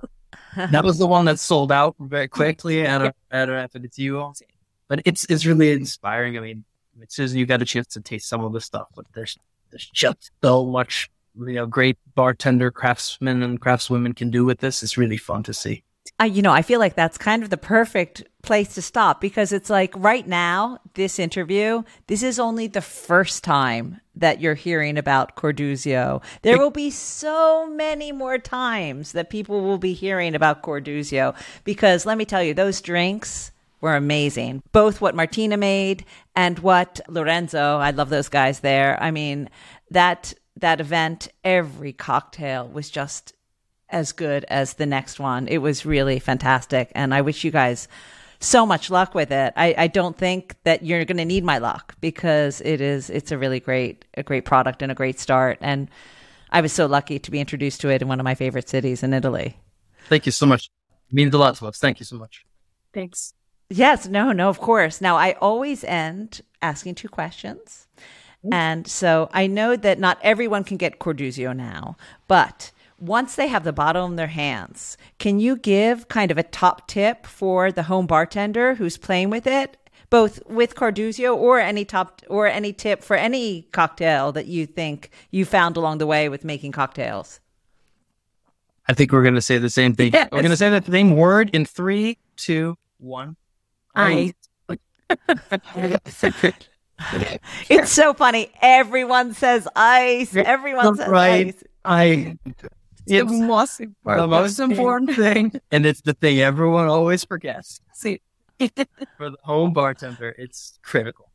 That 0.71 0.83
was 0.83 0.97
the 0.97 1.07
one 1.07 1.25
that 1.25 1.39
sold 1.39 1.71
out 1.71 1.95
very 1.99 2.27
quickly 2.27 2.85
at 2.85 3.01
a, 3.01 3.13
at 3.31 3.49
a 3.49 3.67
aperitivo. 3.67 4.39
But 4.87 5.01
it's 5.05 5.25
it's 5.25 5.45
really 5.45 5.71
inspiring. 5.71 6.37
I 6.37 6.41
mean, 6.41 6.63
as 7.01 7.13
soon 7.13 7.25
as 7.25 7.35
you 7.35 7.45
got 7.45 7.61
a 7.61 7.65
chance 7.65 7.87
to 7.87 8.01
taste 8.01 8.27
some 8.27 8.43
of 8.43 8.53
the 8.53 8.61
stuff, 8.61 8.87
but 8.95 9.05
there's 9.13 9.37
there's 9.71 9.89
just 9.93 10.31
so 10.41 10.65
much 10.65 11.09
you 11.35 11.53
know 11.53 11.65
great 11.65 11.97
bartender 12.15 12.71
craftsmen 12.71 13.43
and 13.43 13.61
craftswomen 13.61 14.15
can 14.15 14.31
do 14.31 14.45
with 14.45 14.59
this. 14.59 14.81
It's 14.81 14.97
really 14.97 15.17
fun 15.17 15.43
to 15.43 15.53
see. 15.53 15.83
I, 16.19 16.25
you 16.25 16.41
know, 16.41 16.51
I 16.51 16.61
feel 16.61 16.79
like 16.79 16.95
that's 16.95 17.17
kind 17.17 17.43
of 17.43 17.49
the 17.49 17.57
perfect 17.57 18.23
place 18.47 18.73
to 18.75 18.81
stop 18.81 19.21
because 19.21 19.51
it's 19.51 19.69
like 19.69 19.93
right 19.95 20.25
now, 20.25 20.79
this 20.93 21.19
interview, 21.19 21.83
this 22.07 22.23
is 22.23 22.39
only 22.39 22.65
the 22.65 22.81
first 22.81 23.43
time 23.43 23.99
that 24.15 24.39
you're 24.39 24.55
hearing 24.55 24.97
about 24.97 25.35
Cordusio. 25.35 26.23
There 26.41 26.57
will 26.57 26.71
be 26.71 26.89
so 26.89 27.67
many 27.67 28.11
more 28.11 28.37
times 28.39 29.11
that 29.11 29.29
people 29.29 29.61
will 29.61 29.77
be 29.77 29.93
hearing 29.93 30.33
about 30.33 30.63
Cordusio 30.63 31.35
because 31.65 32.05
let 32.05 32.17
me 32.17 32.25
tell 32.25 32.41
you, 32.41 32.53
those 32.53 32.81
drinks 32.81 33.51
were 33.81 33.95
amazing. 33.95 34.63
Both 34.71 35.01
what 35.01 35.13
Martina 35.13 35.57
made 35.57 36.05
and 36.35 36.57
what 36.59 37.01
Lorenzo, 37.09 37.77
I 37.77 37.91
love 37.91 38.09
those 38.09 38.29
guys 38.29 38.61
there. 38.61 38.97
I 39.03 39.11
mean, 39.11 39.49
that 39.91 40.33
that 40.55 40.79
event, 40.81 41.27
every 41.43 41.93
cocktail 41.93 42.67
was 42.67 42.89
just 42.89 43.33
as 43.89 44.11
good 44.11 44.45
as 44.49 44.73
the 44.73 44.85
next 44.85 45.19
one. 45.19 45.47
It 45.47 45.59
was 45.59 45.85
really 45.85 46.19
fantastic. 46.19 46.91
And 46.95 47.13
I 47.13 47.21
wish 47.21 47.43
you 47.43 47.51
guys 47.51 47.87
so 48.39 48.65
much 48.65 48.89
luck 48.89 49.15
with 49.15 49.31
it. 49.31 49.53
I, 49.55 49.73
I 49.77 49.87
don't 49.87 50.17
think 50.17 50.55
that 50.63 50.83
you're 50.83 51.05
going 51.05 51.17
to 51.17 51.25
need 51.25 51.43
my 51.43 51.57
luck 51.57 51.95
because 52.01 52.61
it 52.61 52.81
is, 52.81 53.09
it's 53.09 53.31
a 53.31 53.37
really 53.37 53.59
great, 53.59 54.05
a 54.15 54.23
great 54.23 54.45
product 54.45 54.81
and 54.81 54.91
a 54.91 54.95
great 54.95 55.19
start. 55.19 55.57
And 55.61 55.89
I 56.51 56.61
was 56.61 56.71
so 56.71 56.85
lucky 56.85 57.19
to 57.19 57.31
be 57.31 57.39
introduced 57.39 57.81
to 57.81 57.89
it 57.89 58.01
in 58.01 58.07
one 58.07 58.19
of 58.19 58.23
my 58.23 58.35
favorite 58.35 58.69
cities 58.69 59.03
in 59.03 59.13
Italy. 59.13 59.57
Thank 60.07 60.25
you 60.25 60.31
so 60.31 60.45
much. 60.45 60.69
It 61.09 61.13
means 61.15 61.33
a 61.33 61.37
lot 61.37 61.55
to 61.55 61.67
us. 61.67 61.77
Thank 61.77 61.99
you 61.99 62.05
so 62.05 62.15
much. 62.15 62.45
Thanks. 62.93 63.33
Yes, 63.69 64.07
no, 64.07 64.31
no, 64.31 64.49
of 64.49 64.59
course. 64.59 65.01
Now, 65.01 65.17
I 65.17 65.33
always 65.41 65.83
end 65.83 66.41
asking 66.61 66.95
two 66.95 67.09
questions. 67.09 67.87
Mm-hmm. 68.45 68.53
And 68.53 68.87
so 68.87 69.29
I 69.33 69.47
know 69.47 69.75
that 69.75 69.99
not 69.99 70.19
everyone 70.21 70.63
can 70.63 70.77
get 70.77 70.99
Cordusio 70.99 71.55
now, 71.55 71.97
but 72.27 72.71
once 72.99 73.35
they 73.35 73.47
have 73.47 73.63
the 73.63 73.73
bottle 73.73 74.05
in 74.05 74.15
their 74.15 74.27
hands, 74.27 74.97
can 75.19 75.39
you 75.39 75.55
give 75.55 76.07
kind 76.07 76.31
of 76.31 76.37
a 76.37 76.43
top 76.43 76.87
tip 76.87 77.25
for 77.25 77.71
the 77.71 77.83
home 77.83 78.07
bartender 78.07 78.75
who's 78.75 78.97
playing 78.97 79.29
with 79.29 79.45
it, 79.45 79.77
both 80.09 80.39
with 80.47 80.75
Cordusio 80.75 81.35
or 81.35 81.59
any 81.59 81.85
top 81.85 82.21
or 82.27 82.47
any 82.47 82.73
tip 82.73 83.03
for 83.03 83.15
any 83.15 83.63
cocktail 83.71 84.31
that 84.31 84.47
you 84.47 84.65
think 84.65 85.11
you 85.31 85.45
found 85.45 85.77
along 85.77 85.99
the 85.99 86.07
way 86.07 86.29
with 86.29 86.43
making 86.43 86.71
cocktails? 86.71 87.39
I 88.87 88.93
think 88.93 89.11
we're 89.11 89.23
going 89.23 89.35
to 89.35 89.41
say 89.41 89.57
the 89.57 89.69
same 89.69 89.93
thing. 89.93 90.13
Yes. 90.13 90.29
We're 90.31 90.41
going 90.41 90.51
to 90.51 90.57
say 90.57 90.69
the 90.69 90.91
same 90.91 91.15
word 91.15 91.49
in 91.53 91.65
three, 91.65 92.17
two, 92.37 92.77
one. 92.99 93.35
Ice. 93.95 94.33
it's 97.69 97.91
so 97.91 98.13
funny. 98.13 98.51
Everyone 98.61 99.33
says 99.33 99.67
ice. 99.75 100.35
Everyone 100.35 100.95
says 100.95 101.07
right. 101.07 101.47
ice. 101.47 101.63
I 101.83 102.37
it's 103.09 103.31
the 103.31 103.45
most 103.45 103.79
important, 103.79 104.23
the 104.23 104.27
most 104.27 104.59
important 104.59 105.15
thing. 105.15 105.61
And 105.71 105.85
it's 105.85 106.01
the 106.01 106.13
thing 106.13 106.39
everyone 106.39 106.87
always 106.87 107.23
forgets. 107.23 107.81
See, 107.93 108.21
for 109.17 109.29
the 109.29 109.37
home 109.43 109.73
bartender, 109.73 110.35
it's 110.37 110.79
critical. 110.81 111.31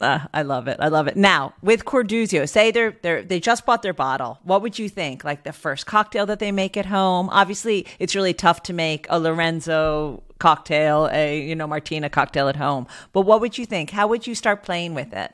Uh, 0.00 0.20
I 0.34 0.42
love 0.42 0.68
it. 0.68 0.76
I 0.78 0.88
love 0.88 1.06
it. 1.06 1.16
Now, 1.16 1.54
with 1.62 1.84
Cordusio, 1.84 2.48
say 2.48 2.70
they're 2.70 2.96
they 3.02 3.22
they 3.22 3.40
just 3.40 3.64
bought 3.64 3.82
their 3.82 3.94
bottle. 3.94 4.38
What 4.42 4.60
would 4.62 4.78
you 4.78 4.88
think? 4.88 5.24
Like 5.24 5.44
the 5.44 5.52
first 5.52 5.86
cocktail 5.86 6.26
that 6.26 6.38
they 6.38 6.52
make 6.52 6.76
at 6.76 6.86
home? 6.86 7.30
Obviously, 7.30 7.86
it's 7.98 8.14
really 8.14 8.34
tough 8.34 8.62
to 8.64 8.72
make 8.72 9.06
a 9.08 9.18
Lorenzo 9.18 10.22
cocktail, 10.38 11.08
a 11.12 11.40
you 11.40 11.56
know 11.56 11.66
Martina 11.66 12.10
cocktail 12.10 12.48
at 12.48 12.56
home. 12.56 12.86
But 13.12 13.22
what 13.22 13.40
would 13.40 13.56
you 13.56 13.64
think? 13.64 13.90
How 13.90 14.06
would 14.06 14.26
you 14.26 14.34
start 14.34 14.62
playing 14.62 14.94
with 14.94 15.14
it? 15.14 15.32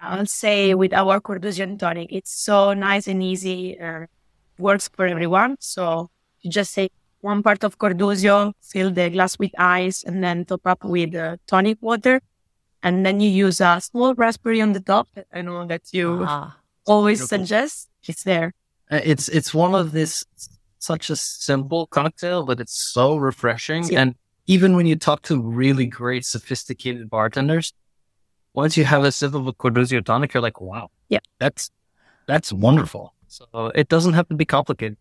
I'll 0.00 0.26
say 0.26 0.74
with 0.74 0.92
our 0.92 1.20
Cordusian 1.20 1.76
tonic, 1.78 2.12
it's 2.12 2.30
so 2.30 2.72
nice 2.72 3.08
and 3.08 3.22
easy. 3.22 3.78
Uh, 3.80 4.06
works 4.58 4.88
for 4.88 5.06
everyone. 5.06 5.56
So 5.60 6.10
you 6.40 6.50
just 6.50 6.74
take 6.74 6.92
one 7.20 7.42
part 7.42 7.64
of 7.64 7.78
Cordusio, 7.78 8.52
fill 8.62 8.90
the 8.90 9.10
glass 9.10 9.38
with 9.38 9.52
ice, 9.58 10.02
and 10.04 10.22
then 10.22 10.44
top 10.44 10.66
up 10.66 10.84
with 10.84 11.14
uh, 11.14 11.36
tonic 11.46 11.78
water. 11.80 12.20
And 12.82 13.04
then 13.04 13.20
you 13.20 13.28
use 13.28 13.60
a 13.60 13.80
small 13.80 14.14
raspberry 14.14 14.60
on 14.60 14.72
the 14.72 14.80
top. 14.80 15.08
I 15.32 15.42
know 15.42 15.66
that 15.66 15.82
you 15.92 16.24
ah, 16.24 16.56
always 16.86 17.18
beautiful. 17.18 17.38
suggest. 17.38 17.88
It's 18.06 18.22
there. 18.22 18.54
Uh, 18.90 19.00
it's 19.02 19.28
it's 19.28 19.52
one 19.52 19.74
of 19.74 19.92
this 19.92 20.24
such 20.78 21.10
a 21.10 21.16
simple 21.16 21.86
cocktail, 21.88 22.44
but 22.44 22.60
it's 22.60 22.78
so 22.92 23.16
refreshing. 23.16 23.84
Yeah. 23.84 24.02
And 24.02 24.14
even 24.46 24.76
when 24.76 24.86
you 24.86 24.96
talk 24.96 25.22
to 25.22 25.42
really 25.42 25.86
great, 25.86 26.24
sophisticated 26.24 27.10
bartenders, 27.10 27.72
once 28.54 28.76
you 28.76 28.84
have 28.84 29.04
a 29.04 29.12
sip 29.12 29.34
of 29.34 29.46
a 29.46 29.52
Cordusio 29.52 30.04
tonic, 30.04 30.32
you're 30.32 30.42
like, 30.42 30.60
wow, 30.60 30.90
yeah, 31.08 31.18
that's 31.38 31.70
that's 32.26 32.52
wonderful. 32.52 33.14
So 33.38 33.70
it 33.74 33.88
doesn't 33.88 34.14
have 34.14 34.28
to 34.28 34.34
be 34.34 34.44
complicated. 34.44 34.96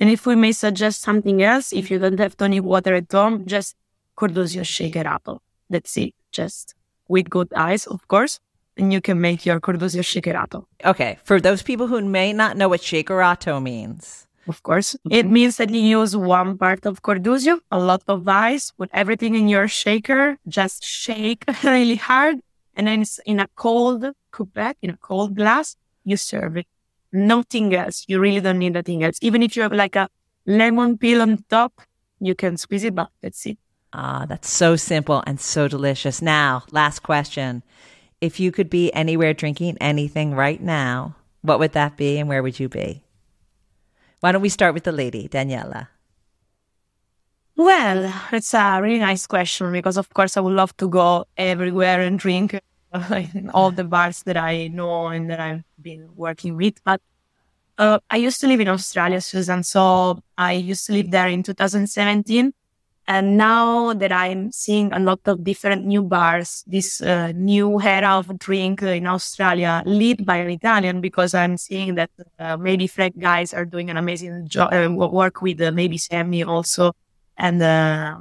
And 0.00 0.10
if 0.10 0.26
we 0.26 0.34
may 0.34 0.52
suggest 0.52 1.02
something 1.02 1.42
else, 1.42 1.72
if 1.72 1.90
you 1.90 1.98
don't 1.98 2.18
have 2.18 2.36
tonic 2.36 2.64
water 2.64 2.94
at 2.94 3.12
home, 3.12 3.46
just 3.46 3.76
Cordusio 4.16 4.64
shaker 4.66 5.06
apple. 5.06 5.42
That's 5.70 5.96
it. 5.96 6.14
Just 6.32 6.74
with 7.06 7.30
good 7.30 7.52
ice, 7.54 7.86
of 7.86 8.08
course. 8.08 8.40
And 8.76 8.92
you 8.92 9.00
can 9.00 9.20
make 9.20 9.46
your 9.46 9.60
Cordusio 9.60 10.02
shakerato. 10.02 10.64
Okay. 10.84 11.18
For 11.22 11.40
those 11.40 11.62
people 11.62 11.86
who 11.86 12.00
may 12.02 12.32
not 12.32 12.56
know 12.56 12.68
what 12.68 12.80
shakerato 12.80 13.62
means. 13.62 14.26
Of 14.48 14.62
course. 14.64 14.96
It 15.08 15.26
means 15.26 15.58
that 15.58 15.70
you 15.70 15.80
use 15.80 16.16
one 16.16 16.58
part 16.58 16.84
of 16.84 17.02
Cordusio, 17.02 17.60
a 17.70 17.78
lot 17.78 18.02
of 18.08 18.26
ice, 18.26 18.72
put 18.72 18.90
everything 18.92 19.36
in 19.36 19.46
your 19.46 19.68
shaker, 19.68 20.36
just 20.48 20.84
shake 20.84 21.44
really 21.62 21.94
hard. 21.94 22.40
And 22.74 22.88
then 22.88 23.04
in 23.24 23.38
a 23.38 23.46
cold 23.54 24.04
coupette, 24.32 24.78
in 24.82 24.90
a 24.90 24.96
cold 24.96 25.36
glass, 25.36 25.76
you 26.04 26.16
serve 26.16 26.56
it 26.56 26.66
nothing 27.12 27.74
else. 27.74 28.04
You 28.08 28.20
really 28.20 28.40
don't 28.40 28.58
need 28.58 28.76
anything 28.76 29.04
else. 29.04 29.18
Even 29.22 29.42
if 29.42 29.56
you 29.56 29.62
have 29.62 29.72
like 29.72 29.96
a 29.96 30.08
lemon 30.46 30.98
peel 30.98 31.22
on 31.22 31.44
top, 31.48 31.80
you 32.20 32.34
can 32.34 32.56
squeeze 32.56 32.84
it, 32.84 32.94
but 32.94 33.10
that's 33.20 33.44
it. 33.46 33.58
Ah, 33.92 34.24
that's 34.26 34.48
so 34.48 34.76
simple 34.76 35.22
and 35.26 35.40
so 35.40 35.68
delicious. 35.68 36.22
Now, 36.22 36.64
last 36.70 37.02
question. 37.02 37.62
If 38.20 38.40
you 38.40 38.52
could 38.52 38.70
be 38.70 38.92
anywhere 38.94 39.34
drinking 39.34 39.76
anything 39.80 40.34
right 40.34 40.60
now, 40.60 41.16
what 41.42 41.58
would 41.58 41.72
that 41.72 41.96
be 41.96 42.18
and 42.18 42.28
where 42.28 42.42
would 42.42 42.58
you 42.58 42.68
be? 42.68 43.02
Why 44.20 44.32
don't 44.32 44.40
we 44.40 44.48
start 44.48 44.74
with 44.74 44.84
the 44.84 44.92
lady, 44.92 45.28
Daniela? 45.28 45.88
Well, 47.56 48.12
it's 48.32 48.54
a 48.54 48.80
really 48.80 49.00
nice 49.00 49.26
question 49.26 49.72
because, 49.72 49.98
of 49.98 50.08
course, 50.14 50.36
I 50.36 50.40
would 50.40 50.54
love 50.54 50.76
to 50.78 50.88
go 50.88 51.26
everywhere 51.36 52.00
and 52.00 52.18
drink 52.18 52.58
all 53.54 53.70
the 53.70 53.84
bars 53.84 54.22
that 54.24 54.36
I 54.36 54.68
know 54.68 55.08
and 55.08 55.30
that 55.30 55.40
I've 55.40 55.64
been 55.80 56.08
working 56.16 56.56
with. 56.56 56.82
But 56.84 57.00
uh, 57.78 57.98
I 58.10 58.16
used 58.16 58.40
to 58.40 58.46
live 58.46 58.60
in 58.60 58.68
Australia, 58.68 59.20
Susan. 59.20 59.62
So 59.62 60.22
I 60.36 60.52
used 60.52 60.86
to 60.86 60.92
live 60.92 61.10
there 61.10 61.28
in 61.28 61.42
2017. 61.42 62.52
And 63.08 63.36
now 63.36 63.92
that 63.94 64.12
I'm 64.12 64.52
seeing 64.52 64.92
a 64.92 65.00
lot 65.00 65.20
of 65.26 65.42
different 65.42 65.84
new 65.84 66.02
bars, 66.02 66.62
this 66.68 67.00
uh, 67.00 67.32
new 67.34 67.80
era 67.80 68.18
of 68.18 68.38
drink 68.38 68.80
in 68.82 69.06
Australia, 69.08 69.82
led 69.84 70.24
by 70.24 70.36
an 70.36 70.50
Italian, 70.50 71.00
because 71.00 71.34
I'm 71.34 71.56
seeing 71.56 71.96
that 71.96 72.10
uh, 72.38 72.56
maybe 72.56 72.86
Frank 72.86 73.18
guys 73.18 73.52
are 73.52 73.64
doing 73.64 73.90
an 73.90 73.96
amazing 73.96 74.46
job, 74.46 74.72
uh, 74.72 74.88
work 74.88 75.42
with 75.42 75.60
uh, 75.60 75.72
maybe 75.72 75.98
Sammy 75.98 76.44
also, 76.44 76.92
and 77.36 77.60
uh, 77.60 78.18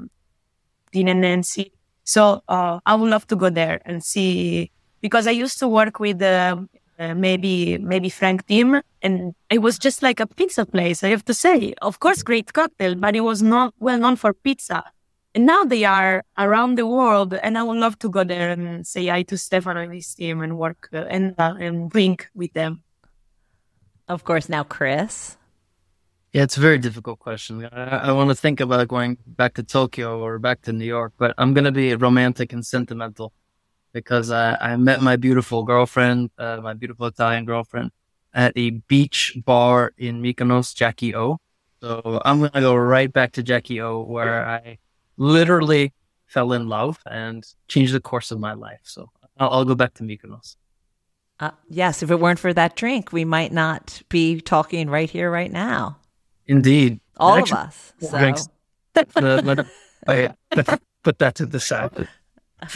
Dean 0.91 1.09
and 1.09 1.21
Nancy. 1.21 1.71
So 2.03 2.41
uh, 2.47 2.79
I 2.85 2.95
would 2.95 3.09
love 3.09 3.27
to 3.27 3.35
go 3.35 3.49
there 3.49 3.81
and 3.85 4.03
see, 4.03 4.71
because 5.01 5.27
I 5.27 5.31
used 5.31 5.59
to 5.59 5.67
work 5.67 5.99
with 5.99 6.21
uh, 6.21 6.57
maybe 6.97 7.77
maybe 7.77 8.09
Frank 8.09 8.45
Tim, 8.47 8.81
and 9.01 9.33
it 9.49 9.59
was 9.59 9.79
just 9.79 10.03
like 10.03 10.19
a 10.19 10.27
pizza 10.27 10.65
place. 10.65 11.03
I 11.03 11.09
have 11.09 11.25
to 11.25 11.33
say, 11.33 11.73
of 11.81 11.99
course, 11.99 12.23
great 12.23 12.53
cocktail, 12.53 12.95
but 12.95 13.15
it 13.15 13.21
was 13.21 13.41
not 13.41 13.73
well 13.79 13.97
known 13.97 14.15
for 14.15 14.33
pizza. 14.33 14.83
And 15.33 15.45
now 15.45 15.63
they 15.63 15.85
are 15.85 16.23
around 16.37 16.75
the 16.77 16.85
world, 16.85 17.33
and 17.33 17.57
I 17.57 17.63
would 17.63 17.77
love 17.77 17.97
to 17.99 18.09
go 18.09 18.23
there 18.23 18.51
and 18.51 18.85
say 18.85 19.07
hi 19.07 19.23
to 19.23 19.37
Stefano 19.37 19.79
and 19.79 19.93
his 19.93 20.13
team 20.13 20.41
and 20.41 20.57
work 20.57 20.89
uh, 20.93 21.05
and 21.09 21.33
uh, 21.37 21.55
and 21.59 21.89
drink 21.89 22.29
with 22.35 22.53
them. 22.53 22.83
Of 24.07 24.23
course, 24.23 24.49
now 24.49 24.63
Chris. 24.63 25.37
Yeah, 26.33 26.43
it's 26.43 26.55
a 26.55 26.61
very 26.61 26.77
difficult 26.77 27.19
question. 27.19 27.67
I, 27.71 28.07
I 28.07 28.11
want 28.13 28.29
to 28.29 28.35
think 28.35 28.61
about 28.61 28.87
going 28.87 29.17
back 29.27 29.53
to 29.55 29.63
Tokyo 29.63 30.21
or 30.21 30.39
back 30.39 30.61
to 30.61 30.71
New 30.71 30.85
York, 30.85 31.13
but 31.17 31.33
I'm 31.37 31.53
going 31.53 31.65
to 31.65 31.73
be 31.73 31.93
romantic 31.95 32.53
and 32.53 32.65
sentimental 32.65 33.33
because 33.91 34.31
I, 34.31 34.55
I 34.55 34.77
met 34.77 35.01
my 35.01 35.17
beautiful 35.17 35.63
girlfriend, 35.63 36.31
uh, 36.37 36.61
my 36.61 36.73
beautiful 36.73 37.07
Italian 37.07 37.45
girlfriend, 37.45 37.91
at 38.33 38.53
a 38.55 38.69
beach 38.69 39.37
bar 39.45 39.93
in 39.97 40.21
Mykonos, 40.21 40.73
Jackie 40.73 41.15
O. 41.15 41.37
So 41.81 42.21
I'm 42.23 42.39
gonna 42.39 42.61
go 42.61 42.75
right 42.75 43.11
back 43.11 43.33
to 43.33 43.43
Jackie 43.43 43.81
O, 43.81 44.01
where 44.01 44.47
I 44.47 44.77
literally 45.17 45.93
fell 46.27 46.53
in 46.53 46.69
love 46.69 46.99
and 47.05 47.43
changed 47.67 47.93
the 47.93 47.99
course 47.99 48.31
of 48.31 48.39
my 48.39 48.53
life. 48.53 48.81
So 48.83 49.09
I'll, 49.37 49.49
I'll 49.49 49.65
go 49.65 49.75
back 49.75 49.95
to 49.95 50.03
Mykonos. 50.03 50.55
Uh, 51.39 51.51
yes, 51.69 52.03
if 52.03 52.11
it 52.11 52.19
weren't 52.19 52.37
for 52.37 52.53
that 52.53 52.75
drink, 52.75 53.11
we 53.11 53.25
might 53.25 53.51
not 53.51 54.01
be 54.09 54.39
talking 54.39 54.89
right 54.89 55.09
here, 55.09 55.31
right 55.31 55.51
now. 55.51 55.97
Indeed, 56.51 56.99
all 57.17 57.41
of 57.41 57.51
us. 57.51 57.93
So. 58.01 58.17
Drinks, 58.17 58.49
uh, 58.95 59.03
put 61.03 61.19
that 61.19 61.35
to 61.35 61.45
the 61.45 61.59
side. 61.59 62.07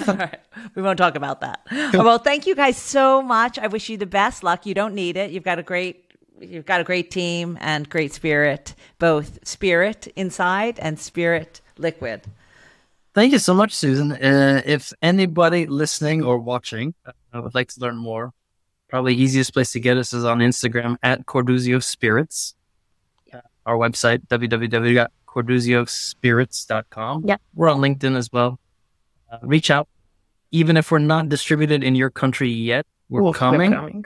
All 0.08 0.16
right. 0.16 0.40
We 0.76 0.82
won't 0.82 0.98
talk 0.98 1.16
about 1.16 1.42
that. 1.42 1.60
well, 1.94 2.18
thank 2.18 2.48
you 2.48 2.56
guys 2.56 2.78
so 2.78 3.22
much. 3.22 3.60
I 3.60 3.68
wish 3.68 3.90
you 3.90 3.98
the 3.98 4.06
best 4.06 4.44
luck. 4.44 4.66
You 4.66 4.74
don't 4.74 4.96
need 4.96 5.18
it. 5.18 5.32
You've 5.32 5.44
got 5.44 5.60
a 5.60 5.64
great 5.64 6.06
you've 6.40 6.66
got 6.66 6.82
a 6.82 6.84
great 6.84 7.12
team 7.12 7.58
and 7.62 7.90
great 7.90 8.14
spirit, 8.14 8.76
both 8.98 9.46
spirit 9.48 10.08
inside 10.16 10.80
and 10.80 11.00
spirit 11.00 11.62
liquid. 11.78 12.22
Thank 13.14 13.32
you 13.32 13.40
so 13.40 13.54
much, 13.54 13.74
Susan. 13.74 14.12
Uh, 14.12 14.62
if 14.66 14.92
anybody 15.02 15.68
listening 15.68 16.24
or 16.24 16.38
watching 16.38 16.94
uh, 17.06 17.42
would 17.42 17.56
like 17.56 17.70
to 17.70 17.80
learn 17.80 17.96
more, 17.96 18.34
probably 18.90 19.16
easiest 19.16 19.54
place 19.54 19.72
to 19.72 19.80
get 19.80 19.98
us 19.98 20.14
is 20.14 20.26
on 20.26 20.40
Instagram 20.40 20.98
at 21.02 21.26
Cordusio 21.26 21.82
Spirits. 21.82 22.56
Our 23.66 23.76
website, 23.76 24.28
www.cordusiospirits.com. 24.28 27.24
Yeah. 27.26 27.38
We're 27.54 27.70
on 27.70 27.80
LinkedIn 27.80 28.16
as 28.16 28.32
well 28.32 28.60
uh, 29.32 29.38
reach 29.48 29.72
out. 29.72 29.88
Even 30.52 30.78
if 30.78 30.92
we're 30.92 31.00
not 31.00 31.30
distributed 31.30 31.84
in 31.84 31.96
your 31.96 32.10
country 32.10 32.50
yet, 32.50 32.86
we're 33.10 33.24
Ooh, 33.24 33.34
coming. 33.34 33.72
We're 33.72 33.78
coming. 33.78 34.06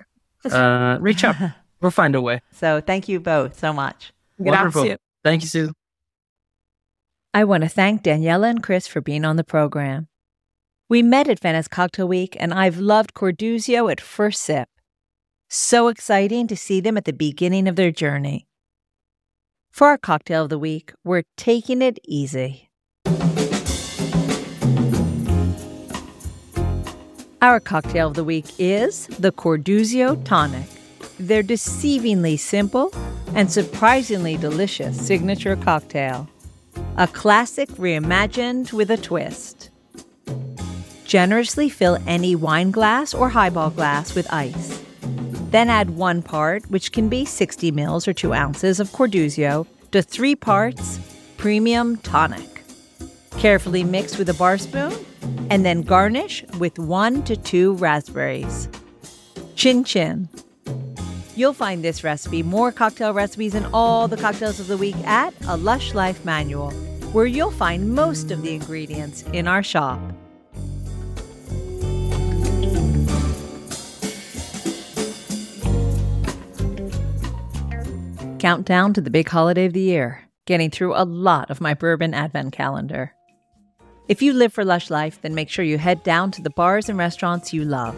uh, 0.51 0.97
reach 0.99 1.23
out. 1.23 1.35
We'll 1.81 1.91
find 1.91 2.13
a 2.13 2.19
way. 2.19 2.41
So 2.51 2.81
thank 2.81 3.07
you 3.07 3.21
both 3.21 3.57
so 3.57 3.71
much. 3.71 4.11
Wonderful. 4.37 4.81
Grazie. 4.81 4.97
Thank 5.23 5.43
you, 5.43 5.47
Sue. 5.47 5.71
I 7.33 7.45
want 7.45 7.63
to 7.63 7.69
thank 7.69 8.03
Daniela 8.03 8.49
and 8.49 8.61
Chris 8.61 8.85
for 8.85 8.99
being 8.99 9.23
on 9.23 9.37
the 9.37 9.45
program. 9.45 10.09
We 10.89 11.01
met 11.01 11.29
at 11.29 11.39
Venice 11.39 11.69
Cocktail 11.69 12.09
Week, 12.09 12.35
and 12.37 12.53
I've 12.53 12.79
loved 12.79 13.13
Cordusio 13.13 13.89
at 13.89 14.01
first 14.01 14.41
sip. 14.41 14.67
So 15.47 15.87
exciting 15.87 16.47
to 16.47 16.57
see 16.57 16.81
them 16.81 16.97
at 16.97 17.05
the 17.05 17.13
beginning 17.13 17.65
of 17.65 17.77
their 17.77 17.91
journey. 17.91 18.48
For 19.69 19.87
our 19.87 19.97
cocktail 19.97 20.43
of 20.43 20.49
the 20.49 20.59
week, 20.59 20.93
we're 21.03 21.23
taking 21.37 21.81
it 21.81 21.99
easy. 22.05 22.69
Our 27.41 27.61
cocktail 27.61 28.09
of 28.09 28.15
the 28.15 28.25
week 28.25 28.45
is 28.59 29.07
the 29.07 29.31
Cordusio 29.31 30.21
Tonic. 30.25 30.67
Their 31.17 31.43
deceivingly 31.43 32.37
simple 32.37 32.93
and 33.33 33.49
surprisingly 33.49 34.35
delicious 34.35 34.99
signature 34.99 35.55
cocktail. 35.55 36.27
A 36.97 37.07
classic 37.07 37.69
reimagined 37.69 38.73
with 38.73 38.91
a 38.91 38.97
twist. 38.97 39.69
Generously 41.05 41.69
fill 41.69 41.97
any 42.05 42.35
wine 42.35 42.71
glass 42.71 43.13
or 43.13 43.29
highball 43.29 43.69
glass 43.69 44.13
with 44.13 44.31
ice. 44.33 44.83
Then 45.49 45.69
add 45.69 45.91
one 45.91 46.21
part, 46.21 46.69
which 46.69 46.91
can 46.91 47.09
be 47.09 47.25
60 47.25 47.71
mils 47.71 48.07
or 48.07 48.13
2 48.13 48.33
ounces 48.33 48.79
of 48.79 48.89
Cordusio, 48.89 49.65
to 49.91 50.01
three 50.01 50.35
parts 50.35 50.99
premium 51.37 51.97
tonic. 51.97 52.63
Carefully 53.37 53.83
mix 53.83 54.17
with 54.17 54.29
a 54.29 54.33
bar 54.33 54.57
spoon 54.57 54.93
and 55.49 55.65
then 55.65 55.81
garnish 55.81 56.43
with 56.59 56.77
one 56.77 57.23
to 57.23 57.35
two 57.35 57.73
raspberries. 57.75 58.69
Chin 59.55 59.83
chin. 59.83 60.29
You'll 61.35 61.53
find 61.53 61.83
this 61.83 62.03
recipe, 62.03 62.43
more 62.43 62.71
cocktail 62.71 63.13
recipes, 63.13 63.55
and 63.55 63.65
all 63.73 64.07
the 64.07 64.17
cocktails 64.17 64.59
of 64.59 64.67
the 64.67 64.77
week 64.77 64.97
at 65.05 65.33
a 65.47 65.55
Lush 65.55 65.93
Life 65.93 66.25
manual, 66.25 66.71
where 67.13 67.25
you'll 67.25 67.51
find 67.51 67.95
most 67.95 68.29
of 68.29 68.41
the 68.41 68.53
ingredients 68.53 69.23
in 69.33 69.47
our 69.47 69.63
shop. 69.63 69.99
Countdown 78.49 78.95
to 78.95 79.01
the 79.01 79.11
big 79.11 79.29
holiday 79.29 79.65
of 79.65 79.73
the 79.73 79.79
year, 79.79 80.27
getting 80.47 80.71
through 80.71 80.95
a 80.95 81.05
lot 81.05 81.51
of 81.51 81.61
my 81.61 81.75
bourbon 81.75 82.15
advent 82.15 82.51
calendar. 82.51 83.13
If 84.07 84.23
you 84.23 84.33
live 84.33 84.51
for 84.51 84.65
Lush 84.65 84.89
Life, 84.89 85.21
then 85.21 85.35
make 85.35 85.51
sure 85.51 85.63
you 85.63 85.77
head 85.77 86.01
down 86.01 86.31
to 86.31 86.41
the 86.41 86.49
bars 86.49 86.89
and 86.89 86.97
restaurants 86.97 87.53
you 87.53 87.63
love. 87.63 87.95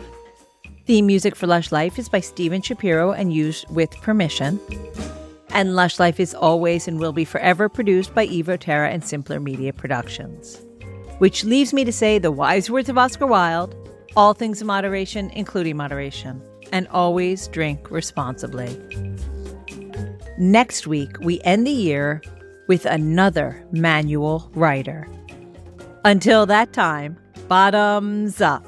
Theme 0.85 1.05
music 1.05 1.37
for 1.37 1.47
Lush 1.47 1.71
Life 1.71 1.97
is 1.97 2.09
by 2.09 2.19
Steven 2.19 2.61
Shapiro 2.61 3.13
and 3.13 3.31
used 3.31 3.65
with 3.73 3.91
permission. 4.01 4.59
And 5.51 5.73
Lush 5.73 6.01
Life 6.01 6.19
is 6.19 6.35
always 6.35 6.85
and 6.85 6.99
will 6.99 7.13
be 7.13 7.23
forever 7.23 7.69
produced 7.69 8.13
by 8.13 8.27
Evo 8.27 8.59
Terra 8.59 8.89
and 8.89 9.05
Simpler 9.05 9.39
Media 9.39 9.71
Productions. 9.71 10.61
Which 11.19 11.45
leaves 11.45 11.71
me 11.71 11.85
to 11.85 11.93
say 11.93 12.19
the 12.19 12.29
wise 12.29 12.69
words 12.69 12.89
of 12.89 12.97
Oscar 12.97 13.25
Wilde 13.25 13.73
all 14.17 14.33
things 14.33 14.59
in 14.59 14.67
moderation, 14.67 15.29
including 15.29 15.77
moderation, 15.77 16.41
and 16.73 16.89
always 16.89 17.47
drink 17.47 17.89
responsibly. 17.89 18.77
Next 20.41 20.87
week, 20.87 21.19
we 21.19 21.39
end 21.41 21.67
the 21.67 21.71
year 21.71 22.19
with 22.67 22.87
another 22.87 23.63
manual 23.71 24.49
writer. 24.55 25.07
Until 26.03 26.47
that 26.47 26.73
time, 26.73 27.15
bottoms 27.47 28.41
up. 28.41 28.65